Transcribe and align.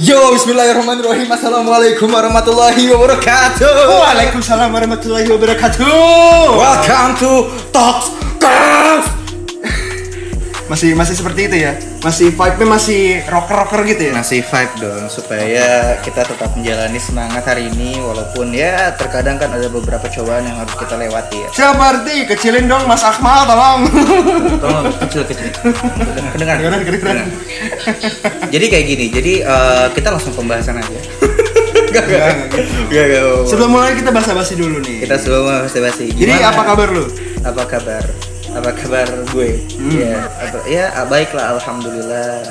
Yo, 0.00 0.32
Bismillahirrahmanirrahim. 0.32 1.28
Assalamualaikum 1.28 2.08
warahmatullahi 2.08 2.88
wabarakatuh. 2.88 4.00
Waalaikumsalam 4.00 4.72
warahmatullahi 4.72 5.28
wabarakatuh. 5.28 6.56
Welcome 6.56 7.20
to 7.20 7.52
Talks 7.68 8.08
Talks. 8.40 9.19
Masih 10.70 10.94
masih 10.94 11.18
seperti 11.18 11.50
itu 11.50 11.56
ya. 11.66 11.74
Masih 11.98 12.30
vibe-nya 12.30 12.66
masih 12.70 13.02
rocker-rocker 13.26 13.82
gitu 13.90 14.02
ya. 14.06 14.12
Masih 14.14 14.38
vibe 14.46 14.74
dong 14.78 15.10
supaya 15.10 15.98
kita 15.98 16.22
tetap 16.22 16.54
menjalani 16.54 17.00
semangat 17.02 17.42
hari 17.42 17.66
ini 17.74 17.98
walaupun 17.98 18.54
ya 18.54 18.94
terkadang 18.94 19.34
kan 19.34 19.50
ada 19.50 19.66
beberapa 19.66 20.06
cobaan 20.06 20.46
yang 20.46 20.62
harus 20.62 20.70
kita 20.78 20.94
lewati 20.94 21.42
ya. 21.42 21.48
Siapa 21.50 21.82
arti? 21.82 22.22
Kecilin 22.30 22.70
dong 22.70 22.86
Mas 22.86 23.02
Akmal 23.02 23.50
tolong. 23.50 23.80
Tolong 24.62 24.84
kecil 25.10 25.26
kecil. 25.26 25.50
Kedengaran. 26.38 26.62
Kedengaran, 26.62 26.80
kedengaran. 26.86 27.26
Jadi 28.54 28.66
kayak 28.70 28.86
gini. 28.86 29.06
Jadi 29.10 29.32
eh, 29.42 29.86
kita 29.90 30.14
langsung 30.14 30.30
pembahasan 30.38 30.78
aja. 30.78 30.86
Gak 31.90 32.06
Enggak, 32.06 32.06
enggak 32.06 32.30
gitu. 32.54 32.94
Gak 32.94 33.04
gak. 33.10 33.22
Sebelum 33.50 33.70
mulai 33.74 33.98
kita 33.98 34.14
basa-basi 34.14 34.54
dulu 34.54 34.78
nih. 34.78 35.02
kita 35.02 35.18
semua 35.18 35.66
basa-basi. 35.66 36.14
Jadi 36.14 36.38
apa 36.38 36.62
kabar 36.62 36.94
lu? 36.94 37.10
apa 37.40 37.64
kabar 37.64 38.04
apa 38.50 38.70
kabar 38.74 39.06
gue 39.30 39.48
Hmm. 39.78 39.92
ya 39.94 40.16
apa- 40.36 40.66
ya 40.66 40.84
ah, 40.92 41.04
baiklah 41.04 41.54
alhamdulillah 41.54 42.42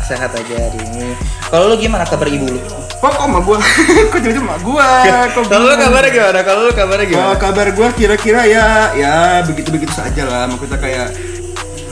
sehat 0.00 0.30
aja 0.30 0.54
hari 0.56 0.78
ini 0.88 1.12
kalau 1.48 1.68
lu 1.68 1.76
gimana 1.76 2.02
kabar 2.02 2.26
ibu 2.26 2.46
lu 2.46 2.60
Kok 2.98 3.14
kok 3.14 3.30
sama 3.30 3.38
gua? 3.38 3.62
kok 4.10 4.18
jadi 4.18 4.34
sama 4.34 4.58
gua? 4.58 4.82
Kok 5.30 5.46
kalau 5.46 5.70
lu 5.70 5.76
kabarnya 5.76 6.10
gimana 6.10 6.40
kalau 6.42 6.60
lu 6.66 6.72
kabarnya 6.74 7.06
Kalau 7.06 7.30
gimana 7.30 7.38
kabar 7.38 7.66
gua 7.70 7.88
kira-kira 7.94 8.42
ya 8.42 8.66
ya 8.92 9.14
begitu-begitu 9.46 9.94
saja 9.94 10.26
lah. 10.26 10.50
Maksudnya 10.50 10.82
kayak 10.82 11.08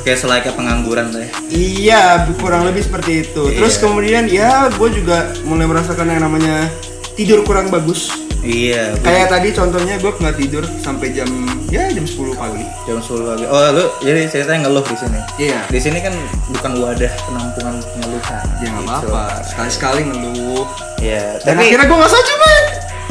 kayak 0.02 0.18
selayaknya 0.18 0.52
pengangguran 0.52 1.06
tuh 1.08 1.22
ya 1.22 1.30
Iya, 1.48 2.02
kurang 2.36 2.66
lebih 2.66 2.82
seperti 2.82 3.22
itu. 3.22 3.42
Terus 3.48 3.74
Iya. 3.76 3.80
kemudian 3.80 4.23
ya 4.26 4.51
gue 4.66 4.88
juga 4.92 5.30
mulai 5.42 5.62
merasakan 5.64 6.10
yang 6.10 6.26
namanya 6.26 6.66
tidur 7.14 7.42
kurang 7.42 7.70
bagus. 7.70 8.10
Iya 8.40 8.92
Kayak 8.98 9.26
tadi 9.29 9.48
contohnya 9.51 9.95
gue 9.96 10.12
nggak 10.12 10.37
tidur 10.37 10.65
sampai 10.76 11.10
jam 11.10 11.29
ya 11.66 11.88
jam 11.88 12.02
10 12.02 12.32
pagi. 12.32 12.65
jam 12.84 12.96
10 12.96 13.04
pagi 13.26 13.45
oh 13.45 13.60
lu 13.70 13.84
jadi 14.01 14.20
ceritanya 14.26 14.59
ngeluh 14.65 14.82
di 14.82 14.96
sini 14.96 15.20
Iya. 15.38 15.60
di 15.66 15.79
sini 15.79 15.98
kan 15.98 16.15
bukan 16.48 16.73
wadah 16.79 17.12
penampungan 17.23 17.74
pengeluhan 17.82 18.42
Ya 18.57 18.68
nggak 18.68 18.82
gitu. 18.82 19.09
apa-apa. 19.09 19.24
Sekali-sekali 19.45 20.01
ngeluh. 20.04 20.64
Iya, 20.96 21.37
Dan 21.40 21.54
tapi 21.54 21.62
akhirnya 21.66 21.84
gue 21.84 21.96
nggak 21.96 22.10
salah 22.10 22.26
Jumat. 22.26 22.64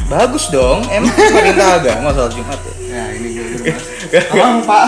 bagus 0.05 0.45
dong 0.47 0.79
emang 0.87 1.09
perintah 1.11 1.69
agama 1.79 2.09
soal 2.11 2.29
jumat 2.29 2.59
ya 2.59 2.73
Ya 2.85 3.03
ini 3.11 3.27
gue 3.33 3.45
Tolong 4.29 4.61
Pak. 4.61 4.85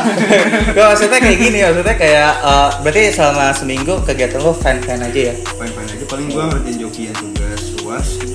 Gak, 0.72 0.86
maksudnya 0.88 1.18
kayak 1.18 1.38
gini, 1.38 1.60
maksudnya 1.60 1.96
kayak 1.96 2.32
eh, 2.40 2.70
berarti 2.80 3.02
selama 3.10 3.50
seminggu 3.52 4.00
kegiatan 4.06 4.40
lo 4.40 4.54
fan-fan 4.54 5.02
aja 5.02 5.20
ya? 5.20 5.36
Main-main 5.58 5.90
aja. 5.90 6.06
Paling 6.06 6.28
gue 6.30 6.44
ngerjain 6.46 6.78
jokian 6.80 7.12
tugas 7.12 7.62
uas 7.82 8.08
gitu. 8.16 8.27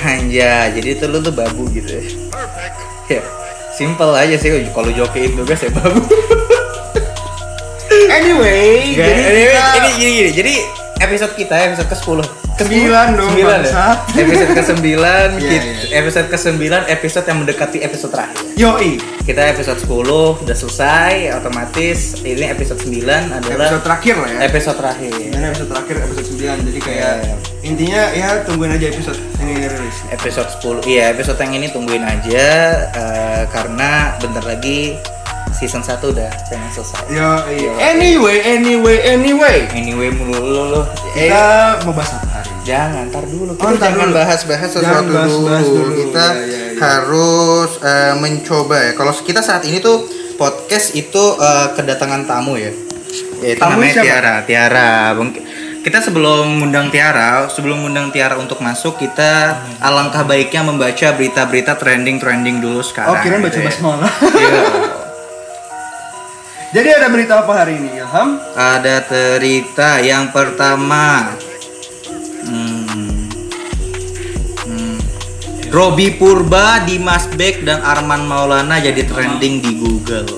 Anja, 0.00 0.72
jadi 0.72 0.88
itu 0.96 1.04
lu 1.06 1.20
tuh 1.20 1.32
babu 1.32 1.68
gitu 1.70 1.88
ya? 1.88 2.02
Ya, 3.10 3.22
simple 3.76 4.12
aja 4.16 4.36
sih 4.40 4.48
kalau 4.72 4.90
jokiin 4.90 5.36
tugas 5.36 5.60
ya 5.60 5.70
babu. 5.72 6.00
Anyway, 8.10 8.94
Gak, 8.98 9.06
jadi 9.06 9.30
ini, 9.30 9.44
kita 9.50 9.78
ini 9.78 9.92
gini 9.98 10.10
gini, 10.10 10.30
jadi 10.34 10.54
episode 11.00 11.32
kita 11.34 11.56
episode 11.58 11.88
ke 11.88 11.96
10 11.96 12.60
Sembilan 12.60 13.16
dong, 13.16 13.32
Sembilan 13.32 13.58
ya? 13.58 13.72
bangsat. 13.72 13.98
Episode 14.12 14.52
ke 14.52 14.62
9 14.68 14.84
iya. 15.40 15.60
Episode 15.96 16.28
ke 16.28 16.36
9 16.36 16.60
episode 16.92 17.24
yang 17.24 17.38
mendekati 17.40 17.78
episode 17.80 18.12
terakhir 18.12 18.36
Yoi, 18.54 18.90
Kita 19.22 19.48
episode 19.48 19.80
10 19.80 19.88
udah 20.44 20.56
selesai, 20.58 21.12
otomatis 21.32 22.20
ini 22.20 22.44
episode 22.44 22.76
9 22.78 23.00
adalah 23.32 23.64
episode 23.64 23.80
terakhir 23.82 24.14
lah 24.14 24.28
ya. 24.28 24.38
episode 24.44 24.76
terakhir 24.76 25.10
Ini 25.16 25.44
episode 25.46 25.68
terakhir 25.68 25.94
episode 26.02 26.26
9 26.28 26.68
jadi 26.68 26.80
kayak 26.80 27.14
Iya. 27.20 27.34
intinya 27.62 28.02
ya 28.10 28.28
tungguin 28.42 28.72
aja 28.72 28.86
episode 28.88 29.16
ini 29.38 29.52
rilis. 29.62 29.96
episode 30.10 30.48
10 30.82 30.84
iya 30.86 31.04
episode 31.10 31.36
yang 31.38 31.52
ini 31.54 31.68
tungguin 31.68 32.00
aja 32.00 32.46
eh, 32.92 33.42
karena 33.48 33.90
bentar 34.16 34.44
lagi 34.44 35.00
season 35.52 35.80
1 35.80 35.98
udah 36.00 36.30
pengen 36.46 36.70
selesai 36.70 37.02
Ya, 37.08 37.30
iya. 37.48 37.70
Anyway, 37.90 38.38
anyway, 38.40 38.96
anyway. 39.04 39.66
anyway 39.70 40.08
mulu 40.08 40.38
lu 40.38 40.62
lu 40.70 40.82
eh 41.12 41.26
Kita 41.26 41.44
mau 41.82 41.92
bahas 41.92 42.12
apa 42.14 42.28
hari 42.36 42.52
jangan 42.62 43.08
ntar 43.08 43.24
dulu 43.24 43.52
kita 43.52 43.62
Oh, 43.62 43.70
ntar 43.72 43.90
jangan 43.90 44.08
bahas-bahas 44.10 44.68
Jangan 44.68 44.84
sesuatu 45.00 45.10
bahas-bahas 45.10 45.66
dulu. 45.66 45.78
dulu. 45.80 45.94
kita 46.00 46.26
Ya, 46.26 46.40
ya, 46.40 46.60
ya. 46.70 46.78
harus 46.80 47.70
eh, 47.80 48.14
mencoba 48.16 48.76
ya 48.80 48.92
kalau 48.92 49.12
kita 49.12 49.40
saat 49.40 49.62
ini 49.62 49.78
tuh 49.78 50.06
podcast 50.34 50.94
itu 50.94 51.24
eh, 51.36 51.68
kedatangan 51.72 52.24
tamu 52.24 52.54
ya 52.54 52.72
yaitu 53.40 53.58
Tamu 53.58 53.76
namanya 53.76 53.92
siapa? 53.92 54.06
Tiara 54.06 54.34
Tiara 54.42 54.90
Bang- 55.12 55.36
kita 55.80 55.96
sebelum 55.98 56.60
ngundang 56.60 56.92
Tiara, 56.92 57.48
sebelum 57.48 57.80
ngundang 57.80 58.12
Tiara 58.12 58.36
untuk 58.36 58.60
masuk, 58.60 59.00
kita 59.00 59.32
alangkah 59.80 60.28
baiknya 60.28 60.60
membaca 60.60 61.08
berita-berita 61.10 61.72
trending-trending 61.74 62.60
dulu 62.60 62.84
sekarang. 62.84 63.08
Oh, 63.08 63.16
kirain 63.16 63.40
baca 63.40 63.48
gitu 63.48 63.64
ya. 63.64 63.72
basmalah. 63.72 64.12
Iya. 64.12 64.60
Jadi 66.70 66.86
ada 66.86 67.10
berita 67.10 67.42
apa 67.42 67.66
hari 67.66 67.82
ini, 67.82 67.98
Ilham? 67.98 68.38
Ada 68.54 69.02
cerita 69.02 69.98
yang 69.98 70.30
pertama. 70.30 71.34
Hmm. 72.46 73.26
Hmm. 74.62 74.98
Robi 75.74 76.14
Purba, 76.14 76.86
Dimas 76.86 77.26
Beck, 77.34 77.66
dan 77.66 77.82
Arman 77.82 78.22
Maulana 78.22 78.78
jadi 78.78 79.02
trending 79.02 79.58
di 79.58 79.82
Google. 79.82 80.30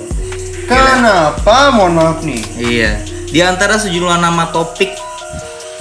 Kenapa? 0.64 1.68
Mohon 1.68 1.92
maaf 2.00 2.18
nih. 2.24 2.42
Iya. 2.56 2.92
Di 3.28 3.40
antara 3.44 3.76
sejumlah 3.76 4.16
nama 4.16 4.48
topik 4.48 5.12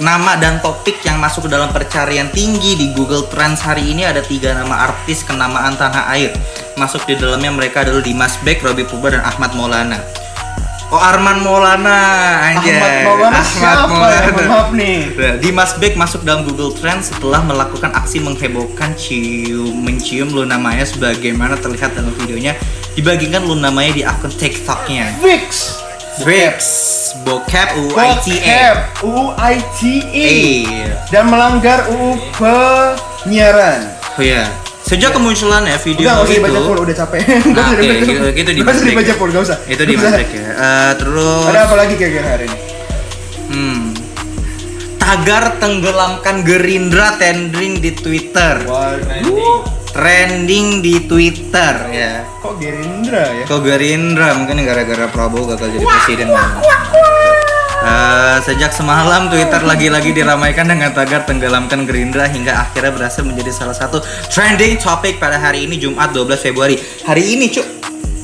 Nama 0.02 0.34
dan 0.34 0.58
topik 0.58 0.98
yang 1.06 1.22
masuk 1.22 1.46
ke 1.46 1.50
dalam 1.54 1.70
pencarian 1.70 2.26
tinggi 2.34 2.74
di 2.74 2.90
Google 2.90 3.22
Trends 3.30 3.62
hari 3.62 3.94
ini 3.94 4.02
ada 4.02 4.18
tiga 4.18 4.50
nama 4.50 4.90
artis 4.90 5.22
kenamaan 5.22 5.78
tanah 5.78 6.10
air. 6.10 6.34
Masuk 6.74 7.06
di 7.06 7.14
dalamnya 7.14 7.54
mereka 7.54 7.86
adalah 7.86 8.02
Dimas 8.02 8.34
Beck, 8.42 8.66
Robi 8.66 8.82
Purba, 8.82 9.14
dan 9.14 9.22
Ahmad 9.22 9.54
Maulana. 9.54 10.02
Oh 10.92 11.00
Arman 11.00 11.40
Maulana, 11.40 11.96
anjay. 12.52 12.76
Ahmad 12.76 12.92
Maulana 13.02 13.40
siapa 13.40 13.96
ya? 14.12 14.20
Mohon 14.28 14.44
maaf 14.44 14.68
nih. 14.76 14.98
Dimas 15.40 15.72
Beck 15.80 15.96
masuk 15.96 16.20
dalam 16.20 16.44
Google 16.44 16.76
Trends 16.76 17.08
setelah 17.08 17.40
melakukan 17.40 17.96
aksi 17.96 18.20
menghebohkan 18.20 18.92
cium 18.92 19.72
mencium 19.72 20.28
Luna 20.28 20.60
Maya 20.60 20.84
sebagaimana 20.84 21.56
terlihat 21.56 21.96
dalam 21.96 22.12
videonya 22.12 22.52
dibagikan 22.92 23.40
Luna 23.40 23.72
Maya 23.72 23.88
di 23.88 24.04
akun 24.04 24.28
TikToknya. 24.28 25.16
Fix. 25.18 25.80
Vips, 26.28 26.68
bokep 27.24 27.72
UITA. 27.88 27.96
Bokep 27.96 28.76
UITA 29.00 29.96
Eh, 30.12 30.92
dan 31.08 31.24
melanggar 31.24 31.88
UU 31.88 32.20
penyiaran. 32.36 33.96
oh 34.12 34.20
ya. 34.20 34.44
Sejak 34.82 35.14
kemunculannya 35.14 35.78
video 35.78 36.04
Udah 36.04 36.12
nggak 36.12 36.26
usah 36.26 36.34
itu, 36.34 36.40
dibaca 36.42 36.60
full, 36.66 36.78
udah 36.82 36.96
capek. 36.96 37.20
Nah, 37.54 37.68
oke, 37.70 37.80
dibaca 37.80 38.04
gitu, 38.04 38.26
gitu 38.34 38.50
di 38.52 38.60
Nggak 38.60 38.74
usah 38.74 38.84
dibaca 38.84 39.04
Beck. 39.06 39.18
full, 39.18 39.30
nggak 39.30 39.44
usah. 39.46 39.58
itu 39.64 39.82
di 39.86 39.94
ya. 39.94 40.10
Eh, 40.52 40.92
terus, 40.98 41.44
Ada 41.48 41.60
apa 41.64 41.74
lagi 41.78 41.94
kira-kira 41.96 42.26
hari 42.28 42.44
ini? 42.50 42.58
hmm, 43.52 43.82
tagar 44.96 45.44
tenggelamkan 45.56 46.36
Gerindra 46.42 47.14
trending 47.16 47.78
di 47.78 47.90
Twitter. 47.92 48.54
Waduh. 48.66 49.60
Trending 49.92 50.80
di 50.80 51.04
Twitter 51.04 51.74
ya. 51.92 52.24
Kok 52.40 52.56
Gerindra 52.56 53.22
ya? 53.28 53.44
Kok 53.44 53.60
Gerindra 53.60 54.28
mungkin 54.34 54.64
gara-gara 54.64 55.04
Prabowo 55.06 55.52
gagal 55.52 55.68
jadi 55.68 55.84
presiden. 55.84 56.26
Eh, 56.32 56.48
sejak 58.52 58.68
semalam 58.68 59.32
Twitter 59.32 59.64
lagi-lagi 59.64 60.12
diramaikan 60.12 60.68
dengan 60.68 60.92
tagar 60.92 61.24
tenggelamkan 61.24 61.88
Gerindra 61.88 62.28
hingga 62.28 62.68
akhirnya 62.68 62.92
berhasil 62.92 63.24
menjadi 63.24 63.48
salah 63.48 63.72
satu 63.72 64.04
trending 64.28 64.76
topic 64.76 65.16
pada 65.16 65.40
hari 65.40 65.64
ini 65.64 65.80
Jumat 65.80 66.12
12 66.12 66.36
Februari. 66.36 66.76
Hari 66.76 67.32
ini, 67.32 67.48
Cuk. 67.48 67.64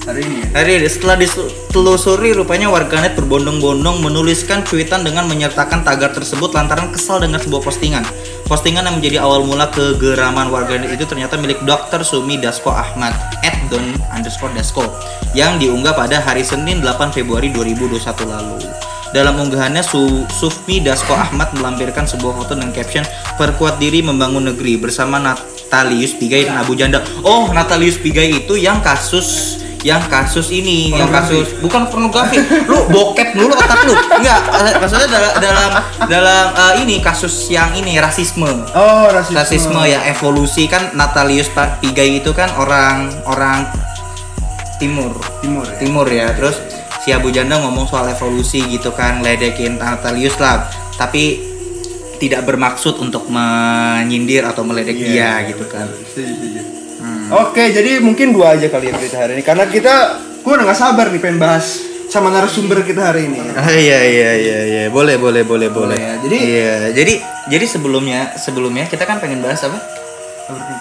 Hari 0.05 0.21
ini 0.21 0.44
ya? 0.44 0.47
Hari 0.53 0.72
ini 0.84 0.88
setelah 0.93 1.17
ditelusuri 1.17 2.37
rupanya 2.37 2.69
warganet 2.69 3.17
berbondong-bondong 3.17 4.05
menuliskan 4.05 4.69
cuitan 4.69 5.00
dengan 5.00 5.25
menyertakan 5.25 5.81
tagar 5.81 6.12
tersebut 6.12 6.52
lantaran 6.52 6.93
kesal 6.93 7.25
dengan 7.25 7.41
sebuah 7.41 7.64
postingan. 7.64 8.05
Postingan 8.49 8.89
yang 8.89 8.97
menjadi 8.97 9.21
awal 9.21 9.45
mula 9.45 9.69
kegeraman 9.69 10.49
warganet 10.49 10.89
itu 10.89 11.05
ternyata 11.05 11.37
milik 11.37 11.61
Dr. 11.69 12.00
Sumi 12.00 12.41
Dasko 12.41 12.73
Ahmad 12.73 13.12
at 13.45 13.61
don 13.69 13.93
underscore 14.09 14.49
Dasko 14.56 14.89
yang 15.37 15.61
diunggah 15.61 15.93
pada 15.93 16.17
hari 16.25 16.41
Senin 16.41 16.81
8 16.81 17.12
Februari 17.12 17.53
2021 17.53 18.00
lalu. 18.25 18.56
Dalam 19.12 19.37
unggahannya, 19.37 19.85
Su 19.85 20.25
Sufmi 20.33 20.81
Dasko 20.81 21.12
Ahmad 21.12 21.53
melampirkan 21.61 22.09
sebuah 22.09 22.41
foto 22.41 22.56
dengan 22.56 22.73
caption 22.73 23.05
"Perkuat 23.37 23.77
diri 23.77 24.00
membangun 24.00 24.49
negeri" 24.49 24.81
bersama 24.81 25.21
Natalius 25.21 26.17
Pigai 26.17 26.49
dan 26.49 26.56
Abu 26.56 26.73
Janda. 26.73 27.05
Oh, 27.29 27.53
Natalius 27.53 28.00
Pigai 28.00 28.33
itu 28.33 28.56
yang 28.56 28.81
kasus 28.81 29.61
yang 29.86 30.02
kasus 30.10 30.50
ini, 30.50 30.90
yang 30.90 31.06
kasus 31.10 31.54
bukan 31.62 31.86
pornografi. 31.86 32.42
Lu 32.66 32.90
bokep 32.90 33.34
dulu 33.38 33.54
otak 33.54 33.86
lu. 33.86 33.94
Enggak, 33.94 34.40
maksudnya 34.82 35.08
dalam 35.08 35.32
dalam 35.38 35.70
dalam 36.10 36.46
eh, 36.54 36.75
ini 36.82 36.98
kasus 36.98 37.46
yang 37.52 37.70
ini 37.78 37.94
rasisme. 38.02 38.66
Oh, 38.75 39.06
rasisme. 39.10 39.38
Rasisme 39.38 39.82
ya 39.86 40.02
evolusi 40.10 40.66
kan 40.66 40.94
Natalius 40.98 41.50
Pigai 41.54 42.19
itu 42.19 42.34
kan 42.34 42.50
orang 42.58 43.12
orang 43.26 43.70
timur 44.78 45.14
Timur 45.42 45.66
ya. 45.66 45.76
timur 45.78 46.06
ya 46.06 46.26
terus 46.38 46.58
si 47.02 47.10
Abu 47.10 47.34
Janda 47.34 47.58
ngomong 47.58 47.90
soal 47.90 48.14
evolusi 48.14 48.62
gitu 48.70 48.94
kan 48.94 49.22
ledekin 49.26 49.75
Natalius 49.78 50.38
lah 50.38 50.70
tapi 50.94 51.48
tidak 52.19 52.42
bermaksud 52.50 52.98
untuk 52.98 53.30
menyindir 53.30 54.42
atau 54.42 54.66
meledek 54.66 54.98
dia 54.98 55.46
gitu 55.46 55.64
kan. 55.70 55.86
Setuju, 55.86 56.34
setuju. 56.34 56.77
Oke, 57.28 57.70
jadi 57.70 58.00
mungkin 58.00 58.32
dua 58.32 58.56
aja 58.56 58.66
kali 58.66 58.88
ya 58.88 58.94
berita 58.96 59.16
hari 59.20 59.36
ini 59.36 59.42
karena 59.42 59.69
kita 59.69 59.94
gua 60.40 60.56
udah 60.56 60.64
nggak 60.64 60.80
sabar 60.80 61.12
nih 61.12 61.20
pengen 61.20 61.36
bahas 61.36 61.84
sama 62.08 62.32
narasumber 62.32 62.80
kita 62.80 63.04
hari 63.04 63.28
ini. 63.28 63.36
Ah, 63.52 63.69
iya 63.69 64.00
iya 64.00 64.30
iya 64.34 64.58
iya 64.64 64.82
boleh 64.88 65.20
boleh 65.20 65.44
boleh 65.44 65.69
boleh. 65.69 65.98
ya. 65.98 66.14
Jadi- 66.25 66.40
iya 66.40 66.75
jadi 66.88 67.14
jadi 67.46 67.64
sebelumnya 67.69 68.32
sebelumnya 68.34 68.88
kita 68.88 69.04
kan 69.04 69.20
pengen 69.20 69.44
bahas 69.44 69.60
apa? 69.60 69.76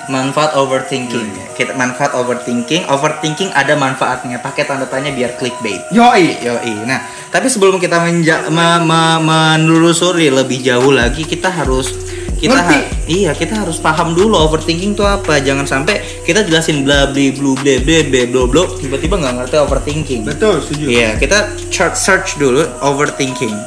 Manfaat 0.08 0.56
overthinking. 0.56 1.52
Kita 1.52 1.76
manfaat 1.76 2.16
overthinking. 2.16 2.88
Overthinking 2.88 3.52
ada 3.52 3.76
manfaatnya. 3.76 4.40
Pakai 4.40 4.64
tanda 4.64 4.88
tanya 4.88 5.12
biar 5.12 5.36
clickbait. 5.36 5.84
Yoi. 5.92 6.40
Yoi. 6.40 6.88
Nah, 6.88 7.04
tapi 7.28 7.52
sebelum 7.52 7.76
kita 7.76 8.00
menja- 8.00 8.48
me- 8.48 8.80
me- 8.80 9.20
menelusuri 9.20 10.32
lebih 10.32 10.64
jauh 10.64 10.96
lagi, 10.96 11.28
kita 11.28 11.52
harus 11.52 11.92
kita 12.38 12.54
Ngerti. 12.54 12.78
ha- 12.78 12.88
iya 13.10 13.32
kita 13.34 13.66
harus 13.66 13.82
paham 13.82 14.14
dulu 14.14 14.38
overthinking 14.38 14.94
itu 14.94 15.02
apa. 15.02 15.42
Jangan 15.42 15.66
sampai 15.66 16.06
kita 16.22 16.46
jelasin 16.46 16.86
bla 16.86 17.10
bli 17.10 17.34
blu 17.34 17.58
ble 17.58 17.82
ble 17.82 18.06
ble 18.06 18.30
blo 18.30 18.46
blo 18.46 18.70
tiba-tiba 18.78 19.18
nggak 19.18 19.34
ngerti 19.42 19.56
overthinking. 19.58 20.22
Betul, 20.22 20.62
setuju. 20.62 20.86
Iya, 20.86 21.10
kita 21.18 21.58
chart 21.74 21.98
search 21.98 22.38
dulu 22.38 22.62
overthinking. 22.86 23.58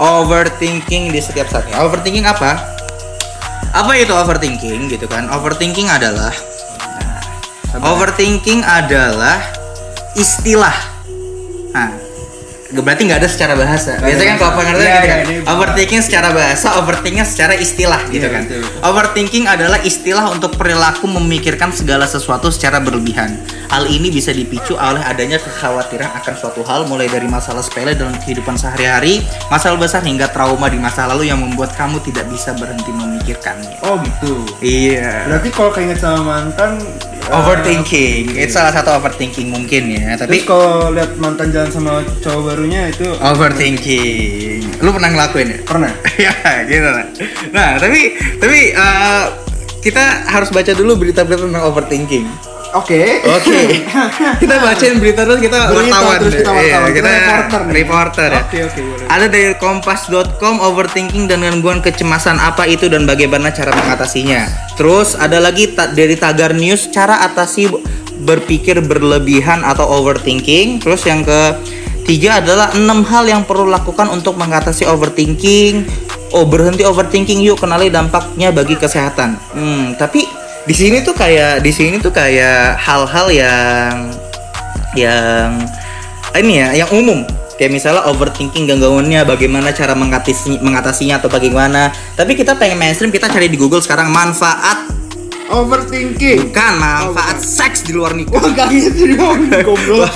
Overthinking 0.00 1.12
di 1.12 1.20
setiap 1.20 1.52
saatnya. 1.52 1.84
Overthinking 1.84 2.24
apa? 2.24 2.56
Apa 3.76 3.92
itu 4.00 4.16
overthinking 4.16 4.88
gitu 4.88 5.04
kan? 5.04 5.28
Overthinking 5.28 5.92
adalah 5.92 6.32
nah, 7.76 7.84
overthinking 7.84 8.64
adalah 8.64 9.36
istilah. 10.16 10.72
Nah, 11.76 11.92
berarti 12.68 13.08
nggak 13.08 13.20
ada 13.24 13.28
secara 13.28 13.56
bahasa. 13.56 13.96
Biasanya 13.96 14.28
kan 14.28 14.38
kalau 14.38 14.52
pengertian 14.60 14.84
Iya, 14.84 14.92
gitu 14.92 15.08
iya, 15.08 15.16
kan. 15.16 15.24
ini- 15.24 15.46
Overthinking 15.48 16.02
secara 16.04 16.28
bahasa, 16.30 16.66
overthinking 16.76 17.24
secara 17.24 17.54
istilah 17.54 18.00
gitu 18.08 18.28
Iya, 18.28 18.34
kan. 18.36 18.42
betul, 18.44 18.60
betul. 18.60 18.80
Overthinking 18.84 19.44
adalah 19.48 19.78
istilah 19.80 20.24
untuk 20.28 20.52
perilaku 20.52 21.08
memikirkan 21.08 21.72
segala 21.72 22.04
sesuatu 22.04 22.52
secara 22.52 22.76
berlebihan. 22.78 23.40
Hal 23.68 23.84
ini 23.84 24.08
bisa 24.08 24.32
dipicu 24.32 24.76
oleh 24.76 25.00
adanya 25.00 25.36
kekhawatiran 25.36 26.12
akan 26.14 26.34
suatu 26.34 26.60
hal 26.62 26.84
mulai 26.84 27.04
dari 27.04 27.24
masalah 27.24 27.60
sepele 27.60 27.92
dalam 27.92 28.16
kehidupan 28.18 28.56
sehari-hari, 28.56 29.20
masalah 29.48 29.76
besar 29.76 30.00
hingga 30.00 30.28
trauma 30.28 30.68
di 30.68 30.76
masa 30.76 31.04
lalu 31.04 31.28
yang 31.28 31.40
membuat 31.40 31.72
kamu 31.72 32.00
tidak 32.00 32.28
bisa 32.28 32.52
berhenti 32.52 32.88
memikirkannya. 32.88 33.80
Oh 33.80 33.96
gitu. 34.00 34.44
Iya. 34.60 35.24
Berarti 35.24 35.48
kalau 35.48 35.70
keinget 35.70 36.00
sama 36.00 36.20
mantan 36.20 36.80
eh, 37.28 37.38
Overthinking, 37.38 38.24
itu 38.34 38.52
salah 38.52 38.72
satu 38.72 38.96
overthinking 38.96 39.52
mungkin 39.52 39.92
ya. 39.92 40.16
Terus 40.16 40.32
Tapi 40.32 40.38
kalau 40.48 40.90
lihat 40.96 41.20
mantan 41.20 41.52
jalan 41.52 41.68
sama 41.68 42.00
cowok 42.24 42.40
barunya 42.52 42.88
itu 42.88 43.04
overthinking, 43.20 44.80
lu 44.80 44.90
pernah 44.90 45.10
ngelakuin 45.12 45.48
ya? 45.52 45.58
pernah. 45.68 45.92
ya 46.24 46.32
gitu 46.64 46.88
lah. 46.88 47.06
Nah 47.52 47.76
tapi 47.76 48.16
tapi 48.40 48.58
eh, 48.72 49.24
kita 49.78 50.04
harus 50.26 50.50
baca 50.50 50.72
dulu 50.74 51.04
berita-berita 51.06 51.46
tentang 51.46 51.64
overthinking. 51.68 52.26
Oke. 52.70 53.24
Oke. 53.24 53.58
kita 54.42 54.54
bacain 54.58 54.96
berita 54.96 55.24
terus 55.24 55.40
kita 55.40 55.72
Berita, 55.72 55.88
wartawan. 55.96 56.18
terus 56.18 56.34
kita 56.36 56.50
Iya, 56.50 56.60
wartawan. 56.76 56.90
kita 56.90 57.08
Kita 57.08 57.18
reporter 57.18 57.60
nih. 57.62 57.74
reporter 57.74 58.28
ya. 58.28 58.42
Oke, 58.42 58.58
oke, 58.62 58.80
boleh. 58.82 59.06
Ada 59.08 59.26
dari 59.26 59.52
kompas.com 59.56 60.54
overthinking 60.58 61.24
dan 61.24 61.40
gangguan 61.40 61.80
kecemasan 61.80 62.36
apa 62.36 62.64
itu 62.64 62.86
dan 62.86 63.04
bagaimana 63.04 63.48
cara 63.48 63.72
mengatasinya. 63.72 64.44
Terus 64.74 65.14
ada 65.14 65.38
lagi 65.38 65.70
ta- 65.70 65.88
dari 65.88 66.14
Tagar 66.14 66.52
News 66.52 66.88
cara 66.88 67.22
atasi 67.22 67.72
berpikir 68.18 68.80
berlebihan 68.80 69.62
atau 69.62 69.88
overthinking. 69.94 70.78
Terus 70.78 71.02
yang 71.02 71.22
ke 71.22 71.56
tiga 72.04 72.38
adalah 72.38 72.72
enam 72.72 73.00
hal 73.02 73.24
yang 73.24 73.42
perlu 73.42 73.64
lakukan 73.64 74.08
untuk 74.08 74.34
mengatasi 74.34 74.84
overthinking. 74.84 75.88
Oh 76.28 76.44
berhenti 76.44 76.84
overthinking 76.84 77.40
yuk 77.40 77.56
kenali 77.56 77.88
dampaknya 77.88 78.52
bagi 78.52 78.76
kesehatan. 78.76 79.40
Hmm 79.50 79.96
tapi 79.96 80.28
di 80.68 80.74
sini 80.76 81.00
tuh 81.00 81.16
kayak 81.16 81.64
di 81.64 81.72
sini 81.72 81.96
tuh 81.96 82.12
kayak 82.12 82.76
hal-hal 82.76 83.32
yang 83.32 84.12
yang 84.92 85.56
ini 86.36 86.60
ya 86.60 86.84
yang 86.84 86.90
umum. 86.92 87.24
Kayak 87.56 87.74
misalnya 87.74 88.06
overthinking 88.06 88.70
gangguannya 88.70 89.26
bagaimana 89.26 89.74
cara 89.74 89.96
mengatasi 89.96 90.60
mengatasinya 90.60 91.18
atau 91.18 91.32
bagaimana. 91.32 91.90
Tapi 92.14 92.36
kita 92.36 92.54
pengen 92.54 92.76
mainstream 92.76 93.08
kita 93.08 93.32
cari 93.32 93.48
di 93.48 93.56
Google 93.56 93.80
sekarang 93.80 94.12
manfaat 94.12 95.00
Overthinking. 95.48 96.52
bukan 96.52 96.72
manfaat 96.76 97.40
seks 97.40 97.88
di 97.88 97.96
luar 97.96 98.12
nikah. 98.12 98.36
Wah, 98.36 98.52
gak 98.52 98.68
gitu 98.68 99.16
dong, 99.16 99.48
goblok. 99.66 100.12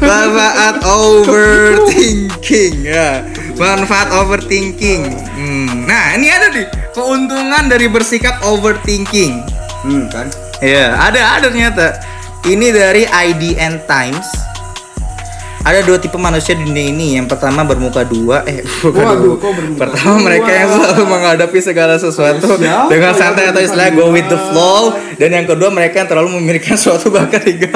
manfaat 0.00 0.80
overthinking 0.80 2.88
ya. 2.88 3.28
Manfaat 3.60 4.08
overthinking. 4.16 5.12
Hmm, 5.36 5.84
nah 5.84 6.16
ini 6.16 6.32
ada 6.32 6.48
nih 6.48 6.64
keuntungan 6.96 7.68
dari 7.68 7.92
bersikap 7.92 8.40
overthinking 8.48 9.53
Hmm, 9.84 10.08
kan. 10.08 10.26
Iya, 10.58 10.96
ada 10.96 11.20
ada 11.36 11.46
ternyata. 11.46 11.86
Ini 12.44 12.66
dari 12.72 13.04
IDN 13.04 13.84
Times. 13.84 14.28
Ada 15.64 15.80
dua 15.80 15.96
tipe 15.96 16.16
manusia 16.16 16.52
di 16.52 16.60
dunia 16.60 16.92
ini. 16.92 17.16
Yang 17.16 17.32
pertama 17.32 17.64
bermuka 17.64 18.04
dua, 18.04 18.44
eh 18.44 18.60
bukan 18.84 19.00
Waduh, 19.00 19.16
dua. 19.16 19.34
kok 19.40 19.52
bermuka 19.56 19.80
Pertama 19.80 20.12
dua? 20.12 20.24
mereka 20.28 20.50
yang 20.52 20.68
selalu 20.68 21.04
menghadapi 21.08 21.58
segala 21.60 21.94
sesuatu 21.96 22.44
Siapa 22.44 22.92
dengan 22.92 23.12
santai 23.16 23.48
atau 23.48 23.60
bermuka 23.60 23.68
istilah 23.72 23.88
go 23.96 24.12
with 24.12 24.28
the 24.28 24.40
flow. 24.52 24.92
Dan 25.16 25.32
yang 25.32 25.46
kedua 25.48 25.72
mereka 25.72 26.04
yang 26.04 26.08
terlalu 26.08 26.36
memikirkan 26.36 26.76
suatu 26.84 27.08
bahkan 27.08 27.40
hingga 27.40 27.72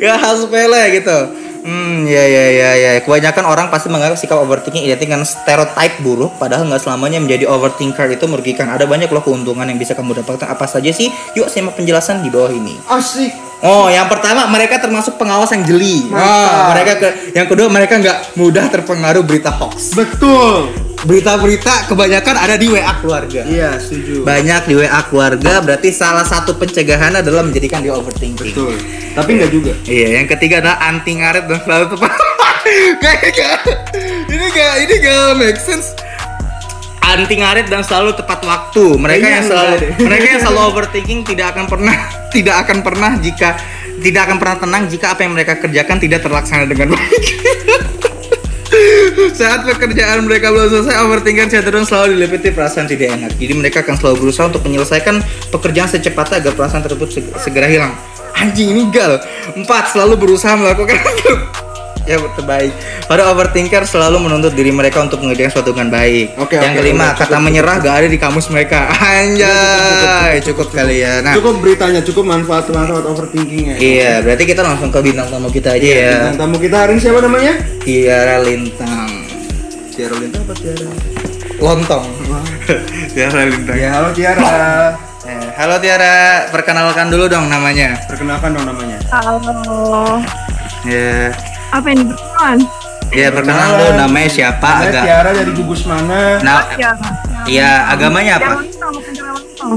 ya 0.00 0.16
hal 0.16 0.34
sepele 0.36 0.80
gitu. 0.96 1.18
Hmm, 1.66 2.06
ya 2.06 2.22
ya 2.22 2.46
ya 2.54 2.70
ya. 2.78 2.90
Kebanyakan 3.02 3.44
orang 3.50 3.66
pasti 3.74 3.90
menganggap 3.90 4.14
sikap 4.14 4.38
overthinking 4.38 4.86
identik 4.86 5.10
dengan 5.10 5.26
stereotype 5.26 5.98
buruk, 5.98 6.38
padahal 6.38 6.62
nggak 6.70 6.78
selamanya 6.78 7.18
menjadi 7.18 7.50
overthinker 7.50 8.06
itu 8.14 8.30
merugikan. 8.30 8.70
Ada 8.70 8.86
banyak 8.86 9.10
loh 9.10 9.18
keuntungan 9.26 9.66
yang 9.66 9.74
bisa 9.74 9.98
kamu 9.98 10.22
dapatkan. 10.22 10.46
Apa 10.46 10.70
saja 10.70 10.94
sih? 10.94 11.10
Yuk 11.34 11.50
simak 11.50 11.74
penjelasan 11.74 12.22
di 12.22 12.30
bawah 12.30 12.54
ini. 12.54 12.78
Asik. 12.86 13.34
Oh, 13.66 13.90
yang 13.90 14.06
pertama 14.06 14.46
mereka 14.46 14.78
termasuk 14.78 15.18
pengawas 15.18 15.50
yang 15.50 15.66
jeli. 15.66 16.06
Mantap. 16.06 16.22
Oh, 16.22 16.62
mereka 16.70 16.92
ke, 17.02 17.08
yang 17.34 17.48
kedua 17.50 17.66
mereka 17.66 17.98
nggak 17.98 18.38
mudah 18.38 18.70
terpengaruh 18.70 19.26
berita 19.26 19.50
hoax. 19.50 19.98
Betul. 19.98 20.85
Berita-berita 21.06 21.86
kebanyakan 21.86 22.34
ada 22.34 22.58
di 22.58 22.66
WA 22.66 22.92
keluarga. 22.98 23.46
Iya, 23.46 23.78
setuju. 23.78 24.26
Banyak 24.26 24.66
di 24.66 24.74
WA 24.74 25.00
keluarga, 25.06 25.62
berarti 25.62 25.94
salah 25.94 26.26
satu 26.26 26.58
pencegahan 26.58 27.22
adalah 27.22 27.46
menjadikan 27.46 27.78
dia 27.78 27.94
overthinking. 27.94 28.50
Betul. 28.50 28.74
Tapi 29.14 29.30
enggak 29.38 29.50
juga. 29.54 29.72
Iya, 29.86 30.18
yang 30.18 30.26
ketiga 30.26 30.58
adalah 30.58 30.82
anti 30.82 31.14
ngaret 31.14 31.46
dan 31.46 31.58
selalu 31.62 31.86
tepat. 31.94 32.10
Kayak 33.02 33.30
gak, 33.38 33.58
ini 34.26 34.46
gak, 34.50 34.74
ini 34.82 34.94
gak 34.98 35.22
make 35.38 35.60
sense. 35.62 35.94
Anti 37.06 37.38
ngaret 37.38 37.70
dan 37.70 37.86
selalu 37.86 38.18
tepat 38.18 38.42
waktu. 38.42 38.84
Mereka 38.98 39.22
Kayaknya 39.22 39.30
yang 39.30 39.46
selalu, 39.46 39.70
enggak 39.70 39.78
deh. 39.86 39.90
mereka 40.02 40.26
yang 40.26 40.42
selalu 40.42 40.60
overthinking 40.74 41.20
tidak 41.22 41.46
akan 41.54 41.64
pernah, 41.70 41.96
tidak 42.34 42.56
akan 42.66 42.78
pernah 42.82 43.10
jika 43.22 43.48
tidak 43.96 44.20
akan 44.28 44.36
pernah 44.36 44.56
tenang 44.60 44.82
jika 44.92 45.06
apa 45.16 45.24
yang 45.24 45.32
mereka 45.32 45.56
kerjakan 45.56 45.96
tidak 46.02 46.20
terlaksana 46.20 46.66
dengan 46.66 46.98
baik. 46.98 47.24
Saat 49.36 49.68
pekerjaan 49.68 50.24
mereka 50.24 50.48
belum 50.48 50.68
selesai, 50.70 50.96
overthinker 51.04 51.46
cenderung 51.50 51.84
selalu 51.84 52.16
diliputi 52.16 52.50
perasaan 52.50 52.88
tidak 52.88 53.12
enak. 53.18 53.32
Jadi 53.36 53.52
mereka 53.52 53.84
akan 53.84 53.94
selalu 54.00 54.16
berusaha 54.28 54.48
untuk 54.48 54.64
menyelesaikan 54.64 55.20
pekerjaan 55.50 55.88
secepatnya 55.88 56.40
agar 56.40 56.52
perasaan 56.56 56.82
tersebut 56.84 57.08
seg- 57.10 57.34
segera 57.36 57.68
hilang. 57.68 57.92
Anjing 58.36 58.72
ini 58.72 58.88
gal. 58.88 59.20
Empat, 59.56 59.92
selalu 59.92 60.16
berusaha 60.16 60.56
melakukan 60.56 60.96
ya 62.06 62.16
terbaik. 62.32 62.72
Pada 63.04 63.28
overthinker 63.28 63.82
selalu 63.82 64.22
menuntut 64.22 64.54
diri 64.54 64.70
mereka 64.70 65.02
untuk 65.02 65.20
mengerjakan 65.20 65.52
suatu 65.52 65.74
dengan 65.74 65.90
baik. 65.90 66.38
Oke, 66.38 66.54
Yang 66.56 66.72
oke, 66.72 66.78
kelima, 66.80 67.04
udah, 67.04 67.18
kata 67.18 67.26
cukup, 67.28 67.42
menyerah 67.42 67.76
gak 67.78 67.94
ada 67.98 68.08
di 68.08 68.18
kamus 68.18 68.46
mereka. 68.48 68.80
Anjay, 69.12 70.34
cukup 70.42 70.68
kali 70.70 71.02
ya. 71.02 71.20
Nah, 71.20 71.34
Cukup 71.34 71.58
beritanya, 71.58 72.00
cukup 72.00 72.24
manfaat 72.24 72.70
manfaat 72.70 73.04
overthinkingnya. 73.04 73.76
iya, 73.76 74.22
berarti 74.22 74.44
kita 74.46 74.62
langsung 74.62 74.88
ke 74.88 74.98
bintang 75.02 75.28
tamu 75.28 75.50
kita 75.50 75.74
aja 75.74 75.82
ya. 75.84 76.10
Bintang 76.30 76.38
tamu 76.40 76.56
kita 76.56 76.76
hari 76.86 76.90
ini 76.94 77.00
siapa 77.02 77.18
namanya? 77.20 77.52
Tiara 77.82 78.36
Lintang. 78.40 79.10
Tiara 79.92 80.14
Lintang 80.16 80.42
apa 80.46 80.54
Tiara? 80.54 80.90
Lontong. 81.58 82.06
Tiara 83.14 83.40
Lintang. 83.44 83.76
Ya, 83.76 83.88
halo 83.92 84.08
Tiara. 84.14 84.54
Eh, 85.26 85.48
halo 85.58 85.74
Tiara, 85.82 86.46
perkenalkan 86.54 87.10
dulu 87.10 87.26
dong 87.26 87.50
namanya. 87.50 87.98
Perkenalkan 88.06 88.54
dong 88.54 88.66
namanya. 88.66 88.98
Halo. 89.10 90.22
Ya, 90.86 91.34
Apa 91.76 91.86
yang 91.86 91.98
diperlukan? 92.02 92.58
ya 93.08 93.30
perkenalan 93.30 93.70
dulu 93.78 93.90
namanya 93.94 94.28
siapa 94.28 94.66
Namanya 94.66 94.88
agak. 94.90 95.02
Tiara 95.06 95.30
dari 95.30 95.52
gugus 95.54 95.82
mana? 95.84 96.20
Nah, 96.42 96.60
Ya. 96.74 96.90
ya 97.46 97.70
agamanya 97.86 98.32
Tiara 98.34 98.50
apa? 98.50 98.62
Tiara 98.66 99.30
Lintang. 99.36 99.74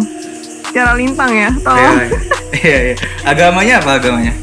Tiara 0.69 0.93
Lintang 0.95 1.31
ya, 1.31 1.49
Iya, 1.49 1.61
tolong. 1.61 1.95
iya, 2.57 2.77
iya. 2.83 2.95
Agamanya 3.23 3.73
apa 3.77 3.91
agamanya? 3.95 4.33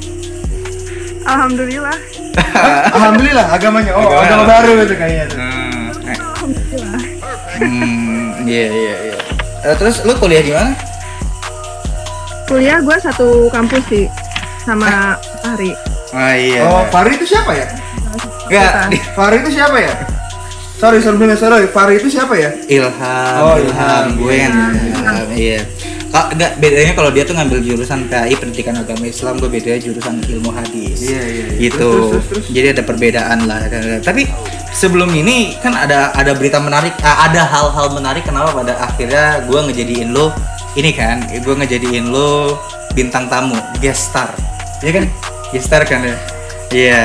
Alhamdulillah. 1.25 1.96
Alhamdulillah 2.96 3.46
agamanya. 3.50 3.92
Oh, 3.92 4.06
Agama 4.06 4.22
agama 4.22 4.44
baru 4.46 4.72
itu 4.80 4.94
kayaknya. 4.94 5.26
Hmm, 5.34 6.06
eh, 6.06 6.16
Alhamdulillah. 6.16 7.00
hmm, 7.58 8.26
iya, 8.46 8.66
iya, 8.70 8.94
iya. 9.02 9.16
Eh, 9.64 9.75
terus 9.75 10.04
lu 10.04 10.14
kuliah 10.14 10.40
di 10.40 10.52
mana? 10.52 10.72
Kuliah 12.46 12.78
gue 12.78 12.96
satu 12.96 13.50
kampus 13.50 13.82
sih 13.88 14.06
sama 14.62 15.18
Fahri. 15.42 15.75
Oh 16.16 16.32
iya. 16.32 16.61
Oh, 16.64 16.82
Fahri 16.88 17.20
itu 17.20 17.28
siapa 17.28 17.52
ya? 17.52 17.66
Enggak, 18.49 18.73
Fahri 19.12 19.44
itu 19.44 19.50
siapa 19.52 19.76
ya? 19.76 19.92
sorry 20.76 21.00
sebelumnya 21.00 21.37
sorry 21.40 21.64
Fahri 21.73 21.96
itu 21.96 22.08
siapa 22.12 22.37
ya 22.37 22.52
Ilham, 22.68 23.37
Oh, 23.40 23.56
Ilham, 23.56 24.04
gue 24.20 24.35
yang 24.37 24.52
Ilham, 24.76 25.26
iya. 25.32 25.61
Kak, 26.12 26.38
enggak 26.38 26.52
bedanya 26.62 26.92
kalau 26.94 27.11
dia 27.11 27.25
tuh 27.26 27.35
ngambil 27.35 27.58
jurusan 27.66 28.08
PAI 28.08 28.32
Pendidikan 28.38 28.78
Agama 28.78 29.04
Islam, 29.04 29.37
gue 29.42 29.50
bedanya 29.50 29.80
jurusan 29.82 30.23
ilmu 30.23 30.49
hadis. 30.54 31.02
Iya, 31.02 31.23
iya, 31.28 31.44
iya. 31.50 31.58
Gitu. 31.66 31.76
Terus, 31.82 32.08
terus, 32.08 32.26
terus. 32.30 32.46
Jadi 32.54 32.66
ada 32.73 32.82
perbedaan 32.87 33.38
lah. 33.44 33.61
Tapi 34.00 34.23
sebelum 34.70 35.11
ini 35.12 35.58
kan 35.61 35.75
ada 35.76 36.14
ada 36.14 36.32
berita 36.32 36.62
menarik, 36.62 36.94
ah, 37.02 37.26
ada 37.26 37.42
hal-hal 37.44 37.90
menarik 37.92 38.23
kenapa 38.23 38.54
pada 38.54 38.80
akhirnya 38.80 39.44
gue 39.44 39.61
ngejadiin 39.66 40.14
lo 40.14 40.30
ini 40.78 40.94
kan, 40.94 41.26
gue 41.26 41.54
ngejadiin 41.58 42.08
lo 42.08 42.54
bintang 42.94 43.26
tamu, 43.28 43.58
guest 43.82 44.14
star. 44.14 44.30
Iya 44.80 45.02
kan? 45.02 45.04
Guest 45.48 45.66
star 45.66 45.82
kan 45.82 46.02
ya? 46.02 46.16
Iya. 46.68 47.04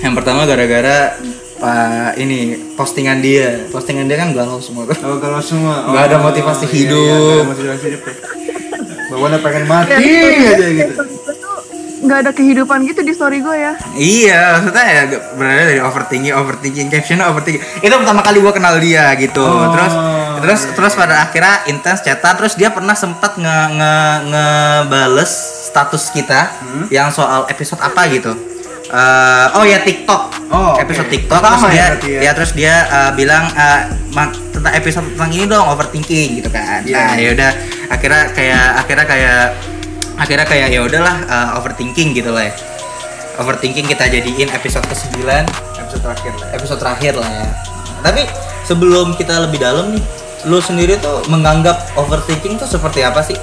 Yang 0.00 0.14
pertama 0.16 0.44
gara-gara 0.44 1.16
Pak 1.54 2.18
ini 2.18 2.38
postingan 2.74 3.18
dia, 3.18 3.64
postingan 3.68 4.04
dia 4.04 4.18
kan 4.18 4.30
galau 4.30 4.58
semua 4.58 4.84
tuh. 4.84 4.98
oh 5.00 5.16
kalau 5.16 5.40
semua 5.40 5.86
Nggak 5.86 6.04
ada 6.04 6.16
Oh, 6.16 6.22
motivasi 6.24 6.64
iya, 6.66 6.74
hidup. 6.76 7.00
iya, 7.00 7.32
ada 7.32 7.46
motivasi 7.46 7.84
hidup 7.86 8.02
ya. 8.02 8.14
Bawanya 9.06 9.38
pengen 9.38 9.64
mati 9.64 9.94
Ya, 9.94 10.50
aja 10.50 10.66
gitu 10.68 10.92
Gue 10.94 11.12
nggak 12.04 12.20
ada 12.20 12.32
kehidupan 12.32 12.84
gitu 12.84 13.00
di 13.00 13.12
story 13.12 13.40
gue 13.40 13.56
ya. 13.56 13.72
Iya, 13.94 14.60
maksudnya 14.60 14.84
ya 14.84 15.02
gak- 15.08 15.24
berada 15.34 15.62
dari 15.64 15.80
overthinking, 15.80 16.34
overthinking, 16.34 16.86
captionnya 16.90 17.26
overthinking. 17.26 17.64
Itu 17.80 17.94
pertama 17.96 18.20
kali 18.20 18.38
gua 18.38 18.52
kenal 18.52 18.76
dia 18.76 19.08
gitu. 19.16 19.40
Oh, 19.40 19.72
terus 19.72 19.88
terus 20.44 20.60
iya, 20.62 20.72
terus 20.72 20.92
pada 20.92 21.14
akhirnya 21.20 21.54
intens 21.66 22.00
chatan, 22.00 22.36
terus 22.36 22.54
dia 22.54 22.68
pernah 22.68 22.92
sempat 22.92 23.34
nge, 23.34 23.58
nge, 23.72 23.94
ngebales 24.28 25.32
status 25.66 26.04
kita 26.10 26.40
Hmm? 26.60 26.84
yang 26.88 27.08
soal 27.08 27.48
episode 27.48 27.80
apa 27.80 28.04
gitu. 28.08 28.32
Eh, 28.84 29.46
oh 29.56 29.64
ya 29.64 29.80
TikTok. 29.80 30.22
Oh, 30.52 30.76
episode 30.76 31.08
TikTok 31.08 31.40
Pertama 31.40 31.56
terus 31.56 31.72
ya 31.72 31.86
dia 31.96 32.12
ya? 32.14 32.20
ya 32.20 32.30
terus 32.30 32.50
dia 32.52 32.74
eh, 32.84 33.10
bilang 33.16 33.48
"Ma- 34.12 34.30
tentang 34.52 34.70
episode 34.70 35.08
tentang 35.16 35.30
ini 35.32 35.48
dong 35.48 35.66
overthinking 35.66 36.38
gitu 36.38 36.52
kan. 36.52 36.84
Iya. 36.84 37.00
Nah, 37.00 37.16
ya 37.16 37.28
udah 37.32 37.50
akhirnya 37.88 38.22
kayak 38.30 38.66
akhirnya 38.78 39.06
kayak 39.08 39.42
akhirnya 40.14 40.46
kayak 40.46 40.68
ya 40.68 40.80
udahlah 40.84 41.16
eh, 41.24 41.58
overthinking 41.58 42.12
gitu 42.12 42.30
lah 42.30 42.44
ya. 42.46 42.54
Overthinking 43.34 43.88
kita 43.88 44.06
jadiin 44.06 44.46
episode 44.52 44.86
ke-9 44.86 45.26
episode 45.74 46.02
terakhir 46.04 46.32
lah 46.38 46.46
ya. 46.46 46.54
episode 46.54 46.78
terakhir 46.78 47.12
lah 47.18 47.30
ya. 47.32 47.48
Tapi 48.04 48.22
sebelum 48.62 49.16
kita 49.16 49.42
lebih 49.42 49.58
dalam 49.58 49.90
nih, 49.90 50.04
lu 50.44 50.58
sendiri 50.58 50.96
tuh 50.96 51.24
menganggap 51.26 51.94
overthinking 51.94 52.56
tuh 52.56 52.66
seperti 52.66 53.00
apa 53.00 53.20
sih? 53.20 53.36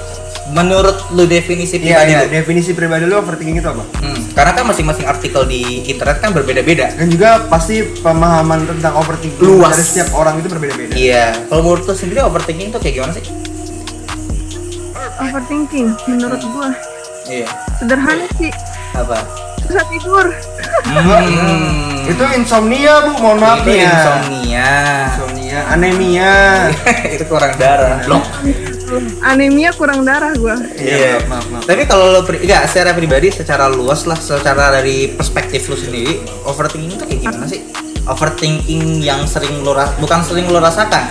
Menurut 0.48 1.08
lu 1.10 1.24
definisi 1.24 1.76
Iya, 1.76 2.02
pribadi 2.02 2.10
iya. 2.10 2.18
lu? 2.18 2.26
Definisi 2.30 2.70
pribadi 2.72 3.04
lu 3.04 3.14
overthinking 3.16 3.56
itu 3.56 3.68
apa? 3.68 3.84
Hmm, 3.98 4.20
karena 4.32 4.52
kan 4.52 4.64
masing-masing 4.64 5.06
artikel 5.06 5.42
di 5.44 5.62
internet 5.86 6.18
kan 6.18 6.30
berbeda-beda. 6.30 6.92
Dan 6.92 7.08
juga 7.08 7.46
pasti 7.46 7.80
pemahaman 7.96 8.66
tentang 8.66 8.94
overthinking 8.96 9.38
Luas. 9.40 9.72
dari 9.72 9.82
setiap 9.82 10.08
orang 10.12 10.38
itu 10.38 10.48
berbeda-beda. 10.48 10.92
Iya, 10.92 11.46
kalau 11.46 11.62
menurut 11.62 11.84
lu 11.84 11.94
sendiri 11.94 12.20
overthinking 12.20 12.68
tuh 12.68 12.78
kayak 12.78 12.94
gimana 12.96 13.12
sih? 13.14 13.24
Overthinking 15.14 15.86
menurut 16.06 16.42
gue 16.42 16.68
Iya. 17.24 17.46
sederhana 17.78 18.26
sih. 18.36 18.50
Apa? 18.92 19.22
Susah 19.72 19.88
tidur. 19.88 20.26
Hmm. 20.84 22.04
Itu 22.04 22.24
insomnia, 22.36 23.08
Bu. 23.08 23.24
Mohon 23.24 23.38
maaf 23.40 23.64
itu 23.64 23.80
ya. 23.80 23.88
insomnia. 23.88 24.72
Insomnia, 25.08 25.58
anemia. 25.72 26.32
itu 27.16 27.24
kurang 27.24 27.56
darah. 27.56 28.04
Blok. 28.04 28.20
Anemia 29.24 29.72
kurang 29.72 30.04
darah 30.04 30.36
gue. 30.36 30.52
Iya. 30.76 31.24
maaf, 31.24 31.24
maaf, 31.24 31.46
maaf. 31.48 31.62
Tapi 31.64 31.88
kalau 31.88 32.12
lo 32.12 32.20
pri- 32.20 32.44
enggak 32.44 32.68
secara 32.68 32.92
pribadi 32.92 33.32
secara 33.32 33.64
luas 33.64 34.04
lah 34.04 34.20
secara 34.20 34.76
dari 34.76 35.08
perspektif 35.08 35.72
lo 35.72 35.76
sendiri 35.80 36.20
overthinking 36.44 37.00
itu 37.00 37.04
kayak 37.08 37.20
gimana 37.24 37.48
sih? 37.48 37.64
Overthinking 38.04 39.00
yang 39.00 39.24
sering 39.24 39.64
lo 39.64 39.72
ras- 39.72 39.96
bukan 39.96 40.20
sering 40.20 40.52
lo 40.52 40.60
rasakan. 40.60 41.08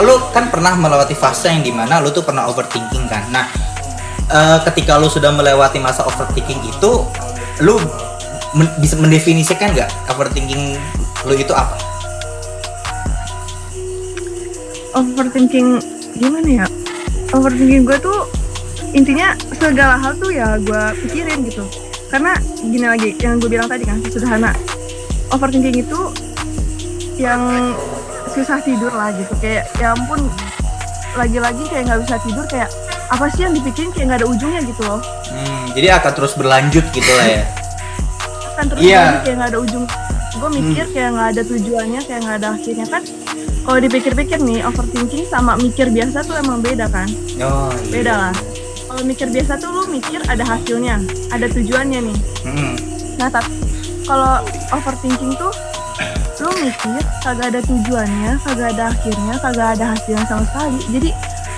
Lo 0.00 0.32
kan 0.32 0.48
pernah 0.48 0.72
melewati 0.72 1.12
fase 1.12 1.52
yang 1.52 1.60
di 1.60 1.76
mana 1.76 2.00
lo 2.00 2.08
tuh 2.08 2.24
pernah 2.24 2.48
overthinking 2.48 3.04
kan. 3.04 3.28
Nah, 3.28 3.52
eh, 4.32 4.58
ketika 4.72 4.96
lo 4.96 5.12
sudah 5.12 5.28
melewati 5.28 5.76
masa 5.76 6.08
overthinking 6.08 6.64
itu, 6.64 7.04
lo 7.62 7.78
men- 8.58 8.74
bisa 8.82 8.98
mendefinisikan 8.98 9.72
nggak 9.72 9.88
overthinking 10.10 10.76
lo 11.22 11.32
itu 11.38 11.54
apa? 11.54 11.78
Overthinking 14.92 15.78
gimana 16.18 16.48
ya? 16.64 16.66
Overthinking 17.32 17.86
gue 17.86 17.96
tuh 18.02 18.28
intinya 18.92 19.32
segala 19.56 19.96
hal 19.96 20.12
tuh 20.18 20.34
ya 20.34 20.58
gue 20.60 20.82
pikirin 21.06 21.48
gitu. 21.48 21.64
Karena 22.12 22.36
gini 22.60 22.84
lagi 22.84 23.16
yang 23.22 23.40
gue 23.40 23.48
bilang 23.48 23.70
tadi 23.70 23.88
kan 23.88 24.02
sederhana. 24.04 24.52
Overthinking 25.32 25.80
itu 25.80 26.00
yang 27.16 27.72
susah 28.32 28.58
tidur 28.60 28.90
lah 28.92 29.12
gitu 29.14 29.32
kayak 29.40 29.68
ya 29.76 29.92
ampun 29.92 30.28
lagi-lagi 31.12 31.64
kayak 31.68 31.84
nggak 31.88 32.00
bisa 32.08 32.16
tidur 32.24 32.44
kayak 32.48 32.68
apa 33.12 33.28
sih 33.28 33.44
yang 33.44 33.52
dipikirin 33.52 33.92
kayak 33.92 34.06
nggak 34.08 34.20
ada 34.24 34.28
ujungnya 34.28 34.60
gitu 34.64 34.82
loh 34.88 35.00
jadi 35.72 35.98
akan 35.98 36.12
terus 36.12 36.32
berlanjut 36.32 36.84
gitu 36.90 37.12
lah 37.12 37.26
ya. 37.30 37.44
kan 38.52 38.64
terus 38.66 38.80
Iya. 38.80 39.00
lagi 39.02 39.18
kayak 39.22 39.36
nggak 39.36 39.50
ada 39.50 39.58
ujung 39.58 39.84
gue 40.32 40.50
mikir 40.54 40.84
kayak 40.90 41.10
nggak 41.10 41.28
ada 41.30 41.42
tujuannya 41.44 42.00
kayak 42.02 42.20
nggak 42.20 42.36
ada 42.36 42.48
akhirnya 42.52 42.86
kan 42.86 43.02
kalau 43.62 43.78
dipikir-pikir 43.78 44.38
nih 44.38 44.60
overthinking 44.62 45.24
sama 45.24 45.54
mikir 45.56 45.86
biasa 45.88 46.18
tuh 46.20 46.34
emang 46.36 46.58
beda 46.58 46.88
kan 46.88 47.08
Oh, 47.38 47.70
iya. 47.80 47.90
beda 47.90 48.12
lah 48.18 48.34
kalau 48.84 49.02
mikir 49.02 49.28
biasa 49.28 49.56
tuh 49.56 49.70
lu 49.70 49.82
mikir 49.88 50.20
ada 50.26 50.42
hasilnya 50.42 51.00
ada 51.28 51.46
tujuannya 51.48 52.00
nih 52.02 52.18
Hmm. 52.42 52.74
nah 53.16 53.28
tapi 53.28 53.52
kalau 54.02 54.42
overthinking 54.70 55.32
tuh 55.34 55.52
lu 56.38 56.50
mikir 56.58 56.90
kagak 57.22 57.46
ada 57.48 57.60
tujuannya 57.62 58.30
kagak 58.42 58.68
ada 58.72 58.84
akhirnya 58.90 59.34
kagak 59.38 59.68
ada 59.72 59.84
hasilnya 59.94 60.26
sama 60.26 60.42
sekali 60.44 60.78
jadi 60.90 61.08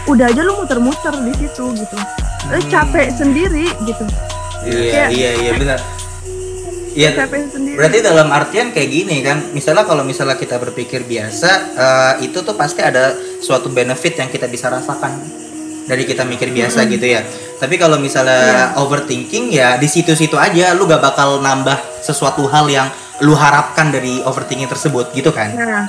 udah 0.04 0.26
aja 0.28 0.40
lu 0.42 0.52
muter-muter 0.54 1.14
di 1.20 1.32
situ 1.34 1.64
gitu 1.74 1.98
lu 2.46 2.58
Hmm. 2.58 2.68
capek 2.68 3.08
sendiri 3.10 3.66
gitu 3.82 4.04
Iya, 4.64 4.80
Kayak- 4.88 5.10
iya, 5.12 5.30
iya 5.36 5.52
benar. 5.54 5.80
Iya, 6.94 7.08
capek 7.12 7.52
sendiri 7.52 7.76
berarti 7.76 7.98
dalam 8.00 8.28
artian 8.30 8.70
kayak 8.70 8.88
gini 8.88 9.20
kan. 9.20 9.52
Misalnya 9.52 9.82
kalau 9.82 10.00
misalnya 10.00 10.38
kita 10.38 10.56
berpikir 10.56 11.04
biasa, 11.04 11.50
eh, 11.74 12.24
itu 12.24 12.40
tuh 12.40 12.54
pasti 12.54 12.80
ada 12.80 13.12
suatu 13.40 13.68
benefit 13.68 14.16
yang 14.16 14.30
kita 14.30 14.46
bisa 14.46 14.70
rasakan 14.70 15.20
dari 15.84 16.06
kita 16.06 16.24
mikir 16.24 16.48
biasa 16.48 16.86
gitu 16.86 17.04
ya. 17.04 17.20
Tapi 17.54 17.76
kalau 17.76 17.98
misalnya 17.98 18.72
overthinking 18.78 19.52
ya 19.52 19.76
di 19.76 19.84
situ-situ 19.84 20.32
aja, 20.34 20.72
lu 20.72 20.86
gak 20.86 21.02
bakal 21.02 21.42
nambah 21.42 21.76
sesuatu 22.00 22.46
hal 22.46 22.64
yang 22.66 22.88
lu 23.20 23.34
harapkan 23.34 23.90
dari 23.90 24.22
overthinking 24.22 24.66
tersebut 24.66 25.12
gitu 25.12 25.28
kan? 25.28 25.52
nah 25.52 25.84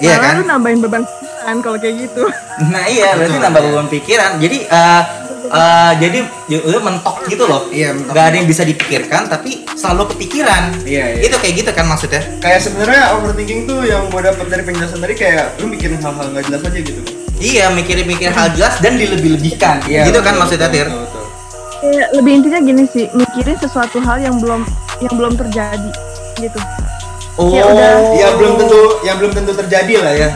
Iya 0.00 0.16
kan? 0.18 0.34
lu 0.40 0.48
nambahin 0.48 0.80
beban 0.80 1.04
pikiran 1.04 1.56
kalau 1.60 1.76
kayak 1.76 1.94
gitu 2.00 2.24
Nah 2.66 2.84
iya, 2.88 3.12
berarti 3.14 3.38
nambah 3.38 3.62
beban 3.62 3.86
pikiran. 3.86 4.30
Jadi 4.40 4.58
eh 4.64 5.02
eh, 5.42 5.92
jadi 5.96 6.18
ya 6.46 6.58
udah 6.62 6.82
mentok 6.82 7.16
gitu 7.26 7.44
loh. 7.44 7.66
Iya, 7.68 7.92
mentok. 7.92 8.12
Gak 8.12 8.26
ada 8.26 8.36
yang 8.36 8.46
bisa 8.46 8.62
dipikirkan, 8.62 9.22
tapi 9.26 9.50
selalu 9.72 10.10
kepikiran. 10.10 10.62
Iya, 10.82 11.04
iya. 11.16 11.20
Itu 11.24 11.36
kayak 11.36 11.54
gitu 11.56 11.70
kan 11.70 11.86
maksudnya? 11.86 12.22
Kayak 12.38 12.60
sebenarnya 12.60 13.02
overthinking 13.14 13.64
tuh 13.64 13.80
yang 13.82 14.06
gue 14.06 14.20
dapat 14.20 14.46
dari 14.46 14.62
penjelasan 14.62 14.98
tadi 14.98 15.14
kayak 15.14 15.56
lu 15.56 15.66
mikirin 15.66 15.98
hal-hal 15.98 16.26
nggak 16.28 16.44
jelas 16.46 16.62
aja 16.62 16.80
gitu. 16.80 17.00
Iya, 17.40 17.64
mikirin-mikirin 17.72 18.30
hal 18.30 18.52
jelas 18.52 18.76
dan 18.78 18.94
dilebih-lebihkan. 18.94 19.80
gitu 19.82 20.20
kan 20.20 20.34
betul, 20.34 20.40
maksudnya, 20.40 20.68
betul, 20.68 20.76
Tir? 20.76 20.86
betul, 20.86 21.00
betul. 21.02 21.24
Kayak 21.80 22.08
lebih 22.12 22.32
intinya 22.34 22.60
gini 22.60 22.82
sih 22.86 23.04
mikirin 23.10 23.56
sesuatu 23.56 23.96
hal 23.98 24.20
yang 24.20 24.36
belum 24.36 24.60
yang 25.00 25.14
belum 25.16 25.32
terjadi 25.34 25.90
gitu 26.36 26.60
Oh, 27.40 27.48
Ya 27.48 27.64
udah. 27.64 28.12
Ya 28.12 28.28
belum 28.36 28.60
tentu, 28.60 28.80
yang 29.00 29.16
belum 29.16 29.32
tentu 29.32 29.52
terjadi 29.56 29.94
lah 29.96 30.12
ya. 30.12 30.28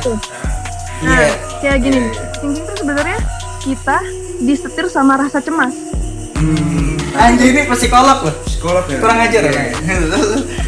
nah 1.04 1.20
Iya. 1.20 1.36
kayak 1.60 1.78
gini 1.84 2.00
thinking 2.40 2.64
tuh 2.64 2.76
sebenarnya 2.80 3.18
kita 3.60 3.98
disetir 4.44 4.86
sama 4.86 5.16
rasa 5.16 5.40
cemas 5.40 5.72
Hmm. 6.34 6.98
Anjir 7.14 7.54
ini 7.54 7.62
psikolog 7.64 8.20
loh. 8.20 8.34
Psikolog 8.44 8.84
ya. 8.84 8.98
Kurang 8.98 9.22
ajar 9.22 9.42
ya. 9.44 9.52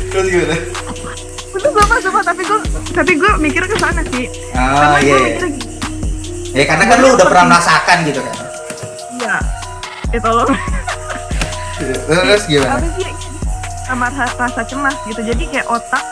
Terus 0.08 0.26
gimana? 0.26 0.56
itu 1.52 1.68
sumpah 1.70 1.98
sumpah 1.98 2.22
tapi 2.22 2.42
gue 2.42 2.58
tapi 2.92 3.12
gue 3.14 3.30
mikir 3.38 3.62
ke 3.64 3.76
sana 3.76 4.00
sih 4.06 4.28
Ah, 4.52 4.76
karena 4.76 4.98
iya. 5.00 5.10
gue 5.10 5.18
iya. 5.18 5.48
Ya 6.54 6.64
karena 6.64 6.84
kan 6.86 6.96
lu 6.98 7.08
udah 7.12 7.26
pernah 7.26 7.44
merasakan 7.50 7.96
gitu 8.04 8.20
kan. 8.20 8.36
iya 9.14 9.36
ya 10.06 10.18
tolong 10.18 10.48
Terus 12.06 12.42
gimana? 12.46 12.72
apa 12.74 12.88
sih 12.94 13.10
sama 13.82 14.06
ra- 14.08 14.36
rasa 14.38 14.62
cemas 14.64 14.96
gitu 15.04 15.20
jadi 15.24 15.42
kayak 15.46 15.66
otak 15.66 16.04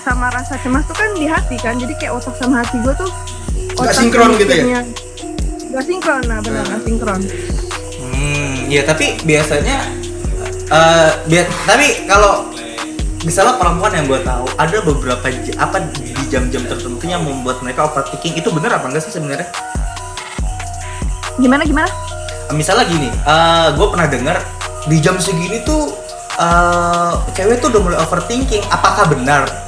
sama 0.00 0.26
rasa 0.30 0.54
cemas 0.56 0.82
tuh 0.84 0.94
kan 0.94 1.10
di 1.12 1.26
hati 1.26 1.56
kan 1.56 1.74
jadi 1.74 1.94
kayak 1.96 2.12
otak 2.16 2.34
sama 2.36 2.62
hati 2.62 2.78
gue 2.78 2.94
tuh 2.96 3.10
otak 3.76 3.92
sinkron 3.92 4.34
gitu 4.36 4.54
ya? 4.56 4.82
Nggak 5.76 5.84
sinkron 5.84 6.24
nah 6.24 6.40
benar 6.40 6.64
nggak 6.64 6.82
sinkron 6.88 7.20
Hmm, 7.96 8.68
ya 8.72 8.80
tapi 8.80 9.20
biasanya 9.28 9.92
eh 10.72 11.10
biar 11.28 11.44
tapi 11.68 12.08
kalau 12.08 12.48
misalnya 13.28 13.60
perempuan 13.60 13.92
yang 13.92 14.08
gue 14.08 14.20
tahu 14.24 14.46
ada 14.56 14.78
beberapa 14.80 15.26
apa 15.60 15.76
di 16.00 16.16
jam-jam 16.32 16.64
tertentu 16.64 17.04
yang 17.04 17.20
membuat 17.20 17.60
mereka 17.60 17.92
overthinking 17.92 18.40
itu 18.40 18.48
bener 18.48 18.72
apa 18.72 18.88
enggak 18.88 19.04
sih 19.04 19.12
sebenarnya? 19.12 19.48
gimana 21.36 21.68
gimana 21.68 21.90
Misalnya 22.54 22.86
gini, 22.86 23.10
eh 23.10 23.68
gue 23.74 23.86
pernah 23.90 24.06
dengar 24.06 24.38
di 24.86 25.02
jam 25.02 25.18
segini 25.18 25.66
tuh 25.66 25.90
eh 26.38 27.12
cewek 27.34 27.58
tuh 27.58 27.74
udah 27.74 27.80
mulai 27.82 27.98
overthinking. 28.06 28.62
Apakah 28.70 29.10
benar? 29.10 29.65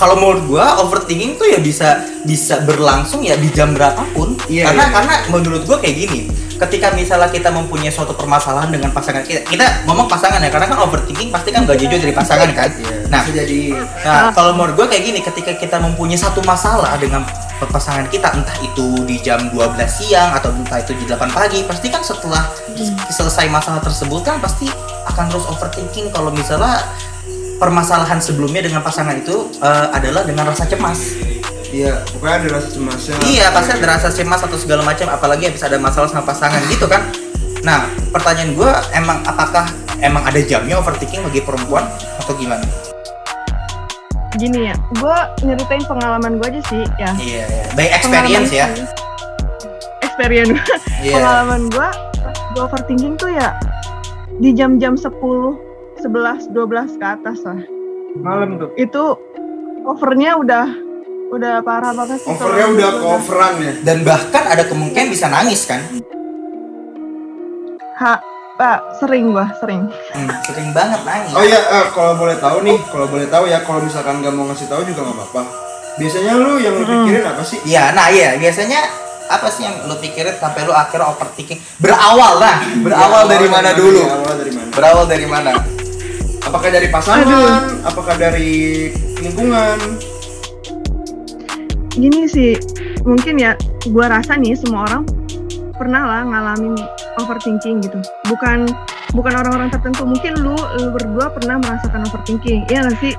Kalau 0.00 0.16
menurut 0.16 0.42
gua 0.48 0.80
overthinking 0.80 1.36
tuh 1.36 1.44
ya 1.44 1.60
bisa 1.60 2.08
bisa 2.24 2.64
berlangsung 2.64 3.20
ya 3.20 3.36
di 3.36 3.52
jam 3.52 3.76
berapapun. 3.76 4.40
Iya, 4.48 4.72
karena 4.72 4.84
iya. 4.88 4.94
karena 4.96 5.14
menurut 5.28 5.62
gua 5.68 5.76
kayak 5.76 6.08
gini 6.08 6.20
ketika 6.60 6.92
misalnya 6.92 7.32
kita 7.32 7.48
mempunyai 7.48 7.88
suatu 7.88 8.12
permasalahan 8.12 8.68
dengan 8.68 8.92
pasangan 8.92 9.24
kita 9.24 9.48
kita 9.48 9.88
ngomong 9.88 10.04
pasangan 10.04 10.44
ya 10.44 10.52
karena 10.52 10.68
kan 10.68 10.78
overthinking 10.84 11.32
pasti 11.32 11.56
kan 11.56 11.64
gak 11.64 11.80
jujur 11.80 11.96
dari 11.96 12.12
pasangan 12.12 12.52
kan? 12.52 12.68
Nah 13.08 13.24
Bisa 13.24 13.32
jadi. 13.42 13.60
Nah, 14.04 14.28
kalau 14.36 14.52
menurut 14.52 14.76
gue 14.76 14.86
kayak 14.92 15.02
gini, 15.02 15.20
ketika 15.24 15.56
kita 15.56 15.76
mempunyai 15.80 16.20
satu 16.20 16.44
masalah 16.44 17.00
dengan 17.00 17.24
pasangan 17.58 18.06
kita, 18.12 18.28
entah 18.36 18.56
itu 18.60 19.08
di 19.08 19.16
jam 19.24 19.48
12 19.50 19.56
siang 19.88 20.36
atau 20.36 20.52
entah 20.52 20.78
itu 20.84 20.92
di 20.94 21.08
8 21.08 21.32
pagi, 21.32 21.64
pasti 21.64 21.88
kan 21.88 22.04
setelah 22.04 22.44
selesai 23.08 23.48
masalah 23.48 23.80
tersebut 23.80 24.20
kan 24.22 24.36
pasti 24.38 24.68
akan 25.08 25.32
terus 25.32 25.48
overthinking. 25.48 26.12
Kalau 26.12 26.28
misalnya 26.30 26.84
permasalahan 27.60 28.16
sebelumnya 28.24 28.64
dengan 28.64 28.80
pasangan 28.80 29.20
itu 29.20 29.52
eh, 29.60 29.86
adalah 29.92 30.24
dengan 30.24 30.48
rasa 30.48 30.64
cemas. 30.64 31.20
Iya, 31.70 32.02
pokoknya 32.02 32.34
ada 32.42 32.48
rasa 32.58 32.68
cemasnya. 32.74 33.14
Iya, 33.22 33.46
pasti 33.54 33.70
ada 33.78 33.86
rasa 33.94 34.08
cemas 34.10 34.42
atau 34.42 34.58
segala 34.58 34.82
macam, 34.82 35.06
apalagi 35.06 35.46
habis 35.46 35.62
ada 35.62 35.78
masalah 35.78 36.10
sama 36.10 36.26
pasangan 36.26 36.58
gitu 36.66 36.90
kan. 36.90 37.06
Nah, 37.62 37.86
pertanyaan 38.10 38.58
gue 38.58 38.70
emang 38.96 39.22
apakah 39.22 39.70
emang 40.02 40.26
ada 40.26 40.40
jamnya 40.42 40.82
overthinking 40.82 41.22
bagi 41.22 41.44
perempuan 41.44 41.86
atau 42.18 42.34
gimana? 42.34 42.66
Gini 44.34 44.72
ya, 44.72 44.74
gue 44.98 45.16
nyeritain 45.46 45.84
pengalaman 45.86 46.42
gue 46.42 46.46
aja 46.50 46.62
sih 46.66 46.82
ya. 46.98 47.10
Iya, 47.14 47.44
iya. 47.46 47.64
by 47.78 47.86
experience 47.86 48.50
ya. 48.50 48.66
Experience. 50.02 50.58
Iya. 51.00 51.16
Pengalaman 51.22 51.70
gue, 51.70 51.88
gue 52.56 52.62
overthinking 52.66 53.14
tuh 53.14 53.30
ya 53.30 53.54
di 54.42 54.50
jam-jam 54.56 54.98
10, 54.98 55.06
11, 56.00 56.48
12 56.48 56.56
ke 56.96 57.06
atas 57.06 57.38
lah. 57.42 57.60
Malam 58.16 58.56
tuh. 58.56 58.70
Itu 58.74 59.14
overnya 59.82 60.34
udah 60.34 60.66
udah 61.30 61.60
parah 61.60 61.92
banget 61.92 62.18
sih. 62.18 62.28
Overnya 62.28 62.64
kalau 62.64 62.74
udah 62.74 62.90
coveran 62.98 63.54
ya. 63.60 63.72
dan 63.80 64.02
bahkan 64.02 64.44
ada 64.44 64.64
kemungkinan 64.64 65.08
bisa 65.08 65.26
nangis 65.26 65.62
kan 65.62 65.78
Ha, 67.94 68.16
Pak, 68.56 68.96
sering 68.96 69.28
gua, 69.28 69.52
sering. 69.54 69.84
hmm, 69.86 70.30
sering 70.42 70.72
banget 70.72 71.00
nangis 71.02 71.32
Oh 71.32 71.44
iya, 71.44 71.60
eh, 71.60 71.86
kalau 71.90 72.16
boleh 72.16 72.34
tahu 72.34 72.60
nih, 72.60 72.80
kalau 72.88 73.06
boleh 73.06 73.28
tahu 73.28 73.44
ya, 73.44 73.60
kalau 73.60 73.80
misalkan 73.80 74.18
nggak 74.18 74.32
mau 74.32 74.48
ngasih 74.48 74.66
tahu 74.66 74.82
juga 74.82 75.00
nggak 75.02 75.16
apa-apa. 75.20 75.42
Biasanya 75.96 76.32
lu 76.34 76.56
yang 76.56 76.74
lu 76.74 76.84
pikirin 76.84 77.24
apa 77.26 77.42
sih? 77.42 77.60
iya 77.62 77.92
nah 77.92 78.08
iya 78.08 78.32
biasanya 78.34 78.80
apa 79.28 79.46
sih 79.46 79.62
yang 79.62 79.84
lu 79.84 79.94
pikirin 79.94 80.32
sampai 80.34 80.64
lu 80.64 80.72
akhirnya 80.72 81.06
overthinking 81.06 81.60
berawal 81.76 82.40
lah 82.40 82.56
berawal 82.80 83.28
dari 83.28 83.46
mana 83.46 83.70
dulu 83.70 84.00
Awal 84.00 84.34
dari 84.34 84.50
mana? 84.50 84.68
berawal 84.72 85.04
dari 85.04 85.26
mana 85.28 85.52
Apakah 86.44 86.68
dari 86.72 86.88
pasangan? 86.88 87.84
Apakah 87.84 88.14
dari 88.16 88.90
lingkungan? 89.20 89.78
Gini 91.92 92.24
sih, 92.30 92.56
mungkin 93.04 93.36
ya 93.36 93.58
gua 93.90 94.08
rasa 94.08 94.38
nih 94.38 94.56
semua 94.56 94.88
orang 94.88 95.02
pernah 95.76 96.04
lah 96.04 96.22
ngalamin 96.24 96.76
overthinking 97.20 97.84
gitu. 97.84 97.98
Bukan 98.28 98.68
bukan 99.12 99.32
orang-orang 99.36 99.68
tertentu. 99.68 100.06
Mungkin 100.06 100.40
lu, 100.40 100.56
lu 100.80 100.88
berdua 100.94 101.32
pernah 101.34 101.60
merasakan 101.60 102.06
overthinking. 102.08 102.64
Iya 102.70 102.88
gak 102.88 102.98
sih? 103.00 103.14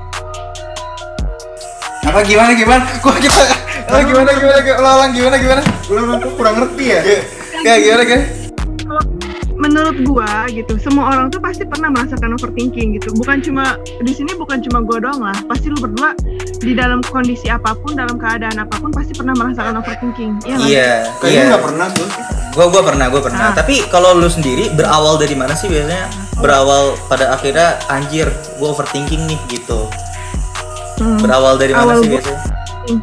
apa 2.11 2.27
gimana 2.27 2.51
gimana 2.57 2.83
gua 3.03 3.15
gimana 3.21 3.53
oh, 3.87 4.01
gimana 4.03 4.29
gimana 4.35 4.59
gimana 4.65 4.89
ulang 4.99 5.11
gimana 5.15 5.35
gimana 5.39 5.61
Gue 5.87 5.99
orang 5.99 6.19
tuh 6.23 6.31
kurang 6.39 6.55
ngerti 6.59 6.85
ya. 6.91 7.01
kayak 7.63 7.79
gimana 7.83 8.03
kan 8.03 8.21
Kalau 8.25 8.40
menurut 9.61 10.01
gua 10.03 10.25
gitu, 10.47 10.73
semua 10.75 11.13
orang 11.13 11.29
tuh 11.29 11.37
pasti 11.37 11.61
pernah 11.63 11.87
merasakan 11.87 12.33
overthinking 12.33 12.97
gitu. 12.97 13.13
Bukan 13.13 13.39
cuma 13.39 13.63
di 13.99 14.09
sini 14.09 14.33
bukan 14.33 14.57
cuma 14.59 14.81
gua 14.81 14.97
doang 14.99 15.21
lah. 15.21 15.37
Pasti 15.45 15.69
lu 15.69 15.77
berdua 15.77 16.17
di 16.57 16.73
dalam 16.73 16.99
kondisi 17.03 17.45
apa 17.45 17.71
pun, 17.73 17.93
dalam 17.93 18.17
keadaan 18.17 18.57
apa 18.57 18.73
pun 18.75 18.89
pasti 18.89 19.13
pernah 19.13 19.31
merasakan 19.31 19.77
overthinking. 19.77 20.41
Iya 20.43 20.57
iya 20.59 20.89
Kayaknya 21.15 21.29
iya 21.31 21.41
nggak 21.47 21.63
pernah 21.63 21.87
tuh. 21.91 22.07
gua 22.51 22.65
gua 22.67 22.81
pernah 22.83 23.05
gua 23.07 23.21
pernah 23.21 23.45
Ah. 23.45 23.55
tapi 23.55 23.79
kalau 23.87 24.11
lu 24.11 24.27
sendiri 24.27 24.67
berawal 24.71 25.15
dari 25.15 25.31
mana 25.33 25.53
sih 25.53 25.69
biasanya 25.69 26.11
berawal 26.35 26.99
pada 27.07 27.31
akhirnya 27.31 27.79
anjir 27.87 28.27
gua 28.57 28.73
overthinking 28.73 29.23
nih 29.23 29.39
gitu 29.47 29.87
Hmm. 30.97 31.17
berawal 31.17 31.55
dari 31.55 31.71
mana 31.71 31.85
Awal 31.87 31.97
sih 31.97 32.09
gua- 32.09 32.19
biasanya 32.19 32.99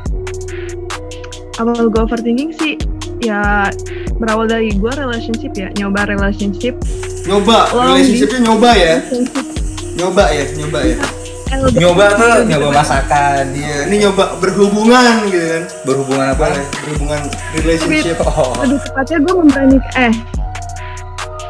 awal 1.59 1.88
gue 1.88 2.01
overthinking 2.01 2.51
sih 2.53 2.75
ya 3.18 3.66
berawal 4.16 4.46
dari 4.46 4.70
gue 4.70 4.92
relationship 4.92 5.52
ya 5.52 5.68
nyoba 5.74 6.07
relationship 6.07 6.74
Nyoba, 7.24 7.68
Long 7.70 7.92
relationshipnya 7.92 8.40
nyoba 8.40 8.70
ya. 8.72 8.94
Nyoba 9.94 10.24
ya, 10.33 10.44
nyoba 10.54 10.78
ya. 10.81 10.96
LDR. 11.48 11.76
nyoba 11.76 12.04
tuh 12.12 12.33
nyoba 12.44 12.68
masakan 12.74 13.44
Iya, 13.52 13.76
ini 13.85 13.96
nyoba 14.00 14.37
berhubungan 14.37 15.28
gitu 15.28 15.44
kan. 15.46 15.62
berhubungan 15.83 16.26
apa 16.31 16.44
Apa? 16.46 16.61
Berhubungan 16.85 17.20
relationship. 17.54 18.16
oh. 18.22 18.52
lebih 18.59 18.81
tepatnya 18.81 19.18
gue 19.18 19.35
memberanikan 19.35 19.92
eh 19.98 20.14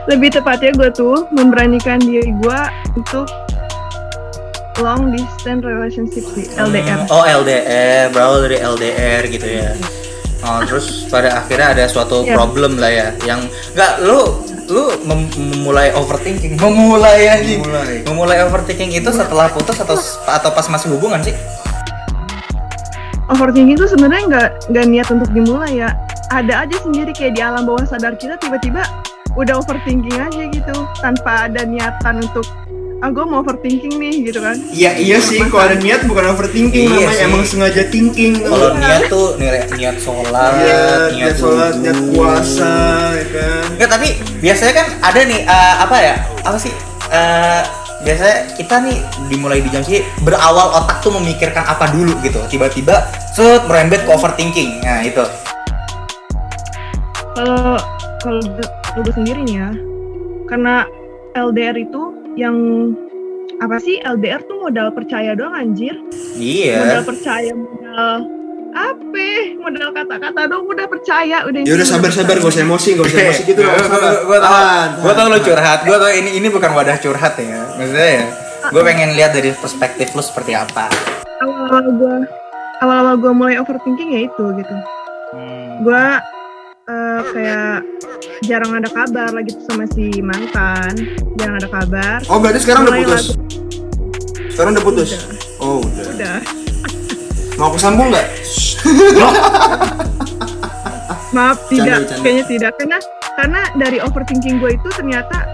lebih 0.09 0.29
tepatnya 0.33 0.71
gue 0.73 0.89
tuh 0.91 1.17
memberanikan 1.31 1.99
diri 2.01 2.33
gue 2.33 2.61
untuk 2.97 3.27
long 4.79 5.11
distance 5.11 5.63
relationship 5.63 6.25
sih 6.33 6.47
LDR 6.55 7.07
oh 7.09 7.23
LDR 7.23 8.09
berawal 8.09 8.47
dari 8.47 8.57
LDR 8.57 9.23
gitu 9.27 9.47
ya 9.47 9.71
oh 10.39 10.61
terus 10.63 11.07
pada 11.07 11.43
akhirnya 11.43 11.75
ada 11.75 11.85
suatu 11.87 12.23
Iya. 12.23 12.35
problem 12.35 12.79
lah 12.79 12.91
ya 12.91 13.09
yang 13.27 13.43
nggak 13.75 13.93
lu 14.07 14.45
lu 14.69 14.85
mem- 15.09 15.33
memulai 15.33 15.89
overthinking. 15.97 16.61
Memulai 16.61 17.25
anjing. 17.27 17.65
Memulai. 17.65 18.05
memulai 18.05 18.39
overthinking 18.45 18.93
itu 18.93 19.09
setelah 19.09 19.49
putus 19.49 19.81
atau 19.81 19.97
atau 20.29 20.51
pas 20.53 20.69
masih 20.69 20.93
hubungan 20.93 21.25
sih? 21.25 21.33
Overthinking 23.29 23.77
tuh 23.77 23.89
sebenarnya 23.89 24.25
nggak 24.29 24.49
nggak 24.73 24.85
niat 24.89 25.09
untuk 25.09 25.29
dimulai 25.33 25.85
ya. 25.85 25.97
Ada 26.29 26.69
aja 26.69 26.77
sendiri 26.85 27.17
kayak 27.17 27.37
di 27.37 27.41
alam 27.41 27.65
bawah 27.65 27.85
sadar 27.85 28.17
kita 28.17 28.37
tiba-tiba 28.37 28.85
udah 29.37 29.61
overthinking 29.61 30.17
aja 30.17 30.43
gitu 30.49 30.75
tanpa 31.01 31.49
ada 31.49 31.65
niatan 31.65 32.21
untuk 32.21 32.45
ah 32.99 33.15
gue 33.15 33.23
mau 33.23 33.39
overthinking 33.39 33.95
nih 33.95 34.27
gitu 34.27 34.43
kan 34.43 34.59
Iya 34.75 34.99
iya 34.99 35.19
sih, 35.23 35.39
kalau 35.47 35.71
ada 35.71 35.79
niat 35.79 36.03
bukan 36.03 36.35
overthinking 36.35 36.91
Iya 36.91 37.07
namanya 37.07 37.15
sih. 37.15 37.27
emang 37.31 37.43
sengaja 37.47 37.83
thinking. 37.87 38.43
kalau 38.43 38.75
niat 38.75 39.03
tuh 39.07 39.39
niat 39.39 39.71
niat 39.71 39.97
sholat 40.03 40.53
Iya, 40.59 40.83
niat 41.15 41.35
sholat, 41.39 41.73
niat 41.79 41.99
puasa, 42.11 42.75
ya 43.15 43.25
kan. 43.31 43.63
Enggak, 43.79 43.91
tapi 43.95 44.09
biasanya 44.43 44.73
kan 44.75 44.87
ada 44.99 45.21
nih 45.23 45.41
eh, 45.47 45.75
apa 45.79 45.97
ya? 45.97 46.15
Apa 46.43 46.59
sih? 46.59 46.75
Eh, 47.09 47.63
biasanya 48.03 48.37
kita 48.59 48.75
nih 48.83 48.97
dimulai 49.31 49.63
di 49.63 49.71
jam 49.71 49.87
sih 49.87 50.03
berawal 50.23 50.75
otak 50.75 50.99
tuh 50.99 51.15
memikirkan 51.15 51.63
apa 51.63 51.95
dulu 51.95 52.19
gitu. 52.19 52.43
Tiba-tiba 52.51 53.07
set 53.31 53.63
merembet 53.71 54.03
ke 54.03 54.11
overthinking. 54.11 54.83
Nah, 54.83 55.07
itu. 55.07 55.23
kalau 57.31 57.79
kalau 58.19 58.43
gue 58.99 59.15
sendiri 59.15 59.47
nih 59.47 59.63
ya 59.63 59.71
karena 60.51 60.83
LDR 61.39 61.79
itu 61.79 62.18
yang 62.39 62.57
apa 63.59 63.83
sih 63.83 63.99
LDR 63.99 64.39
tuh 64.47 64.63
modal 64.63 64.95
percaya 64.95 65.35
doang 65.35 65.51
anjir 65.53 65.99
modal 65.99 66.39
Iya. 66.39 67.03
percaya 67.03 67.53
modal 67.53 68.15
apa 68.71 69.27
modal 69.59 69.89
kata-kata 69.91 70.41
dong 70.47 70.71
udah 70.71 70.87
percaya 70.87 71.43
udah 71.43 71.61
Ya 71.67 71.75
udah 71.75 71.89
sabar 71.89 72.15
sabar, 72.15 72.39
gak 72.39 72.53
usah 72.53 72.63
emosi, 72.63 72.95
gak 72.95 73.07
usah 73.09 73.19
emosi 73.19 73.43
gitu. 73.45 73.61
Gua 73.65 74.39
tau, 74.39 74.79
gua 75.03 75.13
tau 75.13 75.27
tahan. 75.27 75.41
curhat. 75.43 75.79
Gua 75.83 75.97
tau 75.99 76.13
ini 76.13 76.31
ini 76.37 76.47
bukan 76.47 76.71
wadah 76.71 76.95
curhat 76.97 77.35
ya. 77.41 77.75
Maksudnya 77.75 78.11
ya. 78.15 78.25
Gue 78.69 78.83
pengen 78.85 79.17
lihat 79.17 79.33
dari 79.33 79.51
perspektif 79.57 80.13
lu 80.13 80.21
seperti 80.21 80.53
apa. 80.53 80.87
awal-awal 81.39 81.87
gue 81.95 82.17
awal-awal 82.79 83.15
gue 83.17 83.33
mulai 83.33 83.57
overthinking 83.57 84.11
ya 84.13 84.21
itu 84.27 84.45
gitu 84.55 84.77
Hmm. 85.29 85.85
gue 85.85 86.05
eh, 86.89 87.21
kayak 87.33 87.79
jarang 88.41 88.73
ada 88.73 88.89
kabar 88.89 89.31
lagi 89.31 89.51
tuh 89.51 89.65
sama 89.67 89.85
si 89.89 90.09
mantan 90.19 90.95
jarang 91.37 91.57
ada 91.57 91.69
kabar 91.69 92.19
Oh 92.27 92.39
berarti 92.39 92.61
sekarang 92.61 92.85
udah 92.85 92.93
Mulai 92.93 93.05
putus? 93.05 93.27
Sekarang 94.49 94.71
udah 94.73 94.85
putus? 94.85 95.09
Udah. 95.09 95.23
Oh 95.59 95.79
udah. 95.79 96.05
udah 96.13 96.39
Mau 97.55 97.69
aku 97.69 97.79
sambung 97.79 98.09
nggak? 98.09 98.27
maaf 101.29 101.59
tidak 101.69 102.03
canda. 102.03 102.23
kayaknya 102.23 102.45
tidak 102.47 102.73
karena 102.75 102.99
karena 103.37 103.61
dari 103.77 103.99
overthinking 104.01 104.57
gue 104.59 104.71
itu 104.73 104.89
ternyata 104.91 105.45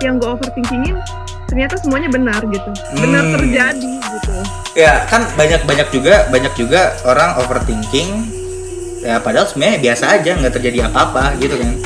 yang 0.00 0.20
gue 0.20 0.28
overthinkingin 0.28 0.96
ternyata 1.46 1.74
semuanya 1.78 2.08
benar 2.08 2.40
gitu 2.44 2.70
benar 2.94 3.22
Hmm. 3.24 3.34
terjadi 3.34 3.92
gitu 3.98 4.34
Ya 4.72 5.04
kan 5.04 5.28
banyak 5.36 5.68
banyak 5.68 5.88
juga 5.88 6.24
banyak 6.28 6.52
juga 6.56 6.96
orang 7.04 7.36
overthinking 7.38 8.08
ya 9.00 9.20
padahal 9.20 9.44
sebenarnya 9.44 9.78
biasa 9.82 10.04
aja 10.16 10.32
nggak 10.32 10.54
terjadi 10.54 10.88
apa-apa 10.88 11.36
gitu 11.36 11.56
kan. 11.56 11.76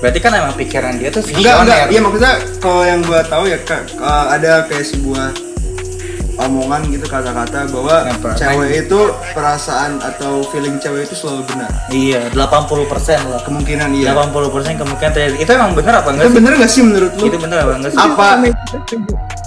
Berarti 0.00 0.18
kan 0.18 0.32
emang 0.32 0.54
pikiran 0.54 0.96
dia 0.96 1.08
tuh 1.08 1.20
Enggak 1.22 1.54
enggak. 1.60 1.76
visioner. 1.78 1.86
Iya 1.88 2.00
maksudnya 2.00 2.32
kalau 2.58 2.82
yang 2.82 3.00
gua 3.00 3.20
tahu 3.22 3.44
ya 3.46 3.58
kak 3.60 3.82
eh, 3.92 4.26
ada 4.30 4.52
kayak 4.64 4.86
sebuah 4.86 5.28
omongan 6.40 6.88
gitu 6.88 7.04
kata-kata 7.04 7.68
bahwa 7.68 8.00
Apa? 8.02 8.32
cewek 8.32 8.88
itu 8.88 9.00
perasaan 9.36 10.00
atau 10.00 10.40
feeling 10.48 10.80
cewek 10.80 11.04
itu 11.04 11.12
selalu 11.14 11.44
benar. 11.46 11.68
Iya, 11.90 12.32
80% 12.32 12.40
lah. 13.28 13.44
Kemungkinan 13.44 13.92
iya. 13.92 14.16
80% 14.16 14.80
kemungkinan 14.80 15.12
terjadi. 15.12 15.36
Itu 15.36 15.50
emang 15.52 15.76
bener 15.76 15.92
apa 15.94 16.08
enggak 16.08 16.24
Itu 16.24 16.32
sih? 16.32 16.38
bener 16.40 16.52
gak 16.56 16.70
sih 16.72 16.80
menurut 16.80 17.12
lu? 17.12 17.24
Itu 17.28 17.36
bener 17.36 17.58
apa 17.60 17.72
enggak 17.76 17.92
sih? 17.92 18.00
Apa? 18.00 18.26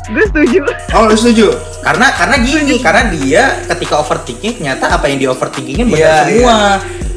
Gue 0.06 0.24
setuju 0.28 0.60
Oh, 0.94 1.10
lu 1.10 1.16
setuju? 1.16 1.48
Karena 1.82 2.14
karena 2.14 2.36
gini, 2.38 2.76
karena 2.78 3.02
dia 3.10 3.44
ketika 3.66 3.98
overthinking 3.98 4.62
ternyata 4.62 4.86
apa 4.92 5.10
yang 5.10 5.18
di 5.18 5.26
overthinkingin 5.26 5.90
benar 5.90 5.98
Iya, 5.98 6.16
semua. 6.30 6.58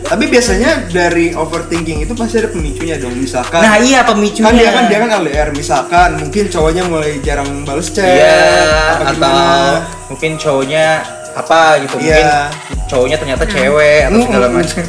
Tapi 0.07 0.25
biasanya 0.27 0.87
dari 0.87 1.31
overthinking 1.31 1.99
itu 2.01 2.15
pasti 2.15 2.39
ada 2.39 2.47
pemicunya 2.47 2.95
dong. 2.95 3.11
Misalkan 3.13 3.59
Nah 3.59 3.75
iya 3.77 4.01
pemicunya. 4.01 4.47
kan 4.47 4.55
dia 4.55 4.71
kan 4.71 4.85
dia 4.87 4.99
kan 5.01 5.11
LDR 5.19 5.51
misalkan 5.51 6.11
mungkin 6.17 6.47
cowoknya 6.47 6.83
mulai 6.85 7.19
jarang 7.21 7.63
bales 7.63 7.91
chat 7.91 8.07
Iya, 8.07 9.03
atau 9.03 9.15
gimana. 9.19 9.83
mungkin 10.07 10.31
cowoknya 10.37 10.87
apa 11.35 11.61
gitu 11.83 11.95
mungkin 11.99 12.23
Iya. 12.23 12.41
cowoknya 12.87 13.17
ternyata 13.19 13.45
cewek 13.45 14.01
atau 14.07 14.19
segala 14.23 14.47
Mm-mm. 14.47 14.57
macam. 14.57 14.85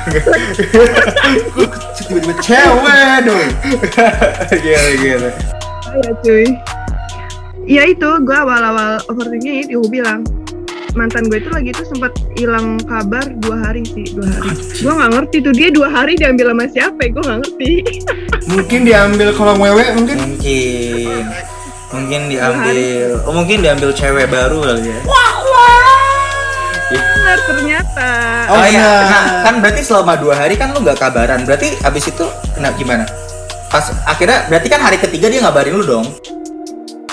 tiba-tiba 2.00 2.34
cewek 2.38 3.14
dong 3.22 3.48
Gila 4.64 4.90
gila. 4.96 5.30
Ya 5.90 6.10
cuy 6.22 6.46
Iya 7.60 7.82
itu 7.86 8.08
gue 8.24 8.34
awal-awal 8.34 8.98
overthinking 9.06 9.68
itu 9.68 9.76
gue 9.76 9.90
bilang 9.92 10.24
mantan 10.94 11.30
gue 11.30 11.38
itu 11.38 11.50
lagi 11.50 11.70
itu 11.70 11.84
sempat 11.86 12.12
hilang 12.34 12.80
kabar 12.86 13.22
dua 13.42 13.56
hari 13.62 13.82
sih 13.86 14.10
dua 14.14 14.26
hari. 14.26 14.50
Gue 14.80 14.92
nggak 14.92 15.10
ngerti 15.14 15.36
tuh 15.42 15.52
dia 15.54 15.68
dua 15.70 15.88
hari 15.90 16.12
diambil 16.18 16.52
sama 16.52 16.66
siapa 16.70 17.00
ya? 17.00 17.08
Gue 17.14 17.22
nggak 17.22 17.38
ngerti. 17.46 17.70
Mungkin 18.52 18.80
diambil 18.82 19.28
kalau 19.36 19.54
wewe 19.62 19.84
mungkin? 19.94 20.16
Mungkin. 20.18 21.22
Mungkin 21.90 22.20
diambil. 22.30 22.78
oh 23.26 23.34
mungkin 23.34 23.58
diambil 23.62 23.90
cewek 23.94 24.26
baru 24.30 24.58
kali 24.62 24.90
ya. 24.90 24.98
benar 26.90 27.38
ternyata. 27.46 28.10
Oh, 28.50 28.58
Oh, 28.58 28.66
iya, 28.66 28.82
nah, 29.06 29.24
kan 29.46 29.54
berarti 29.62 29.82
selama 29.86 30.18
dua 30.18 30.34
hari 30.34 30.58
kan 30.58 30.74
lu 30.74 30.82
nggak 30.82 30.98
kabaran. 30.98 31.46
Berarti 31.46 31.78
abis 31.86 32.10
itu 32.10 32.26
kena 32.58 32.74
gimana? 32.74 33.06
Pas 33.70 33.86
akhirnya 34.02 34.50
berarti 34.50 34.66
kan 34.66 34.82
hari 34.82 34.98
ketiga 34.98 35.30
dia 35.30 35.46
ngabarin 35.46 35.78
lu 35.78 35.86
dong. 35.86 36.06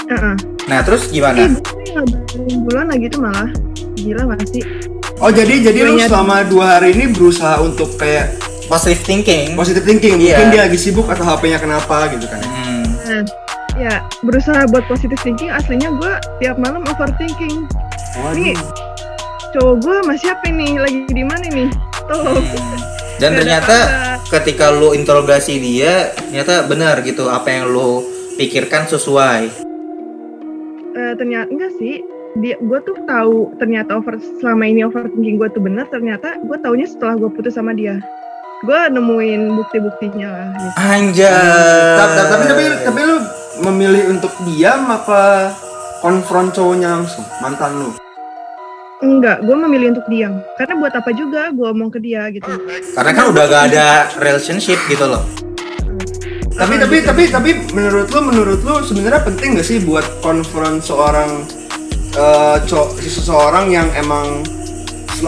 Heeh. 0.10 0.36
Nah 0.66 0.80
terus 0.82 1.14
eh 1.14 1.22
gimana? 1.22 1.54
gue 1.54 1.86
ngabarin 1.94 2.58
bulan 2.66 2.86
lagi 2.90 3.06
tuh 3.14 3.22
malah 3.22 3.50
gila 3.98 4.22
gak 4.30 4.46
sih. 4.48 4.64
Oh 5.18 5.34
jadi 5.34 5.66
jadi 5.66 5.80
lu 5.84 5.98
selama 5.98 6.46
dua 6.46 6.78
hari 6.78 6.94
ini 6.94 7.10
berusaha 7.10 7.58
untuk 7.60 7.98
kayak 7.98 8.38
Positive 8.68 9.00
thinking. 9.00 9.56
positive 9.56 9.88
thinking 9.88 10.20
mungkin 10.20 10.52
dia 10.52 10.68
lagi 10.68 10.76
sibuk 10.76 11.08
atau 11.08 11.24
HP-nya 11.24 11.56
kenapa 11.56 12.12
gitu 12.12 12.28
kan 12.28 12.44
ya. 12.44 12.52
Hmm. 12.52 12.84
nah 13.08 13.24
ya 13.80 13.94
berusaha 14.20 14.68
buat 14.68 14.84
positive 14.92 15.16
thinking. 15.24 15.48
Aslinya 15.48 15.88
gue 15.96 16.12
tiap 16.44 16.60
malam 16.60 16.84
overthinking. 16.84 17.64
Waduh. 18.20 18.60
cowok 19.56 19.76
gue 19.80 19.96
sama 20.04 20.16
siapa 20.20 20.52
nih? 20.52 20.84
Lagi 20.84 21.00
di 21.08 21.24
mana 21.24 21.48
nih? 21.48 21.72
Tolong 22.12 22.44
Dan 23.18 23.32
Gak 23.34 23.38
ternyata 23.40 23.78
kabar. 23.80 24.20
ketika 24.36 24.66
lu 24.70 24.92
interogasi 24.92 25.58
dia, 25.58 26.12
ternyata 26.12 26.68
benar 26.68 27.00
gitu 27.02 27.32
apa 27.32 27.48
yang 27.48 27.72
lu 27.72 28.04
pikirkan 28.36 28.84
sesuai. 28.86 29.42
Eh, 30.92 31.14
ternyata 31.16 31.48
enggak 31.48 31.72
sih 31.80 32.04
dia 32.38 32.56
gue 32.62 32.80
tuh 32.86 32.98
tahu 33.10 33.58
ternyata 33.58 33.98
over 33.98 34.22
selama 34.38 34.70
ini 34.70 34.86
overthinking 34.86 35.42
gue 35.42 35.50
tuh 35.50 35.62
benar 35.64 35.90
ternyata 35.90 36.38
gue 36.38 36.58
taunya 36.62 36.86
setelah 36.86 37.18
gue 37.18 37.30
putus 37.34 37.58
sama 37.58 37.74
dia 37.74 37.98
gue 38.62 38.80
nemuin 38.90 39.54
bukti-buktinya 39.54 40.28
lah 40.30 40.48
gitu. 40.58 40.74
Anjay. 40.82 41.30
tapi, 41.98 42.14
tapi 42.18 42.44
tapi 42.46 42.64
tapi 42.86 43.00
lu 43.06 43.18
memilih 43.66 44.04
untuk 44.18 44.34
diam 44.46 44.86
apa 44.86 45.54
konfront 46.06 46.54
cowoknya 46.54 47.02
langsung 47.02 47.26
mantan 47.42 47.74
lu 47.74 47.90
enggak 49.02 49.42
gue 49.42 49.58
memilih 49.58 49.98
untuk 49.98 50.06
diam 50.10 50.38
karena 50.62 50.74
buat 50.78 50.94
apa 50.94 51.10
juga 51.14 51.50
gue 51.50 51.66
ngomong 51.70 51.90
ke 51.90 52.00
dia 52.02 52.30
gitu 52.34 52.50
Karena 52.94 53.12
kan 53.14 53.26
udah 53.34 53.44
gak 53.50 53.64
ada 53.74 53.88
relationship 54.22 54.78
gitu 54.90 55.06
loh. 55.06 55.26
tapi 56.58 56.82
tapi 56.82 57.06
tapi 57.06 57.24
tapi 57.30 57.50
menurut 57.78 58.10
lu 58.10 58.22
menurut 58.30 58.60
lu 58.66 58.82
sebenarnya 58.82 59.22
penting 59.26 59.58
gak 59.58 59.66
sih 59.70 59.78
buat 59.82 60.06
konfront 60.26 60.82
seorang 60.82 61.46
co- 62.66 62.92
seseorang 62.98 63.70
yang 63.70 63.88
emang 63.94 64.42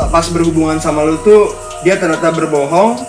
pas 0.10 0.26
berhubungan 0.30 0.78
sama 0.78 1.06
lu 1.06 1.18
tuh 1.26 1.54
dia 1.82 1.98
ternyata 1.98 2.30
berbohong 2.30 3.00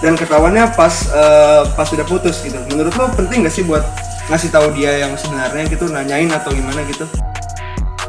dan 0.00 0.16
ketahuannya 0.16 0.72
pas 0.76 1.08
eh, 1.12 1.62
pas 1.72 1.88
udah 1.88 2.06
putus 2.08 2.40
gitu. 2.44 2.56
Menurut 2.72 2.92
lu 2.96 3.04
penting 3.16 3.44
gak 3.44 3.54
sih 3.54 3.64
buat 3.64 3.84
ngasih 4.28 4.48
tahu 4.52 4.72
dia 4.72 5.04
yang 5.04 5.12
sebenarnya 5.16 5.68
gitu 5.68 5.84
nanyain 5.88 6.32
atau 6.32 6.52
gimana 6.52 6.80
gitu? 6.88 7.04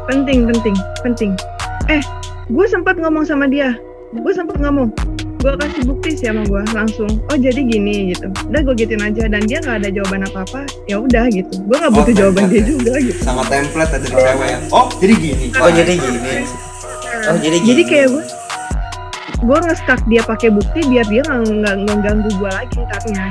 Penting 0.08 0.48
penting 0.48 0.76
penting. 1.04 1.30
Eh 1.92 2.00
gue 2.48 2.66
sempat 2.68 2.96
ngomong 2.96 3.24
sama 3.24 3.48
dia. 3.48 3.76
Gue 4.14 4.32
sempat 4.32 4.56
ngomong 4.60 4.92
gue 5.36 5.52
kasih 5.54 5.82
bukti 5.84 6.10
sih 6.14 6.26
sama 6.26 6.42
gue 6.42 6.62
langsung 6.70 7.10
oh 7.22 7.36
jadi 7.36 7.60
gini 7.60 8.10
gitu 8.10 8.26
udah 8.46 8.60
gue 8.62 8.74
gituin 8.76 9.02
aja 9.02 9.24
dan 9.26 9.42
dia 9.42 9.58
nggak 9.60 9.76
ada 9.78 9.88
jawaban 9.90 10.22
apa 10.24 10.38
apa 10.42 10.60
ya 10.84 10.96
udah 10.98 11.24
gitu 11.28 11.54
gue 11.62 11.76
nggak 11.76 11.92
butuh 11.92 12.04
Oh, 12.06 12.16
jawaban 12.16 12.44
dia 12.46 12.60
template 12.60 12.66
ya. 12.66 12.72
juga 12.72 12.92
gitu 12.98 13.20
sama 13.20 13.42
template 13.44 13.92
ada 13.92 13.98
dari 14.02 14.14
cewek 14.16 14.48
ya 14.48 14.58
oh 14.70 14.86
jadi 14.96 15.14
gini 15.14 15.46
Oh 15.56 15.70
jadi 15.70 15.92
gini. 15.94 16.18
Oh 17.26 17.36
jadi 17.36 17.56
gini. 17.56 17.68
jadi 17.68 17.82
kayak 17.84 18.08
gue 18.10 18.24
gue 19.36 19.58
nge-stuck 19.60 20.00
dia 20.06 20.22
pakai 20.22 20.48
bukti 20.48 20.80
biar 20.82 21.06
dia 21.06 21.22
nggak 21.22 21.40
nggak 21.46 21.74
nggak 21.84 21.98
ganggu 22.00 22.30
gue 22.32 22.50
lagi 22.50 22.78
ntarnya 22.82 23.26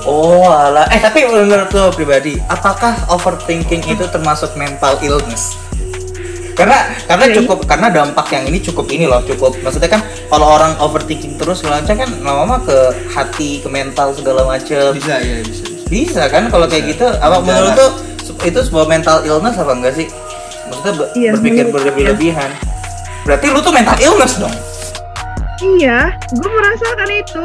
Oh 0.00 0.48
alah. 0.48 0.88
Eh 0.88 0.96
tapi 0.96 1.28
menurut 1.28 1.68
lo 1.70 1.92
pribadi, 1.92 2.40
apakah 2.48 2.96
overthinking 3.12 3.84
itu 3.84 4.08
termasuk 4.08 4.48
mental 4.56 4.96
illness? 5.04 5.60
Karena 6.60 6.76
karena 7.08 7.24
Iya, 7.24 7.34
cukup 7.40 7.58
karena 7.64 7.88
dampak 7.88 8.26
yang 8.30 8.44
ini 8.44 8.60
cukup 8.60 8.84
ini 8.86 9.08
loh 9.08 9.24
cukup 9.24 9.56
maksudnya 9.58 9.88
kan 9.88 10.00
kalau 10.28 10.44
orang 10.52 10.76
overthinking 10.76 11.34
terus 11.34 11.58
segala 11.58 11.80
macam 11.80 11.96
kan 11.96 12.10
lama-lama 12.20 12.60
ke 12.60 12.76
hati 13.08 13.50
ke 13.58 13.68
mental 13.70 14.12
segala 14.12 14.44
macam 14.44 14.92
bisa 14.92 15.16
ya 15.16 15.40
bisa, 15.40 15.64
bisa. 15.64 15.88
bisa 15.88 16.22
kan 16.28 16.46
kalau 16.46 16.68
kayak 16.68 16.92
gitu? 16.92 17.08
Apa 17.08 17.40
menurut 17.40 17.72
tuh 17.72 17.90
itu 18.42 18.60
sebuah 18.62 18.84
mental 18.86 19.24
illness 19.24 19.56
apa 19.56 19.72
enggak 19.72 19.94
sih? 19.96 20.06
Maksudnya 20.68 20.92
be- 20.94 21.10
Iya, 21.14 21.30
berpikir 21.32 21.64
menurut- 21.64 21.74
berlebih-lebihan 21.80 22.50
berarti 23.20 23.46
lu 23.48 23.60
tuh 23.60 23.72
mental 23.72 23.96
illness 23.98 24.36
dong? 24.36 24.52
Iya 25.60 26.12
gue 26.30 26.50
merasakan 26.50 27.08
itu. 27.10 27.44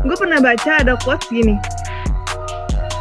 Gue 0.00 0.16
pernah 0.16 0.36
baca 0.36 0.70
ada 0.78 0.96
quotes 0.96 1.28
gini 1.28 1.56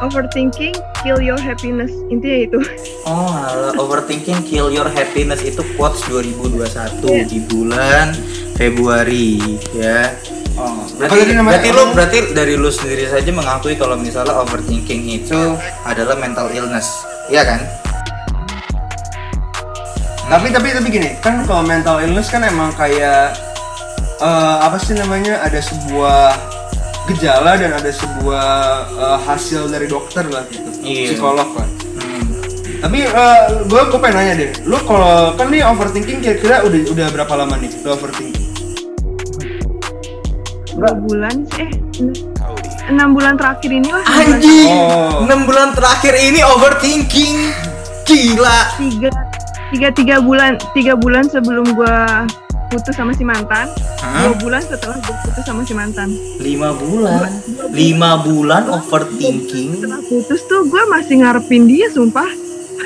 overthinking 0.03 0.75
kill 1.01 1.19
your 1.19 1.39
happiness 1.39 1.91
intinya 2.11 2.39
itu 2.45 2.59
Oh, 3.03 3.31
overthinking 3.79 4.43
kill 4.43 4.67
your 4.67 4.87
happiness 4.87 5.43
itu 5.43 5.59
quotes 5.75 6.03
2021 6.07 7.03
Iya. 7.03 7.23
di 7.27 7.39
bulan 7.43 8.11
Februari 8.55 9.39
ya. 9.75 10.11
oh 10.55 10.85
Berarti, 10.95 11.09
apa 11.09 11.23
tadi 11.23 11.33
namanya 11.33 11.51
berarti 11.59 11.69
lu 11.73 11.83
berarti 11.91 12.17
dari 12.31 12.53
lu 12.55 12.69
sendiri 12.69 13.09
saja 13.09 13.31
mengakui 13.31 13.75
kalau 13.75 13.97
misalnya 13.97 14.37
overthinking 14.37 15.03
itu 15.09 15.39
adalah 15.83 16.15
mental 16.15 16.47
illness. 16.51 16.87
Iya 17.27 17.43
kan? 17.43 17.61
tapi 20.23 20.49
tapi 20.49 20.71
tapi 20.71 20.87
gini 20.89 21.09
kan 21.19 21.43
kalau 21.45 21.61
mental 21.61 21.99
illness 21.99 22.31
kan 22.31 22.41
emang 22.41 22.71
kayak 22.73 23.35
eh, 24.17 24.55
apa 24.63 24.79
sih 24.79 24.95
namanya 24.95 25.43
ada 25.43 25.59
sebuah 25.59 26.39
gejala 27.05 27.51
dan 27.53 27.71
ada 27.73 27.89
sebuah 27.89 28.47
eh, 28.89 29.19
hasil 29.23 29.67
dari 29.67 29.85
dokter 29.85 30.23
lah 30.25 30.43
gitu 30.47 30.69
Iya. 30.79 31.13
psikolog 31.13 31.49
lah 31.53 31.67
Hmm. 31.93 32.23
tapi 32.81 32.99
gue 33.65 33.81
gue 33.85 33.99
pengen 34.01 34.15
nanya 34.17 34.33
deh 34.37 34.51
lu 34.63 34.75
kalau 34.81 35.31
kan 35.33 35.47
nih 35.47 35.63
overthinking 35.63 36.19
kira-kira 36.19 36.61
udah 36.61 36.79
udah 36.85 37.07
berapa 37.09 37.33
lama 37.35 37.55
nih 37.57 37.71
lu 37.77 37.89
overthinking 37.89 38.47
dua 40.73 40.91
bulan 40.97 41.35
sih 41.49 41.63
eh 41.63 41.71
enam 42.85 43.13
bulan 43.13 43.35
terakhir 43.35 43.71
ini 43.71 43.87
lah 43.87 44.03
enam 44.03 44.11
bulan- 44.11 44.35
Anjing. 44.35 44.67
Oh. 44.67 45.23
6 45.23 45.47
bulan 45.47 45.67
terakhir 45.71 46.13
ini 46.17 46.39
overthinking. 46.41 47.35
Gila. 48.03 48.59
tiga 48.75 49.09
tiga 49.71 49.89
tiga 49.89 50.15
bulan 50.19 50.51
tiga 50.73 50.93
bulan 50.93 51.23
sebelum 51.25 51.71
gua 51.71 52.27
putus 52.73 52.89
sama 52.91 53.13
si 53.13 53.21
mantan 53.21 53.69
Hah? 53.99 54.25
dua 54.25 54.33
bulan 54.35 54.61
setelah 54.61 54.97
gua 54.97 55.15
putus 55.21 55.43
sama 55.43 55.61
si 55.61 55.73
mantan 55.73 56.09
5 56.09 56.43
bulan. 56.75 57.29
5 57.69 58.25
bulan 58.25 58.63
overthinking. 58.67 59.69
setelah 59.77 60.01
putus 60.03 60.41
tuh 60.43 60.65
gua 60.65 60.83
masih 60.89 61.21
ngarepin 61.21 61.63
dia 61.63 61.85
sumpah 61.87 62.25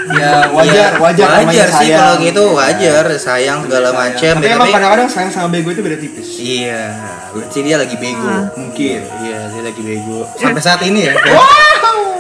ya 0.10 0.46
wajar 0.56 0.92
Iya, 0.94 1.00
wajar 1.00 1.28
wajar 1.42 1.68
sih 1.70 1.88
sayang. 1.88 1.98
kalau 1.98 2.16
gitu 2.22 2.44
wajar 2.54 3.06
sayang 3.18 3.60
segala 3.64 3.90
macam 3.94 4.34
tapi 4.36 4.46
ya, 4.46 4.54
emang 4.54 4.70
kadang-kadang 4.70 5.08
sayang 5.08 5.32
sama 5.32 5.48
bego 5.50 5.70
itu 5.70 5.80
beda 5.80 5.98
tipis 5.98 6.28
Iya, 6.38 6.84
berarti 7.32 7.60
dia 7.62 7.76
lagi 7.76 7.96
bego. 7.96 8.24
Ah. 8.24 8.44
mungkin 8.54 9.00
Iya, 9.24 9.40
dia 9.48 9.62
lagi 9.64 9.82
bego. 9.82 10.20
Sampai 10.36 10.62
saat 10.62 10.82
ini 10.82 11.00
ya. 11.02 11.16
kan? 11.16 11.36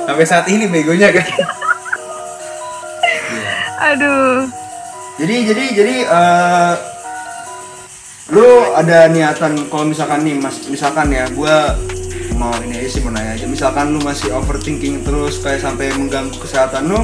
Sampai 0.05 0.25
saat 0.25 0.45
ini 0.47 0.65
begonya 0.65 1.11
kan. 1.11 1.27
aduh 3.79 4.49
jadi 5.15 5.35
jadi 5.45 5.63
jadi 5.73 5.95
eh 6.03 6.73
lu 8.27 8.43
ada 8.73 9.07
niatan 9.07 9.67
kalau 9.67 9.85
misalkan 9.85 10.19
nih 10.21 10.35
mas 10.35 10.67
misalkan 10.67 11.07
ya 11.09 11.23
gua 11.29 11.79
mau 12.35 12.51
ini 12.59 12.77
aja 12.77 12.89
sih 12.89 13.01
mau 13.01 13.09
nanya 13.09 13.33
aja. 13.33 13.45
Misalkan 13.45 13.89
lu 13.89 13.99
masih 13.99 14.29
overthinking 14.31 15.01
terus 15.01 15.39
kayak 15.39 15.57
sampai 15.59 15.89
mengganggu 15.91 16.35
kesehatan 16.35 16.85
lu 16.85 17.01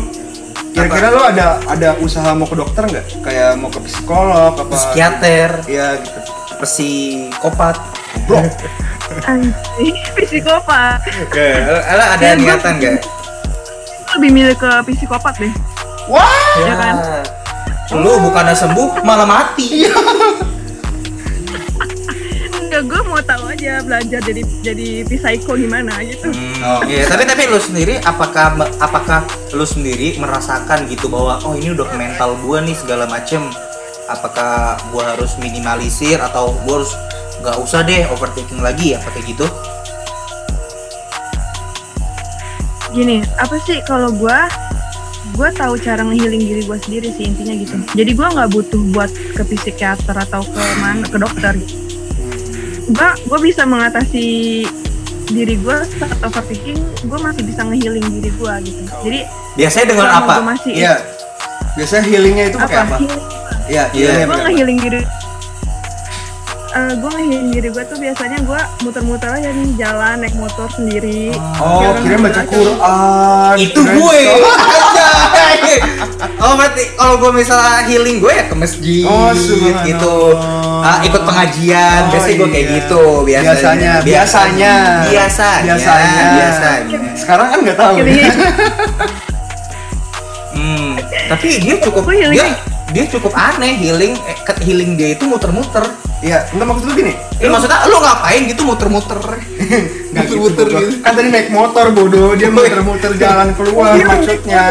kira-kira 0.69 1.09
lu 1.09 1.21
ada 1.21 1.57
ada 1.65 1.89
usaha 1.97 2.33
mau 2.33 2.43
ke 2.43 2.53
dokter 2.53 2.83
nggak? 2.83 3.05
Kayak 3.21 3.55
mau 3.55 3.69
ke 3.69 3.79
psikolog 3.81 4.53
apa? 4.53 4.67
Psikiater, 4.69 5.49
ya 5.65 5.97
gitu 5.97 6.19
psikopat. 6.59 7.75
bro 8.23 8.39
anjing 9.29 9.95
psikopat. 10.17 11.01
Ala 11.83 12.03
ada 12.13 12.21
Ya, 12.21 12.33
gua- 12.33 12.55
niatan 12.55 12.73
gak? 12.77 12.95
lebih 14.13 14.29
milih 14.31 14.55
ke 14.55 14.69
psikopat 14.87 15.33
deh. 15.37 15.53
Wah, 16.05 16.29
Ya 16.59 16.75
kan? 16.75 16.95
Lu 17.95 18.21
bukannya 18.21 18.53
sembuh 18.53 19.01
malah 19.01 19.25
mati. 19.25 19.87
Enggak, 22.73 22.89
gue 22.89 23.01
mau 23.05 23.21
tahu 23.21 23.53
aja 23.53 23.85
belajar 23.85 24.17
jadi 24.25 24.41
jadi 24.65 25.05
psycho 25.05 25.53
gimana 25.53 25.93
gitu. 26.01 26.25
Hmm, 26.25 26.81
iya, 26.89 27.05
tapi 27.05 27.21
tapi 27.21 27.45
lu 27.45 27.61
sendiri 27.61 28.01
apakah 28.01 28.57
apakah 28.81 29.21
lu 29.53 29.61
sendiri 29.61 30.17
merasakan 30.17 30.89
gitu 30.89 31.05
bahwa 31.05 31.37
oh 31.45 31.53
ini 31.53 31.77
udah 31.77 31.85
ke 31.85 31.93
mental 31.93 32.33
gua 32.41 32.65
nih 32.65 32.73
segala 32.73 33.05
macem 33.05 33.45
apakah 34.09 34.81
gua 34.89 35.13
harus 35.13 35.37
minimalisir 35.37 36.17
atau 36.17 36.57
gua 36.65 36.81
harus 36.81 36.97
nggak 37.45 37.57
usah 37.61 37.85
deh 37.85 38.09
overthinking 38.09 38.65
lagi 38.65 38.97
ya 38.97 38.99
pakai 39.05 39.21
gitu 39.21 39.45
Gini, 42.89 43.21
apa 43.37 43.53
sih 43.69 43.85
kalau 43.85 44.09
gue 44.09 44.39
gue 45.37 45.49
tahu 45.53 45.77
cara 45.77 46.01
ngehealing 46.09 46.41
diri 46.41 46.61
gue 46.65 46.77
sendiri 46.81 47.13
sih 47.13 47.29
intinya 47.29 47.53
gitu. 47.53 47.77
Jadi 47.93 48.11
gue 48.17 48.27
nggak 48.33 48.49
butuh 48.49 48.81
buat 48.97 49.13
ke 49.13 49.45
psikiater 49.45 50.17
atau 50.17 50.41
ke 50.41 50.61
mana 50.81 51.05
ke 51.05 51.21
dokter. 51.21 51.53
Gitu. 51.53 51.82
Gue 52.83 53.09
gue 53.25 53.39
bisa 53.41 53.63
mengatasi 53.63 54.27
diri 55.31 55.55
gue 55.55 55.77
saat 55.97 56.19
overthinking, 56.19 56.77
gue 57.07 57.19
masih 57.23 57.43
bisa 57.47 57.61
ngehealing 57.63 58.05
diri 58.19 58.31
gue 58.35 58.53
gitu. 58.67 58.81
Jadi 59.07 59.19
biasanya 59.55 59.85
dengan 59.95 60.07
apa 60.11 60.33
masih 60.43 60.71
iya. 60.75 60.95
Biasanya 61.73 62.03
healingnya 62.05 62.45
itu 62.53 62.57
pakai 62.59 62.79
apa? 62.85 62.95
Healing, 63.01 63.21
Iya, 63.63 63.83
Iya. 63.95 64.27
gue 64.27 64.37
ngehealing 64.43 64.79
diri 64.83 65.01
Eh 66.73 66.93
gue 66.95 67.05
ngehealing 67.07 67.49
diri 67.49 67.69
gue 67.69 67.83
tuh 67.85 67.95
biasanya 67.95 68.41
gue 68.41 68.57
muter-muter 68.81 69.29
aja 69.29 69.45
nih 69.47 69.77
jalan 69.77 70.15
naik 70.19 70.33
motor 70.33 70.65
sendiri 70.67 71.29
Oh, 71.55 71.85
orang 71.85 72.01
kira 72.01 72.17
baca. 72.19 72.41
Quran. 72.43 73.53
itu 73.61 73.77
gue 73.79 74.19
oh 76.39 76.53
berarti 76.55 76.83
kalau 76.93 77.15
gue 77.19 77.31
misalnya 77.31 77.85
healing 77.85 78.17
gue 78.17 78.33
ya 78.33 78.45
ke 78.45 78.55
masjid 78.55 79.05
Oh, 79.05 79.29
gitu 79.85 80.33
Ah, 80.81 80.99
ikut 80.99 81.21
pengajian 81.21 82.01
Oh, 82.03 82.11
biasanya 82.11 82.35
gue 82.35 82.49
kayak 82.49 82.65
iya. 82.65 82.75
gitu 82.75 83.03
biasanya 83.21 83.53
Biasanya, 83.53 83.91
biasanya. 84.01 84.73
biasanya 85.05 85.61
Biasanya. 85.61 86.25
biasanya 86.33 86.97
Sekarang 87.13 87.47
kan 87.47 87.59
nggak 87.61 87.77
tahu. 87.77 87.93
Healingnya- 87.95 88.35
Hmm, 90.53 90.97
tapi 91.29 91.47
dia 91.59 91.75
cukup 91.79 92.03
dia 92.09 92.45
dia 92.89 93.05
cukup 93.07 93.29
aneh 93.31 93.73
healing 93.75 94.13
eh, 94.19 94.37
ke- 94.39 94.57
healing 94.59 94.93
dia 94.93 95.09
itu 95.11 95.23
muter-muter. 95.23 95.81
Iya, 96.23 96.47
enggak 96.49 96.65
maksud 96.65 96.85
lu 96.87 96.93
gini. 96.95 97.13
Eh, 97.37 97.51
maksudnya 97.51 97.83
lu 97.83 97.99
ngapain 97.99 98.41
gitu 98.47 98.63
muter-muter? 98.63 99.19
Nggak 100.13 100.25
gitu, 100.25 100.39
goblok. 100.39 100.71
gitu. 100.71 101.03
Kan 101.03 101.11
tadi 101.13 101.27
naik 101.27 101.49
motor 101.49 101.91
bodoh, 101.91 102.31
dia 102.31 102.47
muter-muter 102.47 103.11
jalan 103.17 103.51
keluar 103.51 103.91
maksudnya. 103.91 104.63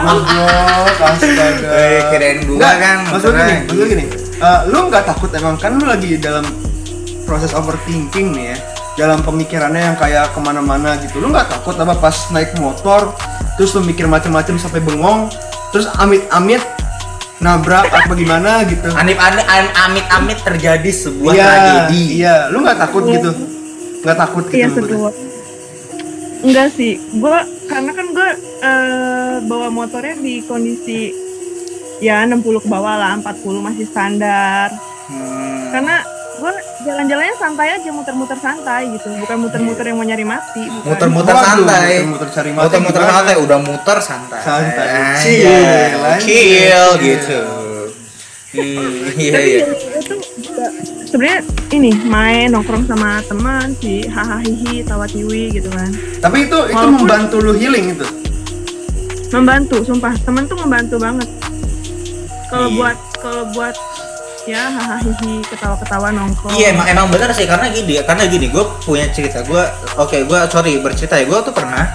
Goblok, 0.00 0.96
astaga. 0.96 1.46
Eh, 1.60 2.00
kirain 2.08 2.38
gua 2.42 2.56
Nggak, 2.56 2.74
kan 2.78 2.96
Maksud 3.10 3.28
lu 3.28 3.36
gini, 3.36 3.54
maksud 3.60 3.76
lu 3.76 3.84
gini. 3.86 4.04
eh, 4.38 4.60
lu 4.66 4.78
nggak 4.88 5.04
takut 5.04 5.30
emang 5.30 5.56
kan 5.56 5.72
lu 5.74 5.84
lagi 5.84 6.16
dalam 6.16 6.44
proses 7.22 7.52
overthinking 7.52 8.32
nih 8.32 8.46
ya 8.46 8.56
dalam 8.96 9.20
pemikirannya 9.20 9.82
yang 9.82 9.96
kayak 9.96 10.30
ke 10.30 10.38
mana-mana 10.38 10.96
gitu 10.96 11.18
lu 11.18 11.28
nggak 11.28 11.50
takut 11.50 11.74
apa 11.74 11.92
pas 11.94 12.16
naik 12.30 12.56
motor 12.56 13.12
terus 13.54 13.72
lu 13.72 13.82
mikir 13.82 14.06
macam-macam 14.06 14.56
sampai 14.56 14.80
bengong 14.80 15.28
terus 15.68 15.84
amit-amit 15.96 16.62
nabrak 17.36 17.86
apa 17.92 18.12
gimana 18.16 18.64
gitu 18.64 18.88
Anip 18.96 19.18
anip 19.20 19.44
amit-amit 19.76 20.38
terjadi 20.40 20.88
sebuah 20.88 21.32
iya 21.32 21.44
tragedi. 21.46 22.02
iya 22.16 22.34
lu 22.48 22.64
nggak 22.64 22.78
takut 22.80 23.04
gitu 23.06 23.30
nggak 24.02 24.16
takut 24.16 24.44
gitu 24.48 24.80
Iya. 24.86 25.10
Enggak 26.36 26.68
sih, 26.76 27.00
gue 27.00 27.38
karena 27.66 27.90
kan 27.96 28.06
gue 28.12 28.28
eh, 28.60 29.36
bawa 29.48 29.72
motornya 29.72 30.14
di 30.20 30.44
kondisi 30.44 31.10
ya 31.98 32.28
60 32.28 32.44
ke 32.60 32.68
bawah 32.68 32.94
lah, 33.00 33.16
40 33.18 33.66
masih 33.66 33.88
standar. 33.88 34.68
Hmm. 35.08 35.72
Karena 35.72 36.04
gue 36.36 36.54
jalan-jalannya 36.86 37.34
santai 37.34 37.68
aja, 37.72 37.90
muter-muter 37.90 38.38
santai 38.38 38.82
gitu, 38.88 39.10
bukan 39.18 39.36
muter-muter 39.40 39.84
yang 39.84 39.96
mau 39.96 40.06
nyari 40.06 40.22
mati. 40.22 40.64
Bukan. 40.64 40.86
Muter-muter 40.86 41.34
Waduh, 41.34 41.44
santai. 41.44 41.90
muter-muter 42.00 42.28
cari 42.30 42.50
mati 42.50 42.64
Muter-muter 42.64 43.00
gimana? 43.00 43.16
santai, 43.16 43.34
udah 43.36 43.58
muter 43.60 43.98
santai. 44.00 44.40
Santai. 44.40 44.88
Chill, 45.18 45.98
anjay. 46.00 46.22
chill 46.22 46.90
gitu. 46.98 47.40
Hmm, 48.48 48.88
iya 49.14 49.32
Tapi 49.34 49.44
iya. 49.44 49.58
ya, 49.58 49.66
itu 50.00 50.14
juga 50.40 50.64
sebenarnya 51.04 51.40
ini 51.70 51.90
main 52.06 52.48
nongkrong 52.48 52.88
sama 52.88 53.20
teman 53.22 53.68
sih, 53.76 54.06
hahaha 54.06 54.40
hihi, 54.40 54.80
tawa 54.80 55.04
tiwi 55.04 55.52
gitu 55.52 55.68
kan. 55.68 55.90
tapi 56.18 56.48
itu 56.48 56.56
itu 56.56 56.72
Walaupun- 56.72 56.96
membantu 56.96 57.36
lu 57.38 57.52
healing 57.52 57.92
itu 57.92 58.06
membantu 59.28 59.84
sumpah 59.84 60.14
temen 60.18 60.46
tuh 60.46 60.56
membantu 60.56 60.96
banget 60.96 61.28
kalau 62.48 62.70
Iya. 62.70 62.76
buat 62.78 62.96
kalau 63.18 63.42
buat 63.52 63.74
ya 64.46 64.70
hahaha 64.70 65.10
ketawa-ketawa 65.50 66.14
nongkrong. 66.14 66.54
Iya 66.54 66.70
emang 66.70 66.86
emang 66.86 67.06
benar 67.10 67.34
sih 67.34 67.50
karena 67.50 67.66
gini 67.66 67.98
karena 68.06 68.24
gini 68.30 68.46
gue 68.46 68.64
punya 68.86 69.10
cerita 69.10 69.42
gue 69.42 69.62
oke 69.98 70.22
gue 70.22 70.38
sorry 70.46 70.78
bercerita 70.78 71.18
ya 71.18 71.26
gue 71.26 71.38
tuh 71.42 71.50
pernah 71.50 71.90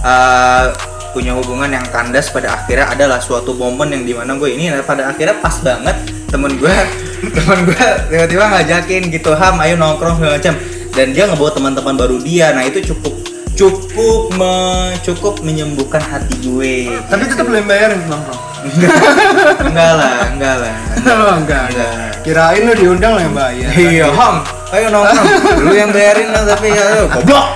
uh, 0.00 0.72
punya 1.12 1.36
hubungan 1.36 1.68
yang 1.68 1.84
kandas 1.92 2.32
pada 2.32 2.56
akhirnya 2.56 2.88
adalah 2.88 3.20
suatu 3.20 3.52
momen 3.52 3.92
yang 3.92 4.04
di 4.08 4.16
mana 4.16 4.32
gue 4.40 4.48
ini 4.48 4.72
pada 4.80 5.12
akhirnya 5.12 5.36
pas 5.44 5.60
banget 5.60 5.96
temen 6.32 6.56
gue 6.56 6.72
temen 7.36 7.58
gue 7.68 7.86
tiba-tiba 8.08 8.44
ngajakin 8.48 9.02
gitu 9.12 9.30
ham 9.36 9.60
ayo 9.60 9.76
nongkrong 9.76 10.18
segala 10.18 10.40
macam. 10.40 10.56
Dan 10.90 11.14
dia 11.14 11.22
ngebawa 11.30 11.54
teman-teman 11.54 11.94
baru 11.94 12.18
dia. 12.18 12.50
Nah 12.50 12.66
itu 12.66 12.82
cukup 12.90 13.14
cukup 13.54 14.34
me- 14.34 14.98
cukup 15.06 15.38
menyembuhkan 15.46 16.02
hati 16.02 16.34
gue. 16.42 16.98
Tapi 17.06 17.22
tetap 17.30 17.46
belum 17.46 17.62
bayarin 17.68 18.02
nongkrong 18.10 18.49
enggak 19.70 19.92
lah 19.96 20.12
enggak 20.28 20.54
lah 20.60 20.74
oh, 21.08 21.34
enggak 21.40 21.64
enggak 21.72 22.10
kirain 22.20 22.62
lu 22.68 22.72
diundang 22.76 23.12
lah 23.16 23.22
yang 23.24 23.34
bayar 23.34 23.68
Iya, 23.72 24.06
Ham. 24.12 24.36
Ayo 24.70 24.86
nongkrong. 24.94 25.26
Lu 25.66 25.72
yang 25.74 25.90
bayarin 25.90 26.30
lah 26.30 26.42
tapi 26.46 26.68
ya 26.70 26.86
goblok. 27.10 27.46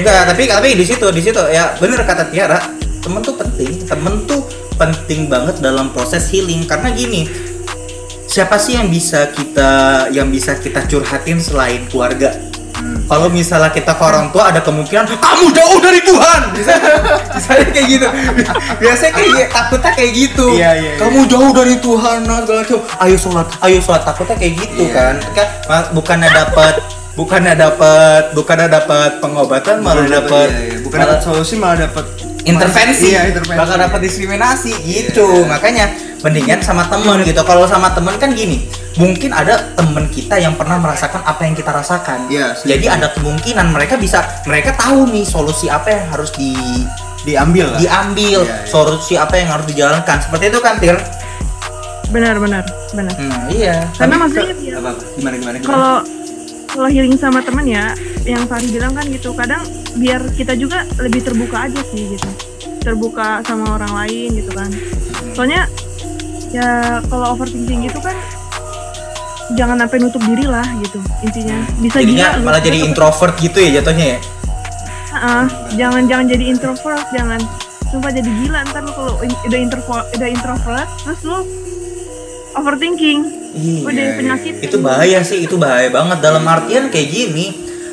Enggak, 0.00 0.32
tapi 0.32 0.42
tapi 0.48 0.68
di 0.72 0.84
situ 0.86 1.06
di 1.12 1.20
situ 1.20 1.42
ya 1.52 1.76
bener 1.76 2.00
kata 2.08 2.32
Tiara, 2.32 2.56
temen 3.04 3.20
tuh 3.20 3.36
penting. 3.36 3.84
Temen 3.84 4.24
tuh 4.24 4.40
penting 4.80 5.28
banget 5.28 5.60
dalam 5.60 5.92
proses 5.92 6.32
healing 6.32 6.64
karena 6.64 6.88
gini. 6.94 7.28
Siapa 8.30 8.56
sih 8.56 8.78
yang 8.78 8.88
bisa 8.88 9.28
kita 9.34 9.70
yang 10.14 10.30
bisa 10.32 10.56
kita 10.56 10.88
curhatin 10.88 11.36
selain 11.42 11.84
keluarga? 11.90 12.49
Kalau 13.10 13.26
misalnya 13.26 13.74
kita 13.74 13.98
ke 13.98 14.04
orang 14.06 14.30
tua 14.30 14.54
ada 14.54 14.62
kemungkinan 14.62 15.02
kamu 15.18 15.46
jauh 15.50 15.78
dari 15.82 15.98
Tuhan. 16.06 16.40
Misalnya, 16.60 16.94
misalnya 17.34 17.66
kayak 17.74 17.86
gitu. 17.90 18.06
Biasanya 18.78 19.12
kayak 19.16 19.28
gitu, 19.34 19.46
takutnya 19.50 19.90
kayak 19.98 20.12
gitu. 20.14 20.46
Iya, 20.54 20.70
iya, 20.78 20.90
iya. 20.94 21.00
Kamu 21.00 21.26
jauh 21.26 21.50
dari 21.50 21.74
Tuhan 21.82 22.18
nah, 22.22 22.38
segala 22.46 22.60
macam. 22.62 22.78
Ayo 23.02 23.16
sholat, 23.18 23.48
ayo 23.66 23.78
sholat. 23.82 24.02
Takutnya 24.06 24.36
kayak 24.38 24.54
gitu 24.62 24.84
Iya. 24.86 24.94
kan. 24.94 25.14
Kan 25.34 25.46
bukannya 25.90 26.28
dapat 26.30 26.74
bukannya 27.18 27.54
dapat 27.58 28.22
bukannya 28.38 28.68
dapat 28.70 29.18
pengobatan 29.18 29.82
malah 29.82 30.06
dapat 30.06 30.48
iya, 30.54 30.62
iya. 30.72 30.78
bukan 30.80 30.98
dapat 31.02 31.18
solusi 31.20 31.58
malah 31.58 31.90
dapat 31.90 32.06
intervensi, 32.46 33.12
iya 33.12 33.28
intervensi 33.28 33.58
bakal 33.58 33.76
dapat 33.76 34.00
diskriminasi 34.06 34.72
gitu 34.86 35.26
Iya. 35.42 35.50
makanya 35.50 35.84
mendingan 36.22 36.62
sama 36.62 36.86
temen 36.86 37.20
gitu 37.26 37.42
kalau 37.42 37.66
sama 37.66 37.90
temen 37.92 38.14
kan 38.16 38.30
gini 38.32 38.70
mungkin 38.92 39.30
ada 39.30 39.70
temen 39.72 40.06
kita 40.06 40.34
yang 40.34 40.54
pernah 40.54 40.76
merasakan 40.76 41.22
apa 41.22 41.42
yang 41.42 41.54
kita 41.54 41.70
rasakan. 41.70 42.26
Setuju. 42.26 42.66
jadi 42.68 42.86
ada 42.92 43.06
kemungkinan 43.12 43.70
mereka 43.70 43.94
bisa 43.94 44.18
mereka 44.44 44.74
tahu 44.74 45.06
nih 45.06 45.22
solusi 45.22 45.66
apa 45.66 45.88
yang 45.88 46.04
harus 46.08 46.30
di 46.32 46.50
diambil 47.20 47.70
lah. 47.70 47.78
diambil 47.78 48.40
Iya, 48.40 48.50
iya. 48.50 48.66
solusi 48.66 49.14
apa 49.14 49.34
yang 49.36 49.48
harus 49.48 49.66
dijalankan. 49.66 50.16
Seperti 50.20 50.44
itu 50.48 50.58
kan 50.58 50.74
Tir? 50.76 50.96
Benar 52.08 52.36
benar 52.38 52.64
benar. 52.90 53.14
Hmm, 53.14 53.46
iya. 53.48 53.86
Karena 53.94 54.10
Tapi 54.10 54.22
maksudnya 54.24 54.50
ke- 54.50 54.64
ya, 54.64 54.74
apa, 54.76 54.90
apa? 54.90 55.02
gimana 55.14 55.34
gimana 55.36 55.56
gimana? 55.56 55.68
kalau 55.68 55.94
kalau 56.66 56.88
healing 56.88 57.14
sama 57.14 57.38
teman 57.40 57.66
ya 57.66 57.94
yang 58.24 58.42
Fahri 58.46 58.66
bilang 58.68 58.90
kan 58.90 59.06
gitu 59.06 59.30
kadang 59.32 59.62
biar 59.94 60.22
kita 60.34 60.54
juga 60.54 60.82
lebih 60.96 61.20
terbuka 61.20 61.70
aja 61.70 61.80
sih 61.86 62.10
gitu. 62.10 62.30
Terbuka 62.80 63.44
sama 63.44 63.76
orang 63.76 63.92
lain 63.96 64.34
gitu 64.34 64.50
kan. 64.50 64.70
Soalnya 65.30 65.70
ya 66.50 66.68
kalau 67.06 67.34
overthinking 67.34 67.86
gitu 67.86 68.00
kan 68.00 68.18
jangan 69.58 69.76
sampai 69.82 69.98
nutup 69.98 70.22
diri 70.22 70.46
lah 70.46 70.66
gitu 70.80 70.98
intinya. 71.22 71.58
Bisa 71.78 71.98
jadinya 72.02 72.28
gila 72.36 72.44
malah 72.46 72.60
gitu. 72.62 72.68
jadi 72.70 72.78
introvert 72.86 73.34
gitu 73.38 73.58
ya 73.58 73.70
jatuhnya 73.80 74.06
ya? 74.16 74.18
Ah, 75.10 75.46
jangan 75.74 76.02
jangan 76.06 76.26
jadi 76.30 76.44
introvert 76.54 77.04
jangan. 77.10 77.40
Sumpah 77.90 78.10
jadi 78.14 78.30
gila 78.30 78.58
ntar 78.70 78.86
lu 78.86 78.92
kalau 78.94 79.14
in- 79.26 79.40
udah 79.50 79.58
introvert 79.58 80.06
udah 80.14 80.28
introvert 80.30 80.88
terus 81.02 81.20
lu 81.26 81.38
overthinking. 82.54 83.18
Iya, 83.50 83.82
udah 83.82 84.04
penyakit. 84.14 84.54
itu 84.62 84.76
bahaya 84.78 85.18
sih 85.26 85.42
itu 85.42 85.58
bahaya 85.58 85.90
banget. 85.90 86.22
Dalam 86.22 86.46
artian 86.46 86.86
kayak 86.86 87.08
gini 87.10 87.46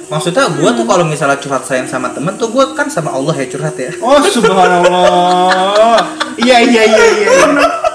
maksudnya 0.07 0.47
gua 0.53 0.71
tuh 0.71 0.85
kalau 0.85 1.03
misalnya 1.03 1.35
curhat 1.41 1.65
sayang 1.67 1.89
sama 1.89 2.13
temen 2.13 2.37
tuh 2.37 2.47
gua 2.53 2.71
kan 2.77 2.87
sama 2.87 3.09
Allah 3.11 3.33
ya 3.33 3.49
curhat 3.49 3.73
ya. 3.75 3.89
Oh 3.97 4.21
subhanallah. 4.21 5.99
Iya 6.37 6.57
iya 6.61 6.83
iya 6.85 7.05
iya 7.17 7.29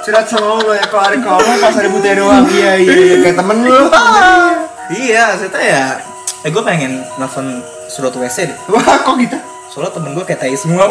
curhat 0.03 0.27
sama 0.27 0.59
Allah 0.59 0.75
ya 0.83 0.87
kalau 0.91 1.03
hari 1.07 1.19
kamu 1.23 1.51
pas 1.63 1.75
hari 1.79 1.89
putih 1.89 2.13
doang? 2.19 2.45
Iya 2.51 2.73
iya 2.83 2.95
iya 2.99 3.17
kayak 3.23 3.37
temen 3.39 3.59
lu. 3.63 3.81
Iya 4.93 5.23
maksudnya 5.33 5.63
ya 5.63 5.85
eh 6.43 6.51
gue 6.51 6.63
pengen 6.67 7.07
nelfon 7.23 7.63
surat 7.87 8.11
WC 8.11 8.51
deh. 8.51 8.59
Wah 8.75 8.83
kok 8.83 9.15
gitu? 9.23 9.39
Soalnya 9.71 9.95
temen 9.95 10.11
gue 10.19 10.25
kayak 10.27 10.43
tai 10.43 10.59
semua. 10.59 10.91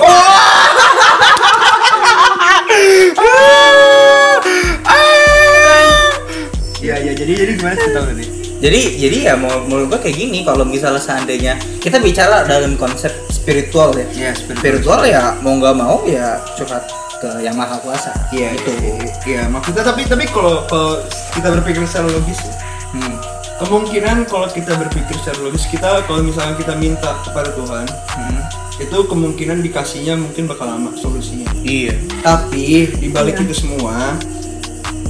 Iya 6.82 6.96
iya 6.98 7.14
jadi 7.14 7.32
jadi 7.36 7.52
gimana 7.60 7.76
sih 7.78 7.92
tahu 7.94 8.06
tadi? 8.10 8.26
jadi 8.62 8.82
jadi 8.94 9.18
ya 9.26 9.34
mau 9.42 9.66
menurut 9.66 9.98
gue 9.98 10.00
kayak 10.06 10.18
gini 10.22 10.46
kalau 10.46 10.62
misalnya 10.62 11.02
seandainya 11.02 11.58
kita 11.82 11.98
bicara 11.98 12.46
dalam 12.46 12.78
konsep 12.78 13.10
spiritual 13.30 13.92
ya. 13.98 14.08
Iya 14.14 14.32
spiritual 14.38 15.02
ya 15.04 15.36
mau 15.44 15.58
nggak 15.58 15.76
mau 15.78 16.06
ya 16.06 16.38
curhat 16.58 17.11
ke 17.22 17.40
yang 17.40 17.54
maha 17.54 17.78
kuasa 17.78 18.10
Iya 18.30 18.58
gitu 18.58 18.72
itu. 18.74 18.92
Iya 19.28 19.46
maksudnya 19.46 19.84
tapi 19.84 20.04
tapi 20.04 20.26
kalau 20.26 20.66
kalau 20.66 20.98
kita 21.32 21.48
berpikir 21.52 21.86
secara 21.86 22.10
logis 22.10 22.42
ya, 22.42 22.54
Hmm. 22.92 23.16
kemungkinan 23.58 24.26
kalau 24.26 24.50
kita 24.50 24.76
berpikir 24.76 25.16
secara 25.16 25.40
logis 25.40 25.64
kita 25.66 26.04
kalau 26.04 26.20
misalnya 26.22 26.58
kita 26.58 26.74
minta 26.76 27.16
kepada 27.22 27.54
Tuhan 27.54 27.86
Hmm. 28.10 28.42
itu 28.78 28.98
kemungkinan 29.06 29.62
dikasihnya 29.62 30.18
mungkin 30.18 30.44
bakal 30.46 30.66
lama 30.68 30.90
solusinya. 30.94 31.46
iya 31.62 31.94
Tapi 32.20 32.90
di 32.92 33.08
balik 33.08 33.38
Iya. 33.38 33.46
itu 33.46 33.56
semua 33.62 34.18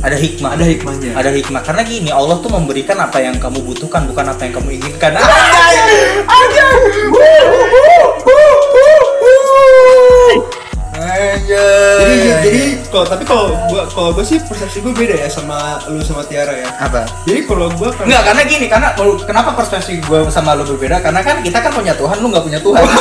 ada 0.02 0.14
hikmah 0.14 0.58
ada 0.58 0.66
hikmahnya. 0.66 1.12
ada 1.14 1.30
hikmah 1.30 1.62
karena 1.62 1.82
gini 1.82 2.10
Allah 2.10 2.38
tuh 2.38 2.50
memberikan 2.50 2.98
apa 2.98 3.18
yang 3.18 3.38
kamu 3.38 3.62
butuhkan 3.64 4.06
bukan 4.06 4.26
apa 4.28 4.42
yang 4.44 4.54
kamu 4.54 4.70
inginkan 4.76 5.14
Jadi 11.02 12.16
jadi 12.46 12.62
kalau 12.92 13.06
tapi 13.08 13.24
kalau 13.26 13.56
gua 13.70 13.84
kalau 13.90 14.10
gua 14.14 14.26
sih 14.26 14.38
persepsi 14.42 14.84
gua 14.86 14.94
beda 14.94 15.16
ya 15.18 15.30
sama 15.32 15.82
lu 15.90 16.02
sama 16.06 16.22
Tiara 16.26 16.54
ya. 16.54 16.70
apa 16.78 17.06
Jadi 17.26 17.48
kalau 17.50 17.68
gua 17.74 17.90
kan 17.94 18.06
Enggak, 18.06 18.24
karena 18.28 18.42
gini, 18.46 18.66
karena 18.70 18.90
kenapa 19.26 19.50
persepsi 19.56 20.02
gue 20.04 20.20
sama 20.30 20.54
lo 20.58 20.68
berbeda? 20.68 21.00
Karena 21.00 21.22
kan 21.24 21.40
kita 21.40 21.64
kan 21.64 21.72
punya 21.72 21.94
Tuhan, 21.96 22.18
lu 22.20 22.28
nggak 22.30 22.46
punya 22.46 22.60
Tuhan. 22.60 22.82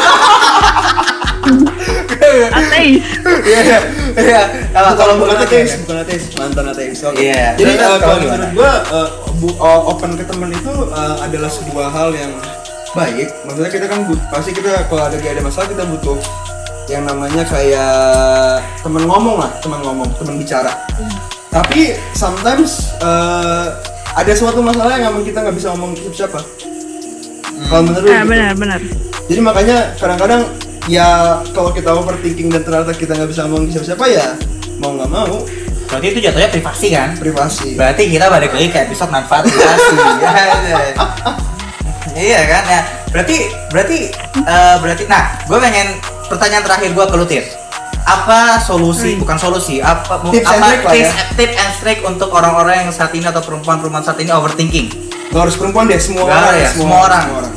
ateis 2.30 3.02
Iya, 3.42 3.78
iya. 4.14 4.42
Kalau 4.70 4.92
kalau 4.94 5.14
bukan 5.18 5.36
ateis, 5.42 5.82
bukan 5.82 5.98
ateis, 6.04 6.22
mantan 6.38 6.66
ateis. 6.70 6.98
Oke. 7.02 7.18
Iya. 7.26 7.58
Jadi 7.58 7.72
uh, 7.74 7.78
kalau 7.80 7.98
kalau 7.98 8.16
menurut 8.22 8.50
gua 8.54 8.70
uh, 8.92 9.08
bu- 9.40 9.58
uh, 9.58 9.90
open 9.90 10.14
ke 10.14 10.24
teman 10.28 10.50
itu 10.54 10.72
uh, 10.92 11.16
adalah 11.24 11.50
sebuah 11.50 11.88
hal 11.90 12.14
yang 12.14 12.32
baik. 12.94 13.28
Maksudnya 13.46 13.70
kita 13.70 13.86
kan 13.90 14.06
pasti 14.30 14.50
kita 14.54 14.86
kalau 14.86 15.02
ada 15.10 15.16
ada 15.18 15.42
masalah 15.42 15.66
kita 15.66 15.82
butuh 15.86 16.18
yang 16.90 17.07
namanya 17.07 17.46
kayak 17.46 18.59
teman 18.83 19.07
ngomong 19.07 19.38
lah, 19.38 19.50
teman 19.62 19.81
ngomong, 19.87 20.11
teman 20.18 20.35
bicara. 20.42 20.74
Tapi 21.55 21.94
sometimes 22.18 22.90
uh, 22.98 23.79
ada 24.18 24.33
suatu 24.35 24.59
masalah 24.59 24.98
yang 24.98 25.14
emang 25.14 25.22
kita 25.22 25.40
nggak 25.46 25.55
bisa 25.55 25.70
ngomong 25.74 25.94
ke 25.94 26.11
siapa. 26.11 26.42
Kalau 27.70 27.83
menurut 27.87 28.09
gitu. 28.09 28.24
benar 28.24 28.53
benar 28.57 28.81
Jadi 29.29 29.40
makanya 29.44 29.76
kadang-kadang 30.00 30.42
ya 30.88 31.38
kalau 31.53 31.70
kita 31.70 31.92
overthinking 31.92 32.48
dan 32.48 32.64
ternyata 32.64 32.96
kita 32.96 33.12
nggak 33.14 33.31
bisa 33.31 33.46
ngomong 33.46 33.68
ke 33.68 33.76
siapa-siapa 33.76 34.05
ya 34.09 34.26
mau 34.81 34.96
nggak 34.96 35.11
mau 35.12 35.44
Berarti 35.90 36.07
itu 36.14 36.20
jatuhnya 36.22 36.50
privasi 36.55 36.88
kan? 36.94 37.18
privasi. 37.18 37.74
Berarti 37.74 38.07
kita 38.07 38.31
balik 38.31 38.55
lagi 38.55 38.70
ke 38.70 38.79
episode 38.87 39.11
manfaat 39.11 39.42
privasi. 39.42 39.94
Ya, 40.22 40.31
ya. 40.70 40.94
iya 42.14 42.40
kan 42.46 42.62
ya. 42.70 42.81
Berarti 43.11 43.37
berarti 43.74 43.98
eh, 44.38 44.76
berarti 44.79 45.05
nah, 45.11 45.35
gue 45.50 45.59
pengen 45.59 45.98
pertanyaan 46.30 46.62
terakhir 46.62 46.94
gue 46.94 47.04
ke 47.10 47.16
lu 47.18 47.26
Tir. 47.26 47.44
Apa 48.06 48.62
solusi, 48.62 49.18
bukan 49.18 49.36
solusi, 49.36 49.82
apa 49.82 50.18
Tips 50.30 50.46
and 50.50 50.62
apa 50.62 50.66
trick 50.72 50.82
lah 50.82 50.92
ya. 50.94 51.04
tips, 51.04 51.12
tips 51.36 51.56
and 51.58 51.72
trick 51.82 51.98
untuk 52.06 52.30
orang-orang 52.32 52.86
yang 52.86 52.90
saat 52.90 53.12
ini 53.12 53.26
atau 53.26 53.42
perempuan-perempuan 53.44 54.02
saat 54.02 54.18
ini 54.22 54.30
overthinking? 54.32 54.86
Gak 55.30 55.42
harus 55.46 55.54
perempuan 55.54 55.86
deh, 55.86 56.00
semua 56.00 56.26
Gak 56.26 56.32
orang 56.32 56.42
harus 56.48 56.62
ya, 56.62 56.70
semua 56.74 56.98
orang. 57.06 57.24
semua 57.26 57.38
orang 57.42 57.54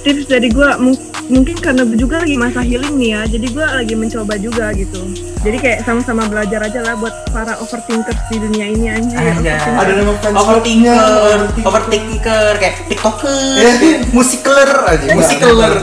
tips 0.00 0.24
dari 0.32 0.48
gue 0.48 0.68
mungkin 0.80 1.09
karena 1.30 1.86
juga 1.94 2.18
lagi 2.18 2.34
masa 2.34 2.60
healing 2.60 2.98
nih 2.98 3.10
ya 3.14 3.22
jadi 3.30 3.46
gue 3.46 3.62
lagi 3.62 3.94
mencoba 3.94 4.34
juga 4.34 4.74
gitu 4.74 4.98
jadi 5.40 5.56
kayak 5.56 5.78
sama-sama 5.86 6.26
belajar 6.26 6.60
aja 6.60 6.80
lah 6.82 6.98
buat 6.98 7.14
para 7.30 7.54
overthinkers 7.62 8.18
di 8.28 8.36
dunia 8.36 8.66
ini 8.66 8.86
anjir 8.90 9.14
overthinker. 9.16 9.72
Ada 9.72 9.92
nama 9.94 10.12
fans 10.18 10.36
overthinker, 10.36 11.38
overthinker, 11.64 12.52
kayak 12.58 12.74
tiktoker, 12.90 13.56
Iya. 13.62 13.72
musikeler 14.12 14.70
aja, 14.84 15.06
musikeler, 15.14 15.74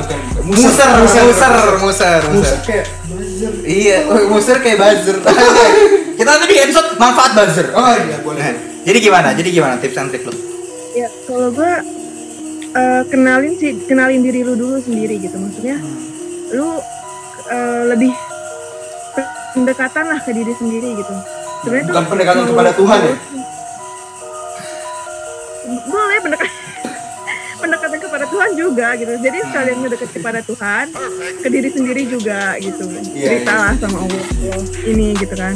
muser, 0.46 0.68
Muser, 0.68 0.90
muser, 1.02 1.24
muser. 1.26 1.50
muser, 1.82 1.82
Muser 1.82 2.22
muser. 2.30 2.58
kayak 2.62 2.86
buzzer. 3.10 3.52
Iya, 3.66 3.98
oh, 4.06 4.22
muser 4.30 4.58
kayak 4.62 4.78
buzzer. 4.78 5.16
Kita 6.22 6.30
nanti 6.30 6.46
di 6.48 6.58
episode 6.62 6.90
manfaat 6.96 7.32
buzzer. 7.34 7.68
Oh 7.74 7.94
iya 7.98 8.18
boleh. 8.22 8.46
Jadi 8.86 8.98
gimana? 9.02 9.34
Jadi 9.34 9.50
gimana 9.50 9.74
tips 9.82 9.98
and 9.98 10.10
trick 10.12 10.22
lu? 10.22 10.34
ya 10.94 11.06
kalau 11.26 11.50
gue 11.50 11.74
eh, 12.78 13.02
kenalin 13.08 13.54
sih 13.56 13.74
kenalin 13.84 14.22
diri 14.22 14.42
lu 14.42 14.54
dulu 14.54 14.78
sendiri 14.78 15.18
gitu. 15.18 15.36
Maksudnya 15.36 15.78
lu 16.52 16.78
eh, 17.48 17.84
lebih 17.88 18.14
pendekatan 19.52 20.06
lah 20.06 20.20
ke 20.20 20.32
diri 20.32 20.54
sendiri 20.54 20.90
gitu. 20.96 21.14
Sebenarnya 21.60 21.86
Bukan 21.88 21.98
tuh 22.00 22.12
pendekatan 22.12 22.40
mau- 22.40 22.52
kepada 22.52 22.72
Tuhan 22.72 23.00
ya? 23.02 23.16
boleh 25.68 26.20
pendekatan 26.24 26.56
pendekatan 27.62 28.00
kepada 28.00 28.26
Tuhan 28.26 28.50
juga 28.56 28.88
gitu. 28.96 29.14
Jadi 29.18 29.38
sekalian 29.44 29.78
mendekat 29.82 30.10
kepada 30.12 30.40
Tuhan 30.42 30.86
ke 31.38 31.48
diri 31.50 31.70
sendiri 31.70 32.04
juga 32.08 32.56
gitu. 32.58 32.88
Iya, 33.12 33.44
ceritalah 33.44 33.74
sama 33.76 33.98
Allah 34.00 34.24
Allah 34.48 34.64
ini 34.86 35.12
gitu 35.14 35.36
kan 35.36 35.56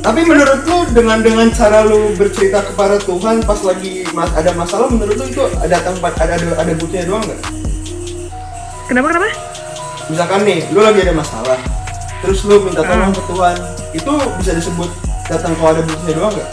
Tapi 0.00 0.20
menurut 0.24 0.64
lu 0.64 0.78
dengan 0.96 1.20
dengan 1.20 1.52
cara 1.52 1.84
lu 1.84 2.16
bercerita 2.16 2.64
kepada 2.64 2.96
Tuhan 2.96 3.44
pas 3.44 3.60
lagi 3.60 4.08
mas 4.16 4.32
ada 4.32 4.56
masalah 4.56 4.88
menurut 4.88 5.12
lu 5.12 5.26
itu 5.28 5.44
ada 5.60 5.76
tempat 5.76 6.12
ada 6.16 6.40
ada, 6.40 6.46
ada 6.56 6.72
buktinya 6.72 7.04
doang 7.04 7.24
nggak? 7.28 7.40
kenapa 8.88 9.06
kenapa 9.12 9.28
Misalkan 10.10 10.42
nih, 10.42 10.66
lu 10.74 10.82
lagi 10.82 11.06
ada 11.06 11.14
masalah, 11.14 11.54
terus 12.18 12.42
lu 12.42 12.66
minta 12.66 12.82
tolong 12.82 13.14
Hmm. 13.14 13.14
ke 13.14 13.22
Tuhan, 13.30 13.56
itu 13.94 14.12
bisa 14.42 14.52
disebut 14.58 14.90
datang 15.30 15.54
kalau 15.54 15.70
ada 15.70 15.86
buktinya 15.86 16.14
doang 16.18 16.32
nggak? 16.34 16.50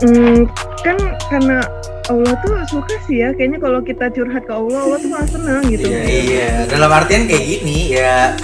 Hmm, 0.00 0.38
kan 0.84 0.96
karena 1.32 1.56
Allah 2.10 2.34
tuh 2.42 2.52
suka 2.66 2.94
sih 3.06 3.22
ya 3.22 3.30
kayaknya 3.30 3.62
kalau 3.62 3.78
kita 3.80 4.10
curhat 4.10 4.42
ke 4.42 4.52
Allah 4.52 4.78
Allah 4.82 4.98
tuh 4.98 5.08
malah 5.14 5.28
senang 5.30 5.62
gitu 5.70 5.86
Iya, 5.86 6.66
dalam 6.66 6.90
artian 6.90 7.30
kayak 7.30 7.44
gini 7.46 7.94
ya. 7.94 8.34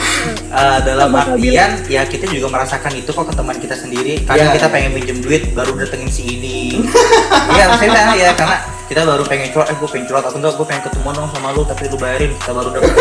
eh, 0.47 0.79
dalam 0.87 1.11
Bakal 1.11 1.35
artian 1.35 1.71
ya 1.91 2.03
kita 2.07 2.31
juga 2.31 2.47
merasakan 2.55 2.93
itu 2.95 3.11
kok 3.11 3.27
ke 3.27 3.35
teman 3.35 3.57
kita 3.59 3.75
sendiri. 3.75 4.23
Kadang 4.23 4.55
Iya, 4.55 4.57
kita 4.57 4.67
iya. 4.71 4.75
pengen 4.75 4.91
minjem 4.95 5.19
duit 5.19 5.43
baru 5.51 5.75
datengin 5.75 6.11
si 6.11 6.23
ini. 6.39 6.79
Iya, 7.53 7.65
maksudnya 7.75 8.15
ya 8.15 8.31
karena 8.39 8.57
kita 8.87 9.03
baru 9.03 9.27
pengen 9.27 9.51
curhat, 9.51 9.75
eh 9.75 9.77
gue 9.83 9.89
pengen 9.91 10.07
curhat, 10.07 10.25
aku 10.31 10.39
gue 10.39 10.67
pengen 10.71 10.83
ketemu 10.87 11.09
dong 11.11 11.29
sama 11.35 11.51
lu 11.51 11.67
tapi 11.67 11.91
lu 11.91 11.99
bayarin, 11.99 12.31
kita 12.39 12.53
baru 12.55 12.71
dapet 12.71 12.95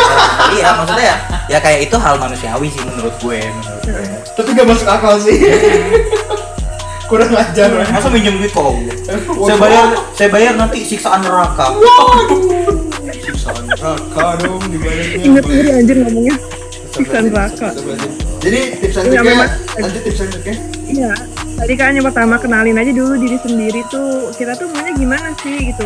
Iya, 0.57 0.69
maksudnya 0.81 1.05
ya, 1.05 1.17
ya 1.45 1.57
kayak 1.61 1.79
itu 1.85 1.95
hal 2.01 2.17
manusiawi 2.17 2.67
sih 2.73 2.81
menurut 2.81 3.13
gue, 3.21 3.37
menurut 3.37 3.81
gue. 3.85 4.05
Tapi 4.33 4.49
gak 4.57 4.65
masuk 4.65 4.87
akal 4.89 5.13
sih. 5.21 5.37
Kurang 7.05 7.29
ajar. 7.31 7.69
Masa 7.85 8.07
minjem 8.09 8.35
duit 8.35 8.49
kok? 8.49 8.65
Waduh. 8.65 9.45
Saya 9.45 9.57
bayar, 9.57 9.85
saya 10.11 10.29
bayar 10.29 10.53
nanti 10.55 10.81
siksaan 10.81 11.21
neraka. 11.21 11.69
Siksaan 13.15 13.63
neraka 13.63 14.25
dong 14.39 14.61
dibayarnya. 14.65 15.17
ingat 15.19 15.43
diri 15.43 15.69
anjir 15.71 15.97
ngomongnya 15.99 16.35
siksa 16.91 17.19
neraka 17.19 17.67
Jadi 18.39 18.59
tips 18.77 18.95
and 18.95 19.05
Iya, 19.05 19.11
triknya, 19.15 19.21
memang. 19.27 19.49
nanti 19.75 19.99
tips 20.01 20.19
and 20.19 20.29
triknya 20.31 20.55
Iya, 20.85 21.11
tadi 21.55 21.73
kan 21.73 21.91
yang 21.91 22.05
pertama 22.05 22.35
kenalin 22.37 22.77
aja 22.77 22.89
dulu 22.89 23.17
diri 23.17 23.37
sendiri 23.37 23.81
tuh 23.85 24.29
kita 24.31 24.53
tuh 24.53 24.69
maunya 24.69 24.93
gimana 24.93 25.33
sih 25.35 25.73
gitu. 25.73 25.85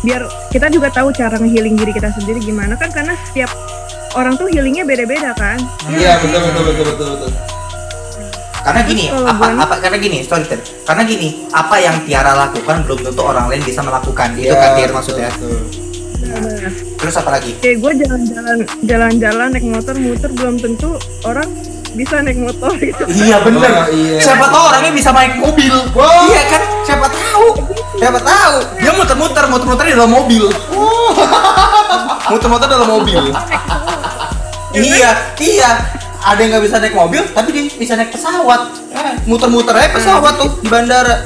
Biar 0.00 0.22
kita 0.50 0.66
juga 0.68 0.90
tahu 0.90 1.10
cara 1.10 1.34
nge-healing 1.34 1.74
diri 1.74 1.90
kita 1.90 2.10
sendiri 2.12 2.38
gimana 2.40 2.74
kan 2.74 2.90
karena 2.90 3.14
setiap 3.24 3.50
orang 4.12 4.34
tuh 4.34 4.50
healingnya 4.50 4.82
beda-beda 4.82 5.30
kan. 5.32 5.56
Iya 5.88 6.18
betul 6.18 6.40
betul 6.40 6.62
betul 6.66 6.84
betul 6.84 7.06
betul. 7.16 7.30
Karena 8.60 8.80
gini, 8.84 9.04
apa, 9.08 9.44
apa 9.56 9.74
karena 9.80 9.96
gini, 9.96 10.18
sorry 10.20 10.44
Ter. 10.44 10.60
Karena 10.84 11.02
gini, 11.02 11.48
apa 11.50 11.76
yang 11.76 11.96
Tiara 12.04 12.36
lakukan 12.36 12.84
belum 12.84 13.00
tentu 13.02 13.22
orang 13.22 13.48
lain 13.48 13.62
bisa 13.62 13.80
melakukan. 13.80 14.34
Itu 14.34 14.46
Iya, 14.46 14.54
kan 14.54 14.70
betul, 14.70 14.92
maksudnya. 14.92 15.28
betul. 15.32 15.58
Nah, 16.20 16.70
Terus 16.94 17.14
apa 17.16 17.30
lagi? 17.32 17.50
Kayak 17.58 17.76
gue 17.80 17.92
jalan-jalan 18.04 18.58
jalan-jalan 18.84 19.48
naik 19.50 19.66
motor 19.66 19.94
muter 19.96 20.30
belum 20.30 20.54
tentu 20.60 20.94
orang 21.24 21.48
bisa 21.90 22.22
naik 22.22 22.38
motor 22.38 22.70
gitu. 22.76 23.02
Iya 23.08 23.40
bener. 23.40 23.66
Oh, 23.66 23.88
iya. 23.90 24.20
Siapa 24.20 24.46
tahu 24.46 24.62
orangnya 24.62 24.92
bisa 24.94 25.10
naik 25.10 25.40
mobil. 25.40 25.74
Wow. 25.90 26.28
Iya 26.28 26.42
kan? 26.46 26.62
Siapa 26.84 27.06
tahu? 27.08 27.46
Siapa 27.98 28.18
tahu? 28.20 28.56
Dia 28.78 28.92
muter-muter, 28.94 29.44
muter-muter 29.48 29.84
di 29.88 29.94
dalam 29.96 30.12
mobil. 30.12 30.44
Muter-muter 32.30 32.68
dalam 32.68 32.88
mobil. 32.88 33.22
iya, 34.70 35.10
iya. 35.40 35.70
Ada 36.22 36.38
yang 36.38 36.50
nggak 36.50 36.64
bisa 36.64 36.76
naik 36.76 36.92
mobil, 36.92 37.22
tapi 37.30 37.48
dia 37.50 37.62
bisa 37.70 37.94
naik 37.94 38.10
pesawat. 38.10 38.60
Eh, 38.90 39.14
muter-muter 39.24 39.72
aja 39.72 39.88
pesawat 39.90 40.34
tuh 40.36 40.50
di 40.60 40.68
bandara. 40.68 41.24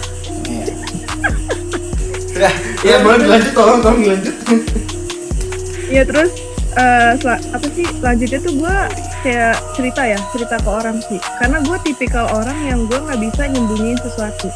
Ya, 2.35 2.51
Iya 2.83 2.97
boleh 3.01 3.19
dilanjut 3.21 3.53
tolong 3.53 3.79
tolong 3.79 4.01
dilanjut. 4.01 4.35
Iya 5.87 6.03
terus 6.03 6.31
eh, 6.75 7.13
sel- 7.17 7.45
apa 7.49 7.67
sih 7.71 7.87
selanjutnya 7.93 8.39
tuh 8.41 8.53
gue 8.57 8.77
kayak 9.23 9.55
cerita 9.73 10.03
ya 10.03 10.19
cerita 10.31 10.57
ke 10.59 10.67
orang 10.69 10.99
sih 11.01 11.17
karena 11.39 11.59
gue 11.61 11.77
tipikal 11.83 12.27
orang 12.29 12.59
yang 12.61 12.81
gue 12.85 12.99
nggak 12.99 13.21
bisa 13.21 13.43
nyembunyiin 13.47 13.99
sesuatu 14.01 14.51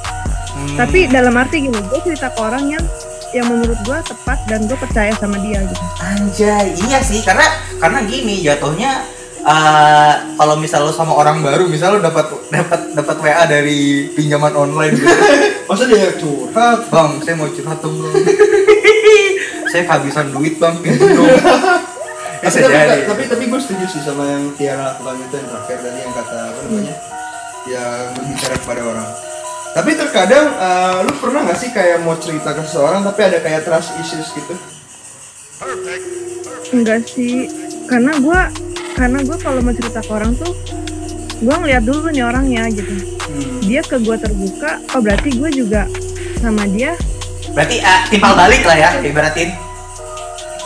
Hmm. 0.48 0.74
tapi 0.74 1.06
dalam 1.06 1.38
arti 1.38 1.62
gini 1.62 1.76
gue 1.78 2.00
cerita 2.02 2.34
ke 2.34 2.40
orang 2.40 2.66
yang 2.66 2.82
yang 3.30 3.46
menurut 3.46 3.78
gue 3.78 3.98
tepat 4.02 4.42
dan 4.48 4.66
gue 4.66 4.74
percaya 4.74 5.12
sama 5.14 5.38
dia 5.38 5.60
gitu 5.62 5.84
Anjay, 6.02 6.66
iya 6.82 6.98
sih 6.98 7.22
karena 7.22 7.46
karena 7.78 8.02
gini 8.02 8.42
jatuhnya 8.42 9.06
eh, 9.48 10.14
kalau 10.36 10.54
misal 10.60 10.84
lo 10.84 10.92
sama 10.92 11.16
orang 11.16 11.40
baru, 11.40 11.64
misal 11.64 11.96
lo 11.96 12.04
dapat 12.04 12.28
dapat 12.52 12.80
dapat 12.92 13.16
WA 13.24 13.44
dari 13.48 14.12
pinjaman 14.12 14.52
online 14.52 14.92
gitu. 14.92 15.08
Masa 15.68 15.84
dia 15.88 16.12
curhat? 16.20 16.92
Bang, 16.92 17.20
saya 17.24 17.34
mau 17.36 17.48
curhat 17.48 17.80
dong 17.80 17.96
saya 19.68 19.84
kehabisan 19.84 20.32
duit 20.32 20.56
bang, 20.56 20.74
pinjam 20.80 21.12
dong. 21.12 21.28
tapi, 22.42 22.58
tapi, 22.64 22.72
jadi. 22.72 23.04
tapi 23.04 23.22
tapi 23.28 23.44
gue 23.50 23.60
setuju 23.60 23.84
sih 23.90 24.00
sama 24.00 24.24
yang 24.24 24.44
Tiara 24.54 24.94
lakukan 24.94 25.20
itu 25.20 25.34
yang 25.36 25.48
terakhir 25.50 25.78
tadi 25.82 25.98
yang 26.00 26.14
kata 26.14 26.38
apa 26.38 26.60
namanya 26.64 26.94
yang 27.68 28.02
berbicara 28.14 28.56
kepada 28.62 28.82
orang 28.86 29.08
tapi 29.74 29.90
terkadang 29.98 30.46
eh, 30.54 30.96
lu 31.04 31.12
pernah 31.18 31.40
nggak 31.44 31.58
sih 31.58 31.70
kayak 31.74 31.98
mau 32.06 32.16
cerita 32.16 32.54
ke 32.56 32.62
seseorang 32.64 33.02
tapi 33.04 33.20
ada 33.26 33.38
kayak 33.42 33.66
trust 33.66 33.90
issues 34.00 34.28
gitu 34.32 34.54
enggak 36.72 37.02
sih 37.10 37.50
karena 37.90 38.12
gue 38.16 38.40
karena 38.98 39.22
gue 39.22 39.38
kalau 39.38 39.62
mau 39.62 39.70
cerita 39.70 40.02
ke 40.02 40.10
orang 40.10 40.34
tuh 40.34 40.50
gue 41.38 41.54
ngeliat 41.54 41.86
dulu 41.86 42.10
nih 42.10 42.26
orangnya 42.26 42.66
gitu. 42.74 42.90
Hmm. 43.28 43.60
dia 43.62 43.84
ke 43.84 44.02
gue 44.02 44.16
terbuka 44.18 44.82
oh 44.96 45.00
berarti 45.04 45.38
gue 45.38 45.50
juga 45.54 45.86
sama 46.42 46.66
dia. 46.66 46.98
Berarti 47.54 47.78
eh, 47.78 48.00
timpal 48.10 48.34
balik 48.34 48.62
lah 48.66 48.76
ya, 48.76 48.90
ibaratin. 49.06 49.50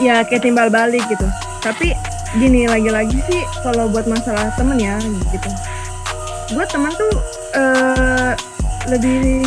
ya 0.01 0.25
kayak 0.25 0.43
timbal 0.43 0.73
balik 0.73 1.05
gitu. 1.13 1.29
Tapi 1.61 1.93
gini 2.41 2.65
lagi-lagi 2.65 3.21
sih 3.29 3.45
kalau 3.61 3.93
buat 3.93 4.09
masalah 4.09 4.49
temen 4.57 4.81
ya 4.81 4.97
gitu. 5.29 5.51
Gue 6.57 6.65
teman 6.73 6.93
tuh 6.97 7.13
eh 7.53 8.33
lebih 8.89 9.45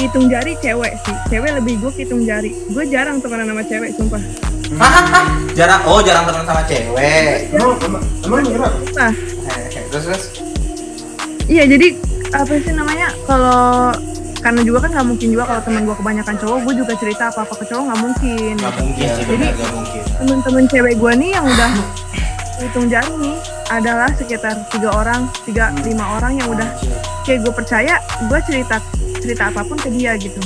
hitung 0.00 0.32
jari 0.32 0.56
cewek 0.64 0.96
sih. 1.04 1.16
Cewek 1.28 1.60
lebih 1.60 1.76
gue 1.84 1.92
hitung 1.92 2.24
jari. 2.24 2.56
Gue 2.72 2.88
jarang 2.88 3.20
temenan 3.20 3.52
sama 3.52 3.62
cewek 3.68 3.92
sumpah 3.92 4.53
Hahaha, 4.72 5.20
jarang 5.52 5.82
oh 5.84 6.00
jarang 6.00 6.24
teman 6.24 6.42
sama 6.42 6.62
cewek. 6.64 7.52
emang 7.52 7.76
emang 7.78 8.02
emang 8.24 8.72
nah. 8.92 9.12
Hehehe, 9.44 9.80
Terus 9.88 10.04
terus. 10.04 10.22
iya 11.44 11.62
jadi 11.64 11.92
apa 12.32 12.52
sih 12.56 12.72
namanya 12.72 13.12
kalau 13.24 13.92
karena 14.40 14.60
juga 14.60 14.84
kan 14.84 14.90
nggak 14.92 15.06
mungkin 15.06 15.28
juga 15.30 15.44
kalau 15.46 15.60
teman 15.62 15.82
gue 15.84 15.94
kebanyakan 15.94 16.34
cowok 16.36 16.58
gue 16.62 16.74
juga 16.76 16.92
cerita 16.94 17.22
apa 17.28 17.40
apa 17.42 17.54
ke 17.54 17.64
cowok 17.64 17.84
nggak 17.84 18.00
mungkin. 18.00 18.54
Gak 18.56 18.74
mungkin 18.76 19.06
sih 19.10 19.24
Jadi- 19.24 19.52
temen-temen 20.14 20.64
cewek 20.66 20.94
gue 20.96 21.12
nih 21.14 21.30
yang 21.32 21.44
udah 21.44 21.70
hitung 22.56 22.86
jari 22.86 23.12
nih 23.18 23.36
adalah 23.68 24.08
sekitar 24.10 24.54
tiga 24.68 24.90
orang 24.94 25.26
tiga 25.42 25.74
lima 25.82 26.16
orang 26.16 26.38
yang 26.38 26.48
udah 26.48 26.68
kayak 27.22 27.42
gue 27.42 27.52
percaya 27.52 27.94
gue 28.22 28.38
cerita 28.44 28.78
cerita 29.18 29.48
apa 29.48 29.60
pun 29.60 29.74
ke 29.74 29.88
dia 29.90 30.14
gitu 30.14 30.38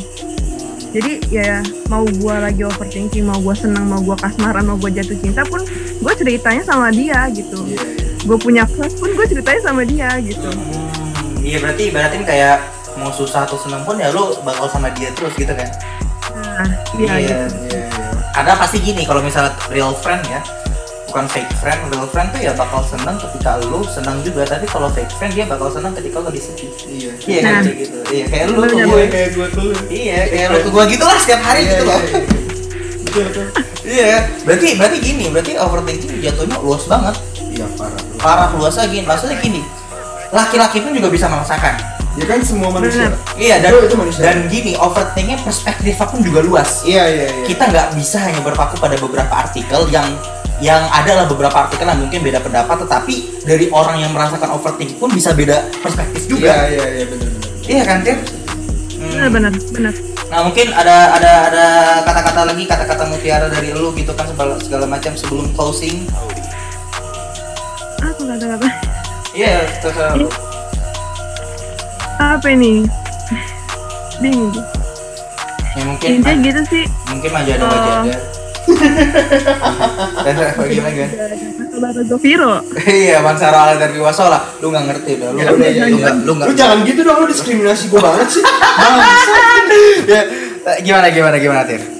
jadi 0.89 1.12
ya 1.26 1.49
mau 1.86 2.03
gue 2.03 2.34
lagi 2.34 2.62
overthinking 2.62 3.24
mau 3.24 3.36
gue 3.36 3.55
senang 3.55 3.84
mau 3.84 4.01
gue 4.01 4.16
kasmaran 4.16 4.64
mau 4.64 4.76
gue 4.76 4.91
jatuh 4.91 5.16
cinta 5.16 5.45
pun 5.45 5.61
gue 5.99 6.12
ceritanya 6.14 6.62
sama 6.62 6.89
dia 6.89 7.28
gitu 7.30 7.61
iya 7.64 7.80
gue 8.18 8.36
punya 8.36 8.64
crush 8.66 8.97
pun 8.97 9.11
gue 9.11 9.26
ceritanya 9.26 9.61
sama 9.62 9.82
dia 9.82 10.09
gitu 10.18 10.49
Hmm, 10.49 11.41
iya 11.41 11.59
berarti 11.59 11.89
ibaratin 11.89 12.22
kayak 12.22 12.61
mau 12.95 13.09
susah 13.11 13.45
atau 13.45 13.57
seneng 13.57 13.82
pun 13.82 13.95
ya 13.95 14.09
lu 14.09 14.36
bakal 14.43 14.66
sama 14.66 14.91
dia 14.91 15.09
terus 15.12 15.30
gitu 15.32 15.51
kan. 15.51 15.68
nah 16.34 16.66
iya 16.97 17.14
Iya. 17.14 17.36
gitu. 17.39 17.47
iya 17.64 17.78
iya 17.78 17.82
Ada 18.34 18.55
pasti 18.55 18.78
gini 18.78 19.03
kalau 19.03 19.18
misalnya 19.18 19.51
real 19.68 19.95
friend 19.95 20.22
ya 20.24 20.41
bukan 21.09 21.24
fake 21.24 21.52
friend, 21.56 21.80
real 21.88 22.04
friend 22.06 22.28
tuh 22.30 22.40
ya 22.40 22.52
bakal 22.52 22.84
seneng 22.84 23.16
ketika 23.16 23.56
lu 23.64 23.80
seneng 23.82 24.20
juga. 24.20 24.44
Tapi 24.44 24.68
kalau 24.68 24.88
fake 24.88 25.12
friend 25.16 25.32
dia 25.32 25.44
bakal 25.44 25.72
seneng 25.72 25.92
ketika 25.92 26.20
lu 26.20 26.28
disedih. 26.28 26.68
Iya. 26.84 27.11
Iya 27.18 27.40
kan? 27.40 27.50
Nah. 27.50 27.62
kayak 27.64 27.76
gitu. 27.80 27.98
Iya 28.09 28.24
kayak 28.28 28.44
lu 28.46 28.54
ke 28.54 28.66
gue 28.68 28.84
Iya, 28.84 29.09
kayak 29.09 29.28
gue 29.32 29.46
tuh. 29.50 29.70
Iya 29.88 30.18
kayak 30.28 30.46
lu 30.48 30.59
ke 30.61 30.70
gue 30.70 30.84
gitu 30.92 31.04
lah 31.04 31.16
setiap 31.18 31.40
hari 31.42 31.61
Iya, 31.61 31.70
gitu 31.70 31.82
iya, 31.82 31.88
loh. 31.88 31.98
iya. 31.98 32.20
betul 33.02 33.22
betul. 33.24 33.44
Iya. 33.82 34.16
Berarti 34.44 34.68
berarti 34.76 34.98
gini 35.00 35.24
berarti 35.28 35.52
overthinking 35.56 36.12
jatuhnya 36.20 36.56
luas 36.61 36.84
banget. 36.84 37.14
Iya 37.40 37.66
parah. 37.74 38.02
Parah 38.20 38.48
luas 38.52 38.74
lagi 38.76 39.00
maksudnya 39.00 39.40
gini 39.40 39.62
laki-laki 40.28 40.84
pun 40.84 40.92
juga 40.92 41.09
bisa 41.09 41.24
merasakan. 41.24 41.74
Ya 42.18 42.26
kan 42.26 42.42
semua 42.42 42.68
manusia. 42.68 43.09
Bener. 43.09 43.14
iya 43.38 43.56
dan 43.62 43.70
Itu- 43.72 43.84
itu 43.86 43.96
manusia. 43.96 44.22
dan 44.26 44.36
gini 44.50 44.74
overthinkingnya 44.74 45.38
perspektifnya 45.40 46.04
pun 46.04 46.20
juga 46.20 46.40
luas. 46.42 46.82
Iya 46.84 47.04
iya 47.06 47.26
iya. 47.30 47.44
Kita 47.46 47.64
nggak 47.64 47.96
bisa 47.96 48.20
hanya 48.20 48.42
berpaku 48.42 48.76
pada 48.76 48.98
beberapa 48.98 49.30
artikel 49.32 49.86
yang 49.88 50.04
yang 50.59 50.82
adalah 50.90 51.30
beberapa 51.30 51.54
artikel 51.54 51.86
yang 51.86 52.02
mungkin 52.02 52.18
beda 52.18 52.42
pendapat 52.42 52.82
tetapi 52.82 53.14
dari 53.46 53.70
orang 53.70 54.02
yang 54.02 54.11
merasakan 54.11 54.59
overthinking 54.59 54.98
pun 54.98 55.11
bisa 55.14 55.30
beda 55.30 55.70
perspektif 55.78 56.26
iya 56.26 56.30
juga. 56.30 56.52
Iya 56.66 56.86
iya 56.98 57.04
benar 57.06 57.28
benar. 57.30 57.48
Iya 57.68 57.82
kan 57.86 57.98
Tir? 58.02 58.18
Hmm. 58.98 59.30
benar 59.30 59.30
benar. 59.30 59.52
Benar 59.70 59.94
nah 60.28 60.44
mungkin 60.44 60.68
ada 60.76 61.16
ada 61.16 61.32
ada 61.48 61.64
kata-kata 62.04 62.52
lagi 62.52 62.68
kata-kata 62.68 63.09
mutiara 63.09 63.48
dari 63.48 63.72
lu 63.72 63.96
gitu 63.96 64.12
kan 64.12 64.28
segala, 64.28 64.61
segala 64.61 64.84
macam 64.84 65.16
sebelum 65.16 65.48
closing. 65.56 66.04
Apa. 68.04 68.22
Kata-kata 68.36 68.68
iya 69.32 69.64
terserah 69.80 70.20
lu. 70.20 70.28
apa 72.18 72.46
ini? 72.50 72.84
Bingung. 74.18 74.52
Ya 75.78 75.82
mungkin 75.86 76.09
intinya 76.18 76.42
gitu 76.42 76.61
sih. 76.66 76.84
mungkin 77.06 77.30
aja 77.32 77.50
ada 77.54 77.64
Oh. 77.64 77.70
wajah 78.02 78.18
bagaimana 80.59 80.95
kan? 80.95 81.11
Iya 82.85 83.19
bangsa 83.23 83.55
ala 83.55 83.75
dari 83.79 83.97
wasola 84.03 84.39
lu 84.61 84.69
nggak 84.75 84.85
ngerti 84.91 85.11
udah 85.23 85.29
lu 85.33 85.39
Ya 85.39 85.71
ya 85.71 85.85
lu 85.87 85.99
lu 86.27 86.33
nggak 86.37 86.49
lu 86.51 86.55
jangan 86.59 86.79
gitu 86.85 87.01
dong 87.07 87.19
lu 87.23 87.27
diskriminasi 87.31 87.85
gue 87.89 88.01
banget 88.01 88.29
sih. 88.29 88.43
Bangsat. 88.79 89.64
ya 90.09 90.23
gimana 90.83 91.07
gimana 91.09 91.37
gimana 91.39 91.62
Tir? 91.64 91.99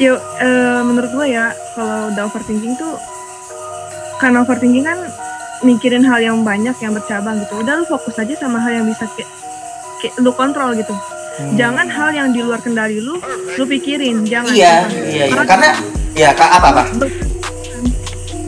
Yuk, 0.00 0.16
eh, 0.40 0.80
menurut 0.80 1.12
gue 1.12 1.26
ya, 1.28 1.52
kalau 1.76 2.08
udah 2.08 2.24
overthinking 2.24 2.72
tuh, 2.80 2.96
karena 4.16 4.40
overthinking 4.40 4.80
kan 4.80 4.96
mikirin 5.60 6.00
hal 6.08 6.16
yang 6.24 6.40
banyak 6.40 6.72
yang 6.80 6.96
bercabang 6.96 7.36
gitu. 7.44 7.60
Udah 7.60 7.76
lu 7.76 7.84
fokus 7.84 8.16
aja 8.16 8.32
sama 8.40 8.64
hal 8.64 8.80
yang 8.80 8.86
bisa 8.88 9.04
kayak 9.12 9.28
kayak 10.00 10.14
lu 10.24 10.32
kontrol 10.32 10.72
gitu. 10.72 10.96
Jangan 11.54 11.86
hal 11.86 12.10
yang 12.10 12.28
di 12.30 12.40
luar 12.40 12.58
kendali 12.58 12.98
lu, 12.98 13.16
lu 13.54 13.64
pikirin. 13.64 14.24
Jangan. 14.24 14.50
iya 14.50 14.84
Jangan. 14.84 15.08
iya 15.08 15.24
iya 15.26 15.44
karena 15.44 15.68
ya 16.12 16.30
kak 16.32 16.50
apa 16.52 16.68
apa 16.70 16.82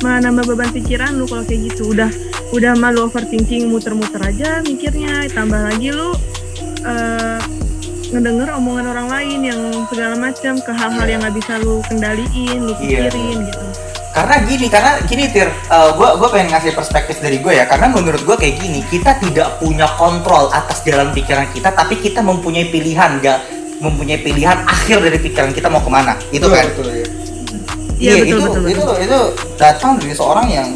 Malah 0.03 0.19
nambah 0.21 0.45
beban 0.49 0.71
pikiran 0.71 1.15
lu 1.15 1.25
kalau 1.25 1.43
kayak 1.43 1.73
gitu. 1.73 1.95
Udah 1.95 2.11
udah 2.51 2.75
malu 2.75 3.07
overthinking 3.07 3.71
muter-muter 3.71 4.19
aja 4.19 4.61
mikirnya, 4.61 5.31
tambah 5.31 5.63
lagi 5.63 5.89
lu 5.89 6.11
eh, 6.83 7.39
ngedenger 8.11 8.51
omongan 8.53 8.87
orang 8.91 9.09
lain 9.09 9.41
yang 9.41 9.61
segala 9.89 10.19
macam 10.19 10.59
ke 10.59 10.69
hal-hal 10.69 11.07
yang 11.07 11.21
nggak 11.23 11.37
bisa 11.39 11.57
lu 11.63 11.81
kendaliin, 11.87 12.59
lu 12.61 12.75
Iya. 12.77 13.09
pikirin 13.09 13.39
gitu. 13.47 13.67
Karena 14.13 14.45
gini 14.45 14.67
karena 14.69 14.93
gini 15.09 15.25
tir. 15.33 15.49
Eh, 15.49 15.91
gua 15.97 16.21
gua 16.21 16.29
pengen 16.29 16.53
ngasih 16.53 16.77
perspektif 16.77 17.19
dari 17.25 17.41
gue 17.41 17.53
ya. 17.57 17.65
Karena 17.65 17.89
menurut 17.89 18.21
gue 18.21 18.37
kayak 18.37 18.61
gini 18.61 18.85
kita 18.87 19.17
tidak 19.19 19.57
punya 19.57 19.89
kontrol 19.97 20.53
atas 20.53 20.85
jalan 20.85 21.11
pikiran 21.17 21.49
kita 21.51 21.73
tapi 21.73 21.97
kita 21.97 22.21
mempunyai 22.21 22.69
pilihan 22.69 23.19
ya 23.25 23.41
mempunyai 23.83 24.23
pilihan 24.23 24.63
akhir 24.63 25.03
dari 25.03 25.19
pikiran 25.19 25.51
kita 25.51 25.67
mau 25.67 25.83
ke 25.83 25.91
mana. 25.91 26.15
Itu 26.31 26.47
Betul, 26.47 26.55
kan? 26.55 26.67
betul, 26.71 26.87
ya. 26.93 27.07
Iya, 28.03 28.13
betul, 28.19 28.27
itu 28.27 28.43
betul, 28.43 28.63
itu 28.67 28.83
itu 29.07 29.21
datang 29.59 29.91
dari 29.99 30.15
seorang 30.15 30.47
yang 30.51 30.69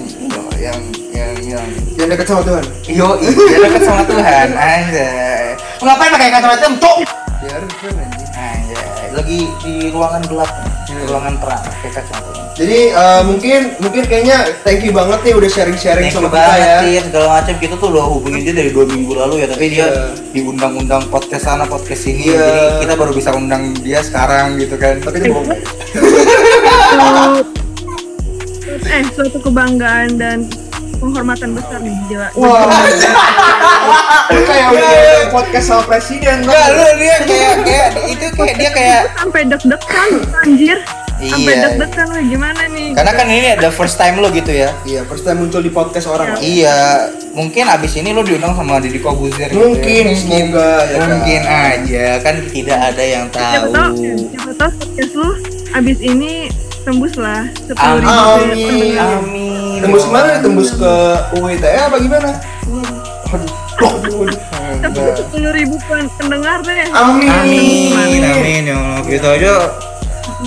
yang 0.58 0.80
yang 1.12 1.32
yang 1.42 1.66
yang 1.98 2.08
dekat 2.10 2.26
sama 2.26 2.42
Tuhan. 2.42 2.64
Yo 2.88 3.08
dia 3.20 3.58
dekat 3.62 3.82
sama 3.84 4.02
Tuhan 4.06 4.48
anjay. 4.56 5.54
Lu 5.78 5.84
ngapain 5.84 6.10
pakai 6.10 6.28
kacamata? 6.32 6.58
Hitam 6.66 6.74
cok 6.80 6.96
biarin 7.44 7.70
keren 7.78 7.96
anjing. 8.00 8.30
Anjay 8.32 9.08
lagi 9.16 9.40
di 9.64 9.74
ruangan 9.90 10.22
gelap 10.28 10.50
Ruangan 11.04 11.34
terang 11.36 11.60
pakai 11.62 11.90
kacamata 11.92 12.28
hitam. 12.30 12.44
jadi 12.56 12.78
eh, 12.88 13.22
mungkin 13.22 13.60
mungkin 13.78 14.02
kayaknya 14.02 14.36
thank 14.60 14.80
you 14.80 14.90
banget 14.90 15.18
nih 15.20 15.34
udah 15.34 15.50
sharing 15.50 15.76
sharing 15.76 16.08
Thank 16.08 16.16
sama 16.16 16.24
you 16.24 16.32
kita 16.32 16.40
banget 16.40 16.88
ya 16.88 17.02
segala 17.04 17.26
macam 17.34 17.54
kita 17.58 17.74
tuh 17.76 17.88
udah 17.90 18.04
hubungin 18.06 18.40
dia 18.42 18.54
dari 18.54 18.70
dua 18.70 18.84
minggu 18.84 19.12
lalu 19.12 19.34
ya 19.40 19.46
tapi 19.46 19.64
dia 19.68 19.86
Iya. 19.86 20.02
diundang-undang 20.32 21.02
podcast 21.06 21.44
sana 21.44 21.64
podcast 21.64 22.02
sini 22.02 22.30
Iya. 22.30 22.40
jadi 22.40 22.60
kita 22.82 22.94
baru 22.96 23.12
bisa 23.12 23.30
undang 23.30 23.76
dia 23.78 24.00
sekarang 24.00 24.56
gitu 24.56 24.74
kan 24.74 24.96
tapi 24.98 25.20
itu 25.20 25.28
bohong 25.28 25.52
eh 28.86 29.02
suatu 29.12 29.38
kebanggaan 29.40 30.16
dan 30.16 30.38
penghormatan 30.96 31.48
besar 31.52 31.78
nih 31.78 31.94
gila. 32.06 32.28
Wah, 32.34 32.64
lu 34.28 34.40
kayak 34.42 34.66
udah 34.70 34.92
podcast 35.30 35.66
sama 35.66 35.82
presiden 35.86 36.42
Enggak, 36.42 36.66
lu 36.70 36.84
dia 36.96 37.16
kayak 37.22 37.54
kayak 37.62 37.88
itu 38.08 38.26
kayak 38.32 38.54
dia 38.56 38.70
kayak 38.70 39.00
Sampai 39.14 39.42
deg-degan 39.44 40.10
anjir. 40.40 40.78
Sampai 41.16 41.48
Iya. 41.48 41.62
deg-degan 41.66 42.06
lu 42.06 42.20
gimana 42.28 42.62
nih? 42.68 42.88
karena 42.92 43.12
kan 43.12 43.26
ini 43.26 43.48
ada 43.50 43.68
first 43.70 43.96
time 43.96 44.16
lo 44.16 44.28
gitu 44.28 44.52
ya 44.52 44.68
Iya, 44.84 45.00
first 45.04 45.24
time 45.24 45.38
muncul 45.38 45.60
di 45.60 45.70
podcast 45.70 46.06
orang. 46.06 46.36
Iya, 46.38 47.08
mungkin 47.32 47.64
abis 47.66 47.96
ini 47.96 48.12
lo 48.12 48.20
diundang 48.20 48.52
sama 48.52 48.76
Deddy 48.78 49.00
Kobuzer 49.00 49.48
gitu 49.48 49.56
Mungkin, 49.58 50.04
ya. 50.06 50.14
semoga, 50.14 50.68
ya 50.84 50.96
kan? 50.98 51.08
Mungkin 51.10 51.40
aja, 51.42 52.06
kan 52.20 52.34
tidak 52.46 52.78
ada 52.86 53.00
yang 53.02 53.24
Siapa 53.28 53.48
tahu, 53.64 53.72
tahu 53.72 53.96
siapa 54.26 54.52
tahu 54.54 54.70
podcast 54.76 55.12
lu 55.14 55.30
abis 55.72 55.98
ini 56.00 56.32
tembus 56.82 57.14
lah 57.16 57.42
sepuluh 57.58 57.98
ribu 57.98 58.12
Amin. 58.12 58.66
pendengar. 58.68 59.08
Amin 59.76 59.92
Tembus 59.92 60.04
ke 60.08 60.12
mana 60.16 60.26
nih? 60.32 60.40
Tembus 60.40 60.70
ke 60.72 60.92
UITE 61.36 61.68
apa 61.76 61.96
gimana? 62.00 62.30
Aduh, 62.64 63.52
aduh, 63.84 64.24
aduh. 64.24 64.38
sampai 64.80 65.12
sepuluh 65.20 65.52
ribu 65.52 65.76
pendengar 66.16 66.64
deh. 66.64 66.88
Amin. 66.96 67.28
Amin, 67.28 68.22
amin 68.24 68.62
ya 68.64 68.76
Allah. 68.80 69.00
Gitu 69.04 69.26
aja 69.28 69.52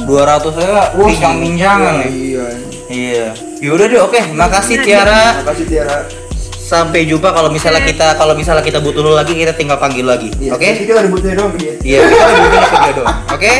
200 0.10 0.62
aja 0.66 0.82
pincang-pincangan 0.98 1.94
nih. 2.02 2.10
Iya. 2.10 2.46
Iya. 2.90 3.28
Yaudah 3.62 3.86
deh, 3.86 4.02
oke. 4.02 4.20
Makasih 4.34 4.82
Tiara. 4.82 5.46
Makasih 5.46 5.66
Tiara. 5.70 6.10
Sampai 6.58 7.06
jumpa 7.06 7.30
kalau 7.30 7.54
misalnya 7.54 7.86
kita 7.86 8.14
kalau 8.18 8.34
misalnya 8.34 8.66
kita 8.66 8.82
butuh 8.82 9.02
lu 9.02 9.14
lagi 9.14 9.34
kita 9.38 9.54
tinggal 9.54 9.78
panggil 9.78 10.10
lagi. 10.10 10.34
Iya. 10.42 10.58
Oke? 10.58 10.70
Kita 10.86 11.06
ada 11.06 11.10
butuhnya 11.14 11.36
doang 11.38 11.54
ke 11.54 11.58
dia. 11.62 11.74
Iya, 11.86 12.00
kita 12.10 12.26
butuhnya 12.34 12.70
ke 12.70 12.78
dia 12.82 12.94
doang. 12.98 13.18
Oke? 13.30 13.54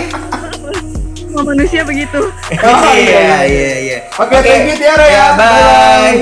Semua 1.30 1.46
manusia 1.46 1.86
begitu. 1.86 2.18
Oh, 2.66 2.90
Iya, 2.92 3.46
iya, 3.46 3.74
iya. 3.78 4.00
Oke, 4.12 4.34
thank 4.42 4.66
you 4.66 4.76
Tiara 4.76 5.06
ya. 5.06 5.26
bye. 5.38 6.20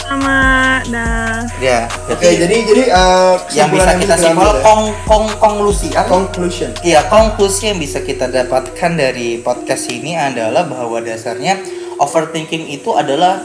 Sama 0.00 0.40
dah. 0.88 1.44
Ya, 1.60 1.84
Oke, 2.08 2.24
jadi 2.32 2.56
jadi 2.64 2.82
eh, 2.88 3.34
yang 3.52 3.68
bisa 3.68 3.92
kita 3.94 4.16
ambil 4.16 4.24
simpul 4.24 4.48
ya. 4.50 4.64
kong 4.64 4.82
kong 5.04 5.24
konklusi 5.36 5.92
apa? 5.92 6.08
conclusion. 6.08 6.72
Iya, 6.80 7.06
konklusi 7.06 7.68
yang 7.68 7.78
bisa 7.78 8.00
kita 8.00 8.26
dapatkan 8.26 8.90
dari 8.90 9.38
podcast 9.38 9.86
ini 9.86 10.16
adalah 10.16 10.64
bahwa 10.64 10.98
dasarnya 10.98 11.60
overthinking 12.00 12.72
itu 12.72 12.90
adalah 12.90 13.44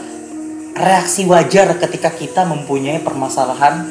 reaksi 0.73 1.27
wajar 1.27 1.75
ketika 1.77 2.09
kita 2.09 2.47
mempunyai 2.47 3.03
permasalahan 3.03 3.85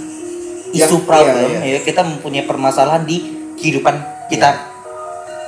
isu 0.72 0.98
Yang- 0.98 1.04
problem 1.04 1.50
iya, 1.62 1.76
ya 1.76 1.80
kita 1.80 2.02
mempunyai 2.02 2.42
permasalahan 2.42 3.04
di 3.04 3.22
kehidupan 3.54 3.94
kita 4.26 4.73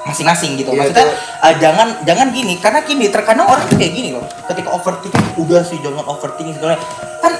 masing-masing 0.07 0.55
gitu. 0.55 0.71
Iya, 0.73 0.79
Maksudnya 0.87 1.07
eh, 1.43 1.55
jangan 1.59 1.89
jangan 2.07 2.27
gini 2.31 2.55
karena 2.63 2.81
gini 2.87 3.11
terkadang 3.11 3.51
orang 3.51 3.67
tuh 3.67 3.77
kayak 3.77 3.93
gini 3.93 4.15
loh. 4.15 4.25
Ketika 4.47 4.71
overthinking 4.71 5.27
udah 5.43 5.63
sih 5.67 5.79
jangan 5.83 6.07
overthinking 6.07 6.55
segala 6.57 6.79
kan 7.21 7.35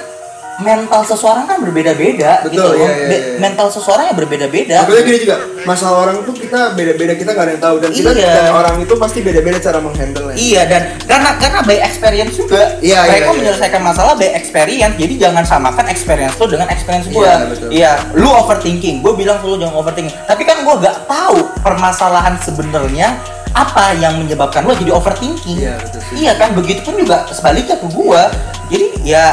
mental 0.57 1.01
seseorang 1.01 1.45
kan 1.45 1.61
berbeda-beda 1.61 2.41
Betul, 2.41 2.51
gitu 2.51 2.67
loh. 2.67 2.75
iya, 2.75 2.89
iya, 2.89 3.07
Be- 3.07 3.13
iya. 3.13 3.37
Mental 3.37 3.67
seseorang 3.69 4.05
yang 4.05 4.17
berbeda-beda. 4.17 4.77
Makanya 4.81 5.03
gini 5.03 5.17
juga, 5.21 5.35
masalah 5.63 5.97
orang 6.01 6.17
tuh 6.21 6.33
kita 6.33 6.73
beda-beda 6.73 7.13
kita 7.13 7.29
nggak 7.29 7.45
ada 7.45 7.51
yang 7.51 7.63
tahu 7.63 7.75
dan 7.77 7.89
kita 7.91 8.09
Iya. 8.11 8.33
dan 8.33 8.47
orang 8.51 8.75
itu 8.79 8.93
pasti 8.95 9.19
beda-beda 9.21 9.57
cara 9.59 9.77
menghandle 9.77 10.33
Iya 10.33 10.61
dan 10.65 10.81
karena 11.03 11.29
karena 11.37 11.59
by 11.61 11.77
experience 11.79 12.33
juga 12.33 12.61
Iya, 12.79 12.99
mereka 13.01 13.13
iya, 13.13 13.27
iya. 13.27 13.37
menyelesaikan 13.37 13.81
masalah 13.81 14.13
by 14.13 14.29
experience 14.31 14.95
jadi 14.95 15.13
jangan 15.19 15.43
samakan 15.43 15.85
experience 15.87 16.33
lo 16.35 16.45
dengan 16.45 16.67
experience 16.67 17.05
gue 17.05 17.19
Iya, 17.19 17.35
betul. 17.45 17.67
iya 17.69 17.91
lu 18.13 18.25
overthinking 18.27 18.95
gue 18.99 19.13
bilang 19.13 19.37
lu 19.41 19.55
jangan 19.55 19.77
overthinking 19.77 20.15
tapi 20.23 20.41
kan 20.41 20.57
gue 20.59 20.75
gak 20.79 21.05
tahu 21.05 21.37
permasalahan 21.61 22.33
sebenarnya 22.39 23.13
apa 23.49 23.93
yang 23.93 24.17
menyebabkan 24.17 24.61
lo 24.61 24.73
jadi 24.73 24.89
overthinking 24.89 25.57
Iya, 25.59 25.77
betul 25.79 26.01
sih. 26.03 26.15
iya 26.19 26.33
kan 26.33 26.53
begitu 26.53 26.81
pun 26.81 26.95
juga 26.95 27.27
sebaliknya 27.27 27.75
ke 27.75 27.87
gue 27.87 28.21
jadi 28.67 28.85
ya 29.03 29.25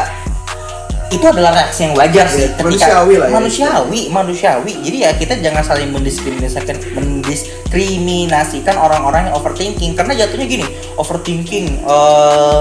itu 1.15 1.27
adalah 1.31 1.55
reaksi 1.55 1.81
yang 1.87 1.95
wajar 1.95 2.27
sih 2.27 2.51
Iya, 2.51 2.59
manusiawi 2.61 3.15
lah 3.17 3.27
ya. 3.31 3.35
manusiawi 3.39 4.01
manusiawi. 4.11 4.73
Jadi 4.83 4.97
ya 5.07 5.11
kita 5.15 5.35
jangan 5.39 5.63
saling 5.63 5.95
mendiskriminasikan 5.95 6.77
mendiskriminasikan 6.99 8.75
orang-orang 8.75 9.31
yang 9.31 9.35
overthinking. 9.39 9.95
Karena 9.95 10.13
jatuhnya 10.19 10.47
gini 10.51 10.67
overthinking 10.99 11.87
eh 11.87 12.61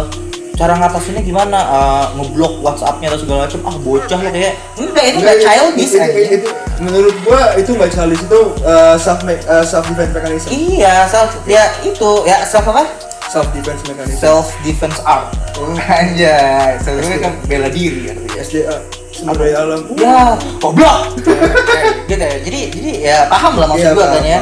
cara 0.54 0.78
ngatasinnya 0.78 1.26
gimana? 1.26 1.60
Eh, 1.60 2.06
ngeblok 2.22 2.62
WhatsAppnya 2.62 3.10
atau 3.10 3.20
segala 3.26 3.50
macam. 3.50 3.60
Ah 3.66 3.76
bocah 3.82 4.20
lo 4.22 4.30
kayak. 4.30 4.54
Enggak 4.78 5.06
itu 5.10 5.18
nggak 5.18 5.38
childish 5.42 5.90
itu, 5.90 5.98
itu, 5.98 6.04
anjing. 6.06 6.30
itu, 6.38 6.50
menurut 6.78 7.16
gua 7.26 7.42
itu 7.58 7.70
nggak 7.74 7.92
childish 7.92 8.22
itu 8.22 8.40
uh, 8.62 8.96
self 9.02 9.20
uh, 9.26 9.66
self 9.66 9.86
defense 9.90 10.14
mechanism. 10.14 10.50
Iya 10.54 11.10
self 11.10 11.42
ya 11.50 11.74
itu 11.82 12.10
ya 12.30 12.46
self 12.46 12.70
apa 12.70 12.86
self 13.34 13.48
defense 13.52 13.82
mechanism. 13.90 14.20
Self 14.22 14.46
defense 14.62 15.02
art 15.04 15.34
Oh. 15.58 15.74
anjay. 15.78 16.78
Sebenarnya 16.78 17.18
kan 17.20 17.34
bela 17.46 17.70
diri 17.70 18.10
artinya 18.10 18.38
SDA 18.38 18.76
sumber 19.14 19.38
daya 19.38 19.58
alam 19.62 19.82
ya 19.96 20.34
goblok. 20.58 21.14
Gitu 22.10 22.20
ya. 22.20 22.38
Jadi 22.42 22.60
jadi 22.74 22.92
ya 23.00 23.18
paham 23.30 23.58
lah 23.58 23.68
maksud 23.70 23.86
Iya, 23.86 23.92
gua 23.94 24.06
paham, 24.06 24.16
kan 24.18 24.24
ya. 24.26 24.40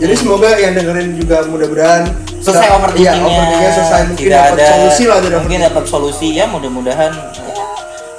Jadi 0.00 0.14
semoga 0.16 0.48
yang 0.56 0.72
dengerin 0.74 1.08
juga 1.14 1.36
mudah-mudahan 1.46 2.02
selesai 2.40 2.68
overthinkingnya. 2.72 3.24
overthinkingnya 3.24 3.72
selesai. 3.72 4.00
Mungkin 4.08 4.24
tidak 4.24 4.40
dapat 4.40 4.56
ada 4.56 4.66
solusi 4.68 5.02
lah 5.06 5.18
dari 5.20 5.36
mungkin 5.38 5.60
dapat 5.62 5.84
solusi 5.86 6.28
ya 6.34 6.44
mudah-mudahan 6.48 7.12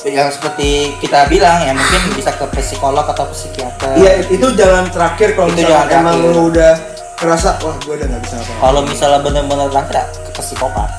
ya, 0.06 0.10
yang 0.14 0.30
seperti 0.30 0.70
kita 1.02 1.26
bilang 1.26 1.66
ya 1.66 1.74
mungkin 1.74 2.02
bisa 2.14 2.30
ke 2.38 2.46
psikolog 2.56 3.06
atau 3.06 3.26
psikiater. 3.34 3.98
Iya 3.98 4.12
itu 4.30 4.48
jalan 4.54 4.86
terakhir 4.94 5.34
kalau 5.34 5.50
misalnya 5.50 5.90
emang 5.92 6.18
lu 6.22 6.54
udah 6.54 6.74
ngerasa 7.16 7.50
wah 7.64 7.76
gue 7.80 7.94
udah 7.96 8.08
nggak 8.12 8.22
bisa 8.28 8.36
apa 8.44 8.54
kalau 8.60 8.82
misalnya 8.84 9.20
benar-benar 9.24 9.68
terakhir 9.72 9.96
ya 9.96 10.06
ke 10.36 10.42
psikopat. 10.44 10.90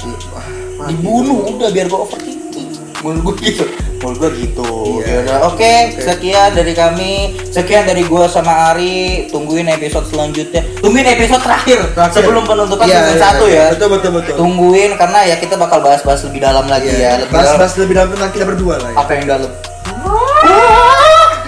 Dibunuh 0.89 1.45
udah 1.57 1.69
biar 1.73 1.87
gua 1.89 2.05
overthinking. 2.05 2.69
Menurut 3.05 3.21
gua 3.23 3.35
gitu. 3.41 3.65
Menurut 4.01 4.17
gua 4.21 4.31
gitu. 4.33 4.71
Iya. 5.01 5.05
Ya 5.05 5.19
udah, 5.25 5.37
oke 5.53 5.75
sekian 6.01 6.51
dari 6.53 6.73
kami. 6.73 7.13
Sekian 7.49 7.85
dari 7.85 8.05
gua 8.09 8.29
sama 8.29 8.73
Ari. 8.73 9.29
Tungguin 9.29 9.69
episode 9.69 10.09
selanjutnya. 10.09 10.65
Tungguin 10.81 11.05
episode 11.05 11.41
terakhir, 11.45 11.81
Terakhir. 11.93 12.17
sebelum 12.17 12.45
penutupan 12.49 12.87
Iya, 12.89 12.97
season 12.97 13.17
iya, 13.17 13.25
satu 13.25 13.45
iya. 13.49 13.57
ya. 13.57 13.67
Betul 13.77 13.89
betul 13.93 14.11
betul. 14.21 14.35
Tungguin 14.41 14.91
karena 14.97 15.21
ya 15.25 15.37
kita 15.37 15.55
bakal 15.57 15.81
bahas-bahas 15.85 16.21
lebih 16.29 16.41
dalam 16.45 16.65
lagi 16.69 16.89
ya. 16.93 17.25
bahas-bahas 17.29 17.77
lebih 17.77 17.93
dalam 17.97 18.09
tentang 18.17 18.33
kita 18.33 18.45
berdua 18.45 18.75
lah 18.81 18.91
ya. 18.93 18.97
Apa 19.01 19.11
yang 19.17 19.25
dalam 19.29 19.51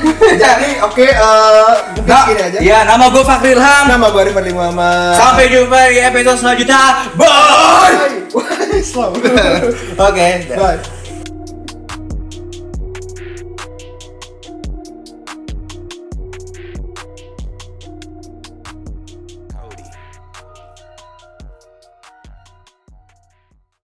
jadi 0.42 0.68
oke 0.84 1.06
eh 1.06 1.74
mungkin 1.96 2.08
Nah, 2.08 2.24
segini 2.24 2.42
aja 2.42 2.58
ya 2.62 2.78
nama 2.86 3.04
gue 3.10 3.24
Fakri 3.24 3.52
Ilham 3.52 3.84
nama 3.90 4.06
gue 4.08 4.20
Arif 4.22 4.34
Fadli 4.34 4.52
Muhammad 4.54 5.14
sampai 5.18 5.44
jumpa 5.50 5.78
di 5.90 5.98
episode 6.00 6.38
selanjutnya 6.40 6.80
bye 7.18 7.94
Bye. 8.28 8.78
Islam. 8.82 9.10
oke 10.08 10.26
Bye. 10.54 10.97